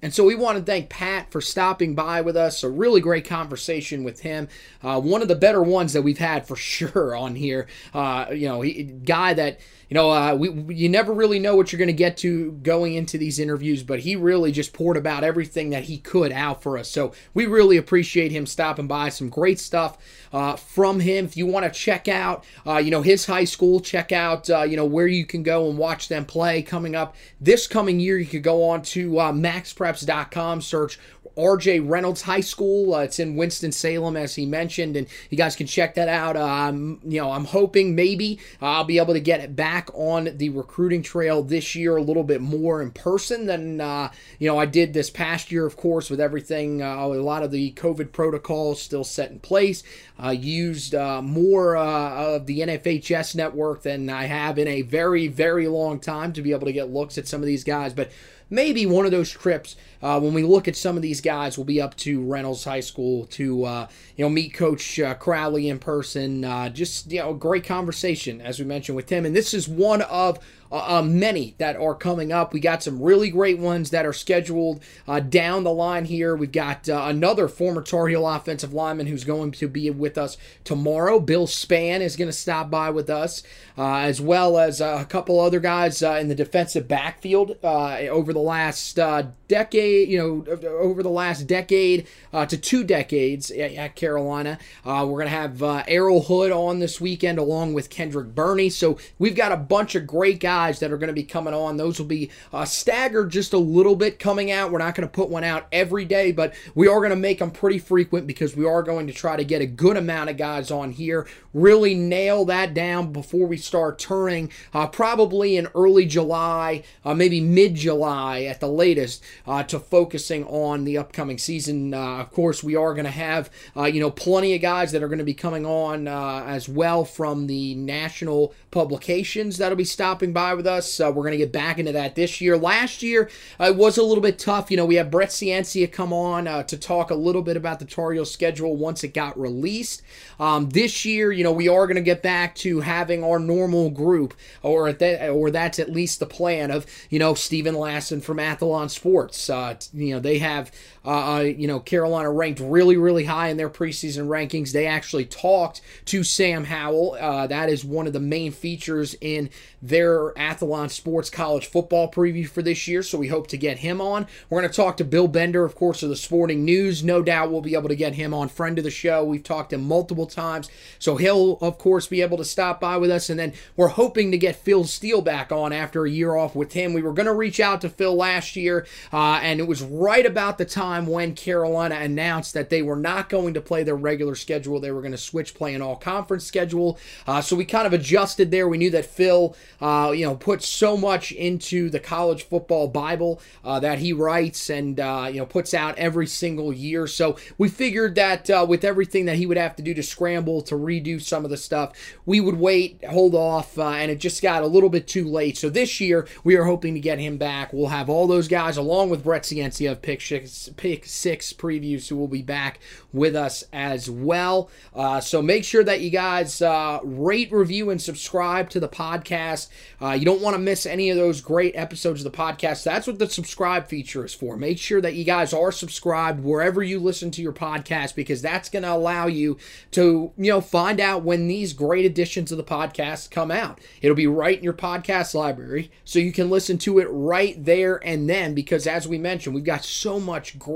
And 0.06 0.14
so 0.14 0.24
we 0.24 0.36
want 0.36 0.60
to 0.60 0.64
thank 0.64 0.90
Pat 0.90 1.32
for 1.32 1.42
stopping 1.42 1.96
by 1.96 2.22
with 2.22 2.38
us. 2.38 2.64
A 2.64 2.70
really 2.70 3.02
great 3.02 3.26
conversation 3.26 4.04
with 4.04 4.20
him. 4.20 4.48
Uh, 4.84 5.02
one 5.02 5.24
of 5.24 5.28
the 5.28 5.36
better 5.36 5.64
ones 5.64 5.94
that 5.94 6.04
we've 6.04 6.20
had 6.20 6.48
for 6.48 6.56
sure 6.56 7.16
on 7.16 7.34
here. 7.34 7.66
Uh, 7.92 8.28
you 8.30 8.48
know, 8.48 8.62
he, 8.62 8.84
guy 8.84 9.34
that 9.34 9.60
you 9.90 9.94
know, 9.94 10.12
uh, 10.12 10.36
we 10.36 10.76
you 10.76 10.90
never 10.90 11.14
really 11.14 11.40
know 11.40 11.56
what 11.56 11.72
you're 11.72 11.78
going 11.78 11.88
to 11.88 11.94
get 11.94 12.18
to 12.18 12.52
going 12.64 12.96
into 12.96 13.18
these 13.18 13.40
interviews, 13.40 13.84
but 13.84 14.00
he 14.00 14.16
really 14.16 14.52
just 14.52 14.74
poured 14.74 14.98
about 14.98 15.24
everything 15.24 15.70
that 15.70 15.84
he 15.84 15.98
could 15.98 16.32
out 16.32 16.64
for 16.64 16.78
us. 16.78 16.90
So 16.90 17.14
we 17.34 17.46
really 17.46 17.78
appreciate 17.78 18.32
him 18.32 18.46
stopping 18.46 18.88
by. 18.88 19.10
Some 19.10 19.30
great 19.30 19.60
stuff 19.60 19.98
uh, 20.34 20.56
from 20.56 21.00
him. 21.00 21.26
If 21.26 21.38
you 21.38 21.46
want 21.46 21.72
to 21.72 21.80
check 21.80 22.08
out, 22.08 22.46
uh, 22.66 22.78
you 22.78 22.92
know, 22.92 23.02
his 23.02 23.26
high 23.26 23.44
school, 23.44 23.80
check 23.80 24.12
out, 24.12 24.50
uh, 24.50 24.64
you 24.64 24.76
know, 24.76 24.86
where 24.86 25.08
you 25.08 25.26
can 25.26 25.44
go 25.44 25.70
and 25.70 25.78
watch 25.78 26.08
them 26.08 26.26
play 26.26 26.62
coming 26.62 26.96
up 26.96 27.16
this 27.40 27.68
coming 27.68 28.00
year. 28.00 28.18
You 28.18 28.26
could 28.26 28.44
go 28.44 28.70
on 28.70 28.82
to 28.84 29.20
uh, 29.20 29.32
maxpreps.com, 29.32 30.62
search 30.62 31.00
RJ 31.38 31.88
Reynolds 31.88 32.22
High 32.22 32.42
School. 32.42 32.96
Uh, 32.96 33.00
it's 33.00 33.20
in 33.20 33.36
Winston 33.36 33.72
Salem, 33.72 34.16
as 34.16 34.36
he 34.36 34.46
mentioned, 34.46 34.96
and 34.96 35.08
you 35.30 35.38
guys 35.38 35.56
can 35.56 35.68
check 35.68 35.96
that 35.96 36.08
out. 36.08 36.38
Um, 36.38 37.00
you 37.04 37.20
know, 37.20 37.32
I'm 37.32 37.46
hoping 37.46 37.96
maybe 37.96 38.40
I'll 38.62 38.84
be 38.84 39.00
able 39.00 39.14
to 39.14 39.20
get 39.20 39.42
it 39.42 39.56
back 39.56 39.90
on 39.94 40.38
the 40.38 40.50
recruiting 40.50 41.04
trail 41.04 41.44
this 41.44 41.76
year 41.76 41.98
a 41.98 42.02
little 42.02 42.24
bit 42.24 42.42
more 42.42 42.82
in 42.82 42.92
person 42.92 43.46
than 43.46 43.82
uh, 43.82 44.12
you 44.40 44.48
know 44.48 44.58
I 44.58 44.66
did 44.66 44.94
this 44.94 45.10
past 45.10 45.52
year. 45.52 45.66
Of 45.66 45.78
course, 45.78 46.10
with 46.10 46.22
everything, 46.22 46.82
uh, 46.82 47.06
a 47.06 47.08
lot 47.08 47.44
of 47.44 47.52
the 47.52 47.72
COVID 47.74 48.12
protocols 48.12 48.82
still 48.82 49.04
set 49.04 49.32
in 49.32 49.40
place. 49.40 49.84
Uh, 50.24 50.30
used 50.30 50.96
uh, 50.96 51.22
more 51.22 51.76
uh, 51.76 52.36
of 52.36 52.46
the 52.46 52.60
NFHS 52.60 53.36
network 53.36 53.82
than 53.82 54.10
I 54.10 54.26
have 54.26 54.58
in 54.58 54.68
a 54.68 54.82
very, 54.82 55.28
very 55.28 55.68
long 55.68 56.00
time 56.00 56.32
to 56.34 56.42
be 56.42 56.54
able 56.54 56.68
to 56.68 56.74
get 56.74 56.90
looks 56.90 57.18
at 57.18 57.28
some 57.28 57.42
of 57.42 57.48
these 57.48 57.66
guys, 57.66 57.94
but 57.94 58.12
maybe 58.50 58.86
one 58.86 59.06
of 59.06 59.12
those 59.12 59.30
trips 59.32 59.76
uh, 60.02 60.20
when 60.20 60.34
we 60.34 60.44
look 60.44 60.68
at 60.68 60.76
some 60.76 60.96
of 60.96 61.02
these 61.02 61.22
guys 61.22 61.58
will 61.58 61.66
be 61.66 61.82
up 61.82 61.96
to 61.98 62.22
Reynolds 62.24 62.64
High 62.64 62.80
School 62.80 63.26
to 63.28 63.64
uh, 63.66 63.88
you 64.16 64.26
know 64.26 64.30
meet 64.30 64.54
Coach 64.54 65.00
uh, 65.00 65.16
Crowley 65.16 65.70
in 65.70 65.80
person. 65.80 66.46
Uh, 66.46 66.70
just 66.70 67.12
you 67.12 67.20
know, 67.20 67.34
great 67.34 67.64
conversation 67.64 68.42
as 68.42 68.60
we 68.60 68.66
mentioned 68.66 68.96
with 68.96 69.10
him, 69.10 69.26
and 69.26 69.36
this 69.36 69.54
is 69.54 69.68
one 69.68 70.02
of 70.04 70.40
uh, 70.72 71.00
uh, 71.00 71.02
many 71.02 71.56
that 71.58 71.76
are 71.76 71.96
coming 71.96 72.32
up. 72.32 72.54
We 72.54 72.60
got 72.60 72.84
some 72.84 73.02
really 73.02 73.30
great 73.30 73.60
ones 73.60 73.92
that 73.92 74.06
are 74.06 74.14
scheduled 74.14 74.82
uh, 75.08 75.20
down 75.20 75.64
the 75.64 75.74
line 75.74 76.06
here. 76.06 76.36
We've 76.36 76.52
got 76.52 76.90
uh, 76.90 77.06
another 77.06 77.48
former 77.48 77.82
Tar 77.82 78.08
Heel 78.08 78.28
offensive 78.28 78.74
lineman 78.74 79.08
who's 79.08 79.24
going 79.24 79.52
to 79.52 79.68
be 79.68 79.90
with 79.90 80.18
us 80.18 80.38
tomorrow. 80.64 81.20
Bill 81.20 81.48
Span 81.48 82.02
is 82.02 82.16
going 82.16 82.30
to 82.30 82.34
stop 82.34 82.70
by 82.70 82.90
with 82.90 83.10
us, 83.10 83.44
uh, 83.78 83.98
as 83.98 84.20
well 84.20 84.58
as 84.58 84.82
a 84.82 85.06
couple 85.06 85.40
other 85.40 85.60
guys 85.60 86.02
uh, 86.02 86.14
in 86.14 86.28
the 86.28 86.36
defensive 86.36 86.88
backfield 86.88 87.58
over 87.64 88.34
the 88.34 88.40
last 88.40 88.98
uh, 88.98 89.24
decade, 89.48 90.10
you 90.10 90.18
know, 90.18 90.58
over 90.80 91.04
the 91.04 91.10
last 91.10 91.48
decade 91.48 92.08
uh, 92.34 92.46
to 92.46 92.58
two 92.58 92.84
decades 92.84 93.52
at, 93.52 93.74
at 93.74 93.96
Carolina. 93.96 94.58
Uh, 94.84 95.06
we're 95.08 95.20
going 95.20 95.26
to 95.26 95.30
have 95.30 95.62
uh, 95.62 95.84
Errol 95.88 96.24
Hood 96.24 96.52
on 96.52 96.80
this 96.80 97.00
weekend 97.00 97.38
along 97.38 97.74
with 97.74 97.90
Kendrick 97.90 98.34
Burney. 98.34 98.70
So 98.70 98.98
we've 99.20 99.36
got 99.36 99.52
a 99.52 99.58
bunch 99.58 99.96
of 99.96 100.08
great 100.08 100.40
guys 100.40 100.55
that 100.56 100.92
are 100.92 100.98
going 100.98 101.08
to 101.08 101.14
be 101.14 101.24
coming 101.24 101.54
on. 101.54 101.78
Those 101.78 102.00
will 102.00 102.06
be 102.06 102.32
uh, 102.54 102.66
staggered 102.66 103.30
just 103.30 103.54
a 103.54 103.58
little 103.58 103.96
bit 103.96 104.20
coming 104.20 104.52
out. 104.52 104.72
We're 104.72 104.80
not 104.80 104.96
going 104.96 105.08
to 105.08 105.12
put 105.12 105.30
one 105.30 105.44
out 105.44 105.68
every 105.72 106.06
day, 106.06 106.32
but 106.32 106.54
we 106.74 106.88
are 106.88 107.00
going 107.00 107.10
to 107.10 107.16
make 107.16 107.40
them 107.40 107.52
pretty 107.52 107.80
frequent 107.80 108.28
because 108.28 108.56
we 108.56 108.66
are 108.66 108.82
going 108.82 109.08
to 109.08 109.14
try 109.14 109.36
to 109.36 109.44
get 109.44 109.62
a 109.62 109.66
good 109.66 109.98
amount 109.98 110.30
of 110.30 110.38
guys 110.38 110.72
on 110.72 110.92
here. 110.92 111.28
Really 111.54 111.94
nail 111.94 112.46
that 112.46 112.74
down 112.74 113.12
before 113.12 113.48
we 113.48 113.58
start 113.58 114.00
turning, 114.00 114.52
uh, 114.74 114.88
probably 114.88 115.58
in 115.58 115.68
early 115.76 116.06
July, 116.06 116.84
uh, 117.04 117.14
maybe 117.14 117.42
mid 117.42 117.76
July 117.76 118.44
at 118.44 118.60
the 118.60 118.68
latest, 118.68 119.24
uh, 119.48 119.64
to 119.64 119.80
focusing 119.80 120.46
on 120.46 120.86
the 120.86 120.98
upcoming 120.98 121.38
season. 121.38 121.94
Uh, 121.94 122.18
of 122.18 122.32
course, 122.32 122.64
we 122.64 122.76
are 122.76 122.94
going 122.94 123.06
to 123.06 123.12
have 123.12 123.50
uh, 123.76 123.84
you 123.84 124.00
know 124.00 124.12
plenty 124.12 124.56
of 124.56 124.62
guys 124.62 124.92
that 124.92 125.04
are 125.04 125.08
going 125.08 125.20
to 125.20 125.26
be 125.26 125.34
coming 125.34 125.66
on 125.66 126.08
as 126.08 126.70
well 126.70 127.06
from 127.06 127.48
the 127.48 127.76
national 127.76 128.54
publications 128.72 129.58
that'll 129.58 129.78
be 129.78 129.84
stopping 129.84 130.34
by 130.34 130.45
with 130.54 130.68
us. 130.68 131.00
we're 131.00 131.12
going 131.14 131.32
to 131.32 131.38
get 131.38 131.52
back 131.52 131.80
into 131.80 131.92
that 131.92 132.16
this 132.16 132.40
year. 132.40 132.58
Last 132.58 133.02
year 133.02 133.30
it 133.60 133.76
was 133.76 133.98
a 133.98 134.04
little 134.04 134.22
bit 134.22 134.40
tough. 134.40 134.72
You 134.72 134.78
know, 134.78 134.86
we 134.86 134.96
had 134.96 135.12
Brett 135.12 135.30
Ciancia 135.30 135.92
come 135.92 136.14
on 136.14 136.46
to 136.66 136.78
talk 136.78 137.12
a 137.12 137.16
little 137.16 137.42
bit 137.42 137.58
about 137.58 137.80
the 137.80 137.86
Tar 137.86 138.16
schedule 138.24 138.76
once 138.78 139.04
it 139.04 139.14
got 139.14 139.38
released. 139.40 140.02
Um, 140.40 140.70
this 140.70 141.06
year, 141.06 141.32
you 141.32 141.44
know, 141.44 141.52
we 141.52 141.68
are 141.68 141.88
going 141.88 141.96
to 141.96 142.02
get 142.02 142.22
back 142.22 142.56
to 142.56 142.82
having 142.82 143.24
our 143.24 143.40
normal 143.40 143.90
group, 143.90 144.34
or 144.62 144.94
that, 144.94 145.30
or 145.30 145.50
that's 145.52 145.80
at 145.80 145.92
least 145.92 146.20
the 146.20 146.26
plan 146.26 146.72
of 146.72 146.86
you 147.10 147.20
know 147.20 147.34
Steven 147.34 147.76
Lassan 147.76 148.22
from 148.22 148.38
Athlon 148.38 148.90
Sports. 148.90 149.50
Uh, 149.50 149.76
you 149.94 150.14
know, 150.14 150.20
they 150.20 150.40
have 150.40 150.72
uh, 151.06 151.36
uh, 151.36 151.40
you 151.42 151.68
know 151.68 151.80
Carolina 151.80 152.32
ranked 152.32 152.60
really 152.60 152.98
really 152.98 153.26
high 153.26 153.50
in 153.50 153.58
their 153.58 153.70
preseason 153.70 154.28
rankings. 154.28 154.72
They 154.72 154.88
actually 154.88 155.26
talked 155.26 155.82
to 156.06 156.24
Sam 156.24 156.66
Howell. 156.66 157.18
Uh, 157.20 157.48
that 157.48 157.70
is 157.70 157.86
one 157.86 158.08
of 158.08 158.14
the 158.14 158.20
main 158.20 158.52
features 158.52 159.16
in 159.22 159.50
their 159.82 160.32
Athlon 160.34 160.90
Sports 160.90 161.30
college 161.30 161.68
football 161.68 162.12
preview 162.12 162.48
for 162.48 162.62
this 162.62 162.88
year. 162.88 163.04
So 163.04 163.18
we 163.18 163.28
hope 163.28 163.48
to 163.48 163.58
get 163.58 163.80
him 163.80 164.02
on. 164.02 164.26
We're 164.50 164.62
going 164.62 164.72
to 164.72 164.76
talk 164.76 164.98
to 164.98 165.04
Bill 165.04 165.28
Bender, 165.28 165.64
of 165.64 165.76
course, 165.76 166.02
of 166.02 166.10
the 166.10 166.16
Sporting 166.16 166.66
News. 166.66 167.04
No 167.04 167.22
doubt 167.22 167.52
we'll 167.52 167.62
be 167.62 167.76
able 167.76 167.90
to 167.90 167.96
get 167.96 168.16
him 168.16 168.34
on. 168.34 168.50
Friend 168.50 168.78
of 168.78 168.84
the 168.84 168.90
show. 168.90 169.24
We've 169.24 169.44
talked 169.44 169.70
to 169.70 169.76
him 169.76 169.84
multiple 169.84 170.26
times. 170.26 170.70
So 170.98 171.18
he'll, 171.18 171.58
of 171.62 171.78
course, 171.78 172.08
be 172.08 172.22
able 172.22 172.38
to 172.38 172.46
stop 172.46 172.80
by 172.80 172.98
with 172.98 173.12
us. 173.12 173.30
And 173.30 173.40
then 173.40 173.54
we're 173.76 173.90
hoping 173.90 174.32
to 174.32 174.38
get 174.38 174.56
Phil 174.56 174.86
Steele 174.86 175.22
back 175.22 175.52
on 175.52 175.72
after 175.72 176.06
a 176.06 176.10
year 176.10 176.36
off 176.36 176.56
with 176.56 176.74
him. 176.74 176.94
We 176.94 177.02
were 177.02 177.14
going 177.14 177.28
to 177.28 177.34
reach 177.34 177.60
out 177.60 177.82
to 177.82 177.90
Phil 177.90 178.16
last 178.16 178.56
year, 178.56 178.88
uh, 179.14 179.40
and 179.42 179.60
it 179.60 179.68
was 179.68 179.82
right 179.82 180.26
about 180.26 180.58
the 180.58 180.66
time 180.66 180.95
when 181.04 181.36
Carolina 181.36 181.96
announced 181.96 182.54
that 182.54 182.70
they 182.70 182.82
were 182.82 182.96
not 182.96 183.30
going 183.30 183.54
to 183.54 183.62
play 183.62 183.84
their 183.84 183.96
regular 183.96 184.36
schedule. 184.36 184.80
They 184.80 184.92
were 184.92 185.02
going 185.02 185.12
to 185.12 185.18
switch 185.18 185.54
play 185.54 185.74
an 185.74 185.82
all 185.82 185.96
conference 185.96 186.46
schedule. 186.46 186.98
Uh, 187.28 187.42
so 187.42 187.56
we 187.56 187.66
kind 187.66 187.88
of 187.88 187.94
adjusted 187.94 188.52
there. 188.52 188.68
We 188.68 188.78
knew 188.78 188.92
that 188.92 189.06
Phil, 189.06 189.56
uh, 189.82 190.14
you 190.16 190.26
know, 190.26 190.36
put 190.36 190.64
so 190.64 190.96
much 190.96 191.32
into 191.32 191.90
the 191.90 192.00
college 192.00 192.44
football 192.44 192.88
Bible 192.88 193.42
uh, 193.64 193.80
that 193.80 194.00
he 194.00 194.14
writes 194.14 194.70
and, 194.70 195.00
uh, 195.00 195.28
you 195.32 195.40
know, 195.40 195.46
puts 195.46 195.74
out 195.74 195.98
every 195.98 196.28
single 196.28 196.72
year. 196.72 197.08
So 197.08 197.38
we 197.58 197.70
figured 197.70 198.16
that 198.16 198.50
uh, 198.50 198.66
with 198.68 198.84
everything 198.84 199.26
that 199.26 199.38
he 199.38 199.46
would 199.46 199.58
have 199.58 199.76
to 199.76 199.84
do 199.84 199.94
to 199.94 200.04
scramble 200.04 200.62
to 200.64 200.76
redo 200.76 201.22
some 201.22 201.44
of 201.44 201.52
the 201.52 201.58
stuff, 201.58 201.94
we 202.26 202.40
would 202.40 202.58
wait, 202.58 203.04
hold 203.06 203.36
off, 203.36 203.78
uh, 203.78 203.90
and 203.90 204.12
it 204.12 204.20
just 204.20 204.42
got 204.42 204.64
a 204.64 204.68
little 204.68 204.90
bit 204.90 205.08
too 205.08 205.28
late. 205.28 205.58
So 205.58 205.70
this 205.70 206.00
year, 206.00 206.28
we 206.44 206.56
are 206.56 206.66
hoping 206.66 206.94
to 206.94 207.00
get 207.00 207.20
him 207.20 207.38
back. 207.38 207.74
We'll 207.74 207.88
have 207.88 208.10
all 208.10 208.28
those 208.28 208.48
guys 208.48 208.78
along 208.78 209.10
with 209.10 209.24
Brett 209.24 209.44
Ciancia 209.44 209.92
of 209.92 210.02
Pick 210.02 210.22
Six, 210.22 210.70
Pick 210.86 211.04
Six 211.08 211.52
previews 211.52 212.10
who 212.10 212.16
will 212.16 212.28
be 212.28 212.44
back 212.44 212.80
with 213.12 213.36
us 213.36 213.64
as 213.74 214.08
well. 214.08 214.70
Uh, 214.94 215.20
so 215.20 215.42
make 215.42 215.64
sure 215.64 215.84
that 215.84 216.02
you 216.02 216.12
guys 216.12 216.62
uh, 216.62 217.00
rate, 217.04 217.52
review, 217.52 217.90
and 217.90 218.00
subscribe 218.00 218.70
to 218.70 218.80
the 218.80 218.88
podcast. 218.88 219.70
Uh, 220.00 220.12
you 220.12 220.26
don't 220.26 220.44
want 220.44 220.54
to 220.54 220.62
miss 220.62 220.86
any 220.86 221.10
of 221.10 221.18
those 221.18 221.42
great 221.42 221.76
episodes 221.76 222.24
of 222.24 222.32
the 222.32 222.38
podcast. 222.38 222.84
That's 222.84 223.08
what 223.08 223.18
the 223.18 223.28
subscribe 223.28 223.88
feature 223.88 224.24
is 224.24 224.36
for. 224.36 224.58
Make 224.58 224.78
sure 224.78 225.02
that 225.02 225.16
you 225.16 225.24
guys 225.24 225.54
are 225.54 225.72
subscribed 225.72 226.44
wherever 226.44 226.84
you 226.84 227.00
listen 227.00 227.32
to 227.32 227.42
your 227.42 227.52
podcast 227.52 228.14
because 228.14 228.44
that's 228.44 228.70
going 228.70 228.84
to 228.84 228.94
allow 228.94 229.26
you 229.26 229.58
to, 229.90 230.34
you 230.38 230.52
know, 230.52 230.62
find 230.62 231.00
out 231.00 231.24
when 231.24 231.48
these 231.48 231.74
great 231.74 232.06
editions 232.06 232.52
of 232.52 232.60
the 232.60 232.64
podcast 232.64 233.32
come 233.32 233.50
out. 233.50 233.82
It'll 234.04 234.16
be 234.16 234.28
right 234.28 234.60
in 234.60 234.64
your 234.64 234.74
podcast 234.74 235.34
library 235.34 235.90
so 236.04 236.20
you 236.20 236.32
can 236.32 236.52
listen 236.52 236.78
to 236.78 237.00
it 237.00 237.08
right 237.10 237.66
there 237.66 237.96
and 238.06 238.30
then 238.30 238.54
because 238.54 238.86
as 238.86 239.08
we 239.08 239.18
mentioned, 239.18 239.56
we've 239.56 239.64
got 239.64 239.84
so 239.84 240.20
much 240.20 240.60
great 240.60 240.75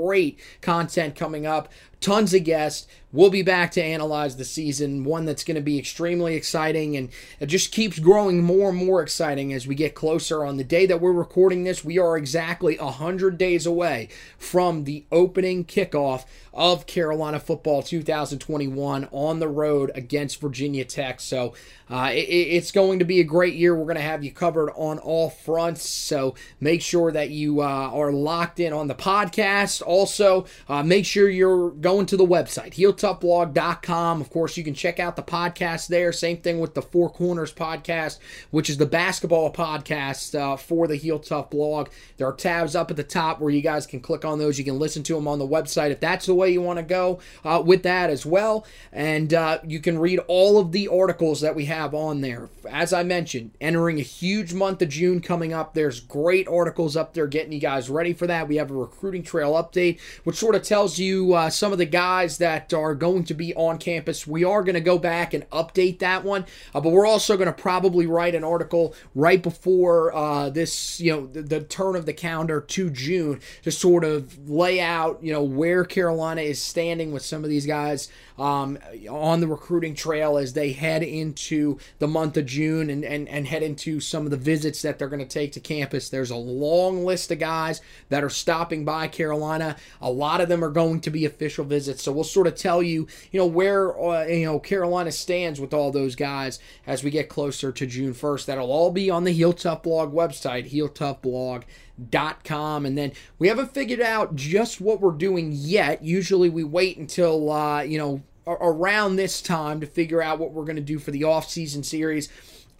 content 0.60 1.14
coming 1.14 1.46
up 1.46 1.68
tons 2.00 2.34
of 2.34 2.44
guests. 2.44 2.86
We'll 3.12 3.30
be 3.30 3.42
back 3.42 3.72
to 3.72 3.82
analyze 3.82 4.36
the 4.36 4.44
season, 4.44 5.02
one 5.02 5.24
that's 5.24 5.42
going 5.42 5.56
to 5.56 5.60
be 5.60 5.78
extremely 5.78 6.36
exciting 6.36 6.96
and 6.96 7.08
it 7.40 7.46
just 7.46 7.72
keeps 7.72 7.98
growing 7.98 8.42
more 8.42 8.68
and 8.68 8.78
more 8.78 9.02
exciting 9.02 9.52
as 9.52 9.66
we 9.66 9.74
get 9.74 9.96
closer. 9.96 10.44
On 10.44 10.56
the 10.56 10.64
day 10.64 10.86
that 10.86 11.00
we're 11.00 11.12
recording 11.12 11.64
this, 11.64 11.84
we 11.84 11.98
are 11.98 12.16
exactly 12.16 12.76
100 12.78 13.36
days 13.36 13.66
away 13.66 14.08
from 14.38 14.84
the 14.84 15.04
opening 15.10 15.64
kickoff 15.64 16.24
of 16.54 16.86
Carolina 16.86 17.40
football 17.40 17.82
2021 17.82 19.08
on 19.10 19.38
the 19.40 19.48
road 19.48 19.90
against 19.94 20.40
Virginia 20.40 20.84
Tech. 20.84 21.20
So 21.20 21.54
uh, 21.88 22.10
it, 22.12 22.28
it's 22.28 22.70
going 22.70 23.00
to 23.00 23.04
be 23.04 23.20
a 23.20 23.24
great 23.24 23.54
year. 23.54 23.74
We're 23.74 23.84
going 23.84 23.96
to 23.96 24.02
have 24.02 24.22
you 24.22 24.30
covered 24.30 24.70
on 24.76 24.98
all 24.98 25.30
fronts. 25.30 25.88
So 25.88 26.36
make 26.60 26.82
sure 26.82 27.10
that 27.10 27.30
you 27.30 27.60
uh, 27.60 27.64
are 27.64 28.12
locked 28.12 28.60
in 28.60 28.72
on 28.72 28.88
the 28.88 28.94
podcast. 28.94 29.82
Also, 29.84 30.46
uh, 30.68 30.82
make 30.82 31.06
sure 31.06 31.28
you're 31.28 31.70
going 31.70 31.89
to 31.90 32.16
the 32.16 32.24
website, 32.24 32.74
heeltoughblog.com. 32.74 34.20
Of 34.20 34.30
course, 34.30 34.56
you 34.56 34.62
can 34.62 34.74
check 34.74 35.00
out 35.00 35.16
the 35.16 35.24
podcast 35.24 35.88
there. 35.88 36.12
Same 36.12 36.36
thing 36.36 36.60
with 36.60 36.74
the 36.74 36.82
Four 36.82 37.10
Corners 37.10 37.52
podcast, 37.52 38.20
which 38.52 38.70
is 38.70 38.76
the 38.76 38.86
basketball 38.86 39.52
podcast 39.52 40.38
uh, 40.38 40.56
for 40.56 40.86
the 40.86 40.94
Heel 40.94 41.18
Tough 41.18 41.50
blog. 41.50 41.88
There 42.16 42.28
are 42.28 42.32
tabs 42.32 42.76
up 42.76 42.92
at 42.92 42.96
the 42.96 43.02
top 43.02 43.40
where 43.40 43.50
you 43.50 43.60
guys 43.60 43.88
can 43.88 43.98
click 43.98 44.24
on 44.24 44.38
those. 44.38 44.56
You 44.56 44.64
can 44.64 44.78
listen 44.78 45.02
to 45.02 45.14
them 45.16 45.26
on 45.26 45.40
the 45.40 45.46
website 45.46 45.90
if 45.90 45.98
that's 45.98 46.26
the 46.26 46.34
way 46.34 46.50
you 46.50 46.62
want 46.62 46.78
to 46.78 46.84
go 46.84 47.18
uh, 47.44 47.60
with 47.64 47.82
that 47.82 48.08
as 48.08 48.24
well. 48.24 48.64
And 48.92 49.34
uh, 49.34 49.58
you 49.66 49.80
can 49.80 49.98
read 49.98 50.20
all 50.28 50.58
of 50.58 50.70
the 50.70 50.86
articles 50.86 51.40
that 51.40 51.56
we 51.56 51.64
have 51.64 51.92
on 51.92 52.20
there. 52.20 52.50
As 52.70 52.92
I 52.92 53.02
mentioned, 53.02 53.50
entering 53.60 53.98
a 53.98 54.02
huge 54.02 54.54
month 54.54 54.80
of 54.80 54.90
June 54.90 55.20
coming 55.20 55.52
up. 55.52 55.74
There's 55.74 55.98
great 55.98 56.46
articles 56.46 56.96
up 56.96 57.14
there 57.14 57.26
getting 57.26 57.52
you 57.52 57.58
guys 57.58 57.90
ready 57.90 58.12
for 58.12 58.28
that. 58.28 58.46
We 58.46 58.56
have 58.56 58.70
a 58.70 58.74
recruiting 58.74 59.24
trail 59.24 59.54
update, 59.54 59.98
which 60.22 60.36
sort 60.36 60.54
of 60.54 60.62
tells 60.62 61.00
you 61.00 61.34
uh, 61.34 61.50
some 61.50 61.72
of 61.72 61.78
the 61.80 61.86
guys 61.86 62.38
that 62.38 62.72
are 62.72 62.94
going 62.94 63.24
to 63.24 63.34
be 63.34 63.54
on 63.54 63.78
campus. 63.78 64.26
We 64.26 64.44
are 64.44 64.62
going 64.62 64.74
to 64.74 64.80
go 64.80 64.98
back 64.98 65.34
and 65.34 65.48
update 65.50 65.98
that 66.00 66.22
one, 66.22 66.46
uh, 66.74 66.80
but 66.80 66.90
we're 66.90 67.06
also 67.06 67.36
going 67.36 67.46
to 67.46 67.52
probably 67.52 68.06
write 68.06 68.34
an 68.34 68.44
article 68.44 68.94
right 69.14 69.42
before 69.42 70.14
uh, 70.14 70.50
this, 70.50 71.00
you 71.00 71.12
know, 71.12 71.26
the, 71.26 71.42
the, 71.42 71.60
turn 71.60 71.96
of 71.96 72.04
the 72.04 72.12
calendar 72.12 72.60
to 72.60 72.90
June 72.90 73.40
to 73.62 73.70
sort 73.70 74.04
of 74.04 74.48
lay 74.48 74.80
out, 74.80 75.22
you 75.22 75.32
know, 75.32 75.42
where 75.42 75.84
Carolina 75.84 76.42
is 76.42 76.60
standing 76.60 77.12
with 77.12 77.22
some 77.22 77.44
of 77.44 77.50
these 77.50 77.66
guys 77.66 78.10
um, 78.38 78.78
on 79.08 79.40
the 79.40 79.46
recruiting 79.46 79.94
trail 79.94 80.38
as 80.38 80.54
they 80.54 80.72
head 80.72 81.02
into 81.02 81.78
the 81.98 82.08
month 82.08 82.36
of 82.36 82.46
June 82.46 82.88
and, 82.90 83.04
and, 83.04 83.28
and 83.28 83.46
head 83.46 83.62
into 83.62 84.00
some 84.00 84.24
of 84.24 84.30
the 84.30 84.36
visits 84.36 84.82
that 84.82 84.98
they're 84.98 85.08
going 85.08 85.20
to 85.20 85.26
take 85.26 85.52
to 85.52 85.60
campus. 85.60 86.08
There's 86.08 86.30
a 86.30 86.36
long 86.36 87.04
list 87.04 87.30
of 87.30 87.38
guys 87.38 87.82
that 88.08 88.24
are 88.24 88.30
stopping 88.30 88.84
by 88.84 89.08
Carolina. 89.08 89.76
A 90.00 90.10
lot 90.10 90.40
of 90.40 90.48
them 90.48 90.64
are 90.64 90.70
going 90.70 91.00
to 91.02 91.10
be 91.10 91.26
official 91.26 91.64
visits. 91.70 92.02
So 92.02 92.12
we'll 92.12 92.24
sort 92.24 92.46
of 92.46 92.54
tell 92.54 92.82
you, 92.82 93.06
you 93.32 93.40
know, 93.40 93.46
where, 93.46 93.98
uh, 93.98 94.26
you 94.26 94.44
know, 94.44 94.58
Carolina 94.58 95.12
stands 95.12 95.58
with 95.58 95.72
all 95.72 95.90
those 95.90 96.14
guys 96.14 96.58
as 96.86 97.02
we 97.02 97.10
get 97.10 97.30
closer 97.30 97.72
to 97.72 97.86
June 97.86 98.12
1st. 98.12 98.44
That'll 98.44 98.70
all 98.70 98.90
be 98.90 99.08
on 99.08 99.24
the 99.24 99.32
Heel 99.32 99.54
Tough 99.54 99.84
Blog 99.84 100.12
website, 100.12 100.70
heeltoughblog.com. 100.70 102.84
And 102.84 102.98
then 102.98 103.12
we 103.38 103.48
haven't 103.48 103.72
figured 103.72 104.02
out 104.02 104.36
just 104.36 104.82
what 104.82 105.00
we're 105.00 105.12
doing 105.12 105.52
yet. 105.52 106.04
Usually 106.04 106.50
we 106.50 106.64
wait 106.64 106.98
until, 106.98 107.50
uh, 107.50 107.80
you 107.80 107.96
know, 107.98 108.22
around 108.46 109.16
this 109.16 109.40
time 109.40 109.80
to 109.80 109.86
figure 109.86 110.22
out 110.22 110.38
what 110.38 110.52
we're 110.52 110.64
going 110.64 110.76
to 110.76 110.82
do 110.82 110.98
for 110.98 111.10
the 111.10 111.24
off-season 111.24 111.82
series. 111.82 112.28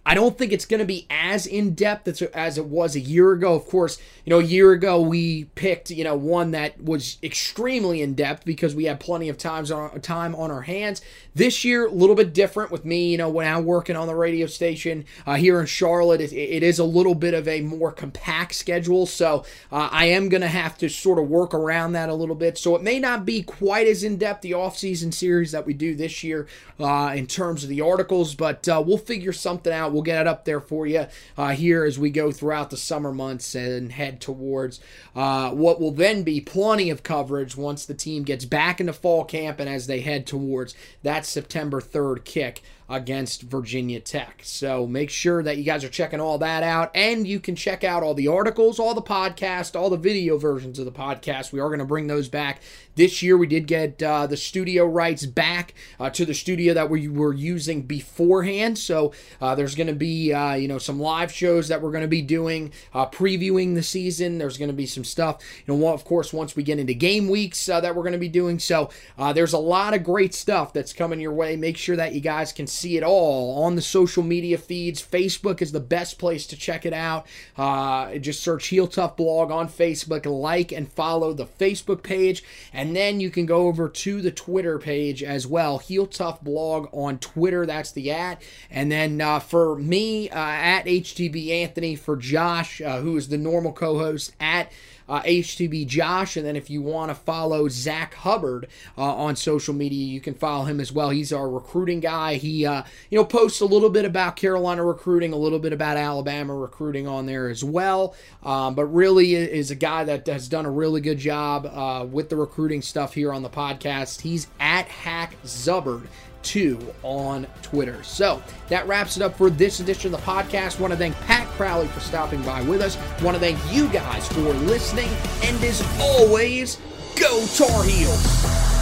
I 0.03 0.15
don't 0.15 0.35
think 0.35 0.51
it's 0.51 0.65
going 0.65 0.79
to 0.79 0.85
be 0.85 1.05
as 1.09 1.45
in 1.45 1.75
depth 1.75 2.07
as, 2.07 2.21
as 2.21 2.57
it 2.57 2.65
was 2.65 2.95
a 2.95 2.99
year 2.99 3.33
ago. 3.33 3.53
Of 3.53 3.67
course, 3.67 3.99
you 4.25 4.31
know, 4.31 4.39
a 4.39 4.43
year 4.43 4.71
ago 4.71 4.99
we 4.99 5.45
picked, 5.55 5.91
you 5.91 6.03
know, 6.03 6.15
one 6.15 6.51
that 6.51 6.83
was 6.83 7.17
extremely 7.21 8.01
in 8.01 8.15
depth 8.15 8.43
because 8.43 8.73
we 8.73 8.85
had 8.85 8.99
plenty 8.99 9.29
of 9.29 9.37
times 9.37 9.69
on 9.71 10.01
time 10.01 10.33
on 10.35 10.49
our 10.49 10.63
hands. 10.63 11.01
This 11.35 11.63
year, 11.63 11.85
a 11.85 11.91
little 11.91 12.15
bit 12.15 12.33
different 12.33 12.71
with 12.71 12.83
me, 12.83 13.11
you 13.11 13.17
know, 13.17 13.29
when 13.29 13.47
I'm 13.47 13.63
working 13.63 13.95
on 13.95 14.07
the 14.07 14.15
radio 14.15 14.47
station 14.47 15.05
uh, 15.25 15.35
here 15.35 15.59
in 15.59 15.65
Charlotte. 15.67 16.19
It, 16.19 16.33
it 16.33 16.63
is 16.63 16.79
a 16.79 16.83
little 16.83 17.15
bit 17.15 17.33
of 17.33 17.47
a 17.47 17.61
more 17.61 17.91
compact 17.91 18.55
schedule, 18.55 19.05
so 19.05 19.45
uh, 19.71 19.87
I 19.91 20.05
am 20.05 20.29
going 20.29 20.41
to 20.41 20.47
have 20.47 20.77
to 20.79 20.89
sort 20.89 21.19
of 21.19 21.29
work 21.29 21.53
around 21.53 21.93
that 21.93 22.09
a 22.09 22.13
little 22.13 22.35
bit. 22.35 22.57
So 22.57 22.75
it 22.75 22.81
may 22.81 22.99
not 22.99 23.23
be 23.25 23.43
quite 23.43 23.87
as 23.87 24.03
in 24.03 24.17
depth 24.17 24.41
the 24.41 24.55
off-season 24.55 25.11
series 25.11 25.51
that 25.51 25.65
we 25.65 25.73
do 25.73 25.95
this 25.95 26.23
year 26.23 26.47
uh, 26.79 27.13
in 27.15 27.27
terms 27.27 27.63
of 27.63 27.69
the 27.69 27.81
articles, 27.81 28.35
but 28.35 28.67
uh, 28.67 28.83
we'll 28.85 28.97
figure 28.97 29.31
something 29.31 29.71
out 29.71 29.90
We'll 29.91 30.01
get 30.01 30.21
it 30.21 30.27
up 30.27 30.45
there 30.45 30.59
for 30.59 30.87
you 30.87 31.07
uh, 31.37 31.49
here 31.49 31.83
as 31.83 31.99
we 31.99 32.09
go 32.09 32.31
throughout 32.31 32.69
the 32.69 32.77
summer 32.77 33.11
months 33.11 33.55
and 33.55 33.91
head 33.91 34.21
towards 34.21 34.79
uh, 35.15 35.51
what 35.51 35.79
will 35.79 35.91
then 35.91 36.23
be 36.23 36.41
plenty 36.41 36.89
of 36.89 37.03
coverage 37.03 37.55
once 37.55 37.85
the 37.85 37.93
team 37.93 38.23
gets 38.23 38.45
back 38.45 38.79
into 38.79 38.93
fall 38.93 39.23
camp 39.23 39.59
and 39.59 39.69
as 39.69 39.87
they 39.87 40.01
head 40.01 40.25
towards 40.25 40.75
that 41.03 41.25
September 41.25 41.81
3rd 41.81 42.23
kick 42.23 42.61
against 42.91 43.43
Virginia 43.43 44.01
Tech. 44.01 44.41
So 44.43 44.85
make 44.85 45.09
sure 45.09 45.41
that 45.41 45.57
you 45.57 45.63
guys 45.63 45.83
are 45.85 45.89
checking 45.89 46.19
all 46.19 46.37
that 46.39 46.61
out. 46.61 46.91
And 46.93 47.25
you 47.25 47.39
can 47.39 47.55
check 47.55 47.83
out 47.83 48.03
all 48.03 48.13
the 48.13 48.27
articles, 48.27 48.79
all 48.79 48.93
the 48.93 49.01
podcasts, 49.01 49.79
all 49.79 49.89
the 49.89 49.97
video 49.97 50.37
versions 50.37 50.77
of 50.77 50.85
the 50.85 50.91
podcast. 50.91 51.53
We 51.53 51.61
are 51.61 51.69
going 51.69 51.79
to 51.79 51.85
bring 51.85 52.07
those 52.07 52.27
back. 52.27 52.61
This 52.95 53.23
year, 53.23 53.37
we 53.37 53.47
did 53.47 53.67
get 53.67 54.03
uh, 54.03 54.27
the 54.27 54.35
studio 54.35 54.85
rights 54.85 55.25
back 55.25 55.73
uh, 55.97 56.09
to 56.09 56.25
the 56.25 56.33
studio 56.33 56.73
that 56.73 56.89
we 56.89 57.07
were 57.07 57.33
using 57.33 57.83
beforehand. 57.83 58.77
So 58.77 59.13
uh, 59.39 59.55
there's 59.55 59.75
going 59.75 59.87
to 59.87 59.93
be, 59.93 60.33
uh, 60.33 60.55
you 60.55 60.67
know, 60.67 60.77
some 60.77 60.99
live 60.99 61.31
shows 61.31 61.69
that 61.69 61.81
we're 61.81 61.91
going 61.91 62.01
to 62.01 62.09
be 62.09 62.21
doing, 62.21 62.73
uh, 62.93 63.05
previewing 63.05 63.75
the 63.75 63.83
season. 63.83 64.37
There's 64.37 64.57
going 64.57 64.69
to 64.69 64.75
be 64.75 64.85
some 64.85 65.05
stuff, 65.05 65.41
you 65.65 65.73
know, 65.73 65.87
of 65.87 66.03
course, 66.03 66.33
once 66.33 66.57
we 66.57 66.63
get 66.63 66.79
into 66.79 66.93
game 66.93 67.29
weeks 67.29 67.69
uh, 67.69 67.79
that 67.79 67.95
we're 67.95 68.03
going 68.03 68.11
to 68.11 68.19
be 68.19 68.27
doing. 68.27 68.59
So 68.59 68.89
there's 69.17 69.53
a 69.53 69.57
lot 69.57 69.93
of 69.93 70.03
great 70.03 70.33
stuff 70.33 70.73
that's 70.73 70.91
coming 70.91 71.21
your 71.21 71.31
way. 71.33 71.55
Make 71.55 71.77
sure 71.77 71.95
that 71.95 72.13
you 72.13 72.19
guys 72.19 72.51
can 72.51 72.67
see 72.81 72.97
it 72.97 73.03
all 73.03 73.63
on 73.63 73.75
the 73.75 73.81
social 73.81 74.23
media 74.23 74.57
feeds. 74.57 75.01
Facebook 75.01 75.61
is 75.61 75.71
the 75.71 75.79
best 75.79 76.17
place 76.17 76.47
to 76.47 76.57
check 76.57 76.85
it 76.85 76.93
out. 76.93 77.27
Uh, 77.55 78.17
just 78.17 78.41
search 78.41 78.67
Heel 78.67 78.87
Tough 78.87 79.15
Blog 79.15 79.51
on 79.51 79.69
Facebook, 79.69 80.25
like 80.25 80.71
and 80.71 80.91
follow 80.91 81.33
the 81.33 81.45
Facebook 81.45 82.01
page, 82.03 82.43
and 82.73 82.95
then 82.95 83.19
you 83.19 83.29
can 83.29 83.45
go 83.45 83.67
over 83.67 83.87
to 83.87 84.21
the 84.21 84.31
Twitter 84.31 84.79
page 84.79 85.21
as 85.21 85.45
well. 85.45 85.77
Heel 85.77 86.07
Tough 86.07 86.41
Blog 86.41 86.89
on 86.91 87.19
Twitter, 87.19 87.65
that's 87.65 87.91
the 87.91 88.11
at. 88.11 88.41
And 88.69 88.91
then 88.91 89.21
uh, 89.21 89.39
for 89.39 89.75
me, 89.75 90.29
uh, 90.29 90.35
at 90.35 90.85
HTB 90.85 91.49
Anthony, 91.49 91.95
for 91.95 92.17
Josh, 92.17 92.81
uh, 92.81 92.99
who 92.99 93.15
is 93.17 93.27
the 93.27 93.37
normal 93.37 93.73
co 93.73 93.99
host, 93.99 94.33
at 94.39 94.71
uh, 95.11 95.21
HTB 95.23 95.85
Josh. 95.87 96.37
And 96.37 96.45
then 96.45 96.55
if 96.55 96.69
you 96.69 96.81
want 96.81 97.09
to 97.09 97.15
follow 97.15 97.67
Zach 97.67 98.13
Hubbard 98.13 98.67
uh, 98.97 99.01
on 99.01 99.35
social 99.35 99.73
media, 99.73 100.05
you 100.05 100.21
can 100.21 100.33
follow 100.33 100.63
him 100.63 100.79
as 100.79 100.93
well. 100.93 101.09
He's 101.09 101.33
our 101.33 101.49
recruiting 101.49 101.99
guy. 101.99 102.35
He, 102.35 102.65
uh, 102.65 102.83
you 103.09 103.17
know, 103.17 103.25
posts 103.25 103.59
a 103.59 103.65
little 103.65 103.89
bit 103.89 104.05
about 104.05 104.37
Carolina 104.37 104.85
recruiting, 104.85 105.33
a 105.33 105.37
little 105.37 105.59
bit 105.59 105.73
about 105.73 105.97
Alabama 105.97 106.55
recruiting 106.55 107.09
on 107.09 107.25
there 107.25 107.49
as 107.49 107.61
well. 107.61 108.15
Um, 108.41 108.73
but 108.73 108.85
really 108.85 109.35
is 109.35 109.69
a 109.69 109.75
guy 109.75 110.05
that 110.05 110.25
has 110.27 110.47
done 110.47 110.65
a 110.65 110.71
really 110.71 111.01
good 111.01 111.17
job 111.17 111.65
uh, 111.65 112.05
with 112.09 112.29
the 112.29 112.37
recruiting 112.37 112.81
stuff 112.81 113.13
here 113.13 113.33
on 113.33 113.43
the 113.43 113.49
podcast. 113.49 114.21
He's 114.21 114.47
at 114.61 114.87
Hack 114.87 115.35
Zubbard 115.43 116.07
2 116.43 116.93
on 117.03 117.47
Twitter. 117.61 118.01
So 118.03 118.41
that 118.69 118.87
wraps 118.87 119.17
it 119.17 119.23
up 119.23 119.37
for 119.37 119.49
this 119.49 119.79
edition 119.79 120.13
of 120.13 120.19
the 120.19 120.25
podcast. 120.25 120.79
Want 120.79 120.91
to 120.93 120.97
thank 120.97 121.15
Pat 121.21 121.47
Crowley 121.49 121.87
for 121.87 121.99
stopping 121.99 122.41
by 122.43 122.61
with 122.63 122.81
us. 122.81 122.97
Want 123.21 123.35
to 123.35 123.39
thank 123.39 123.59
you 123.73 123.87
guys 123.89 124.27
for 124.27 124.39
listening. 124.39 125.09
And 125.43 125.61
as 125.63 125.81
always, 125.99 126.79
go 127.17 127.45
Tar 127.55 127.83
Heels! 127.83 128.80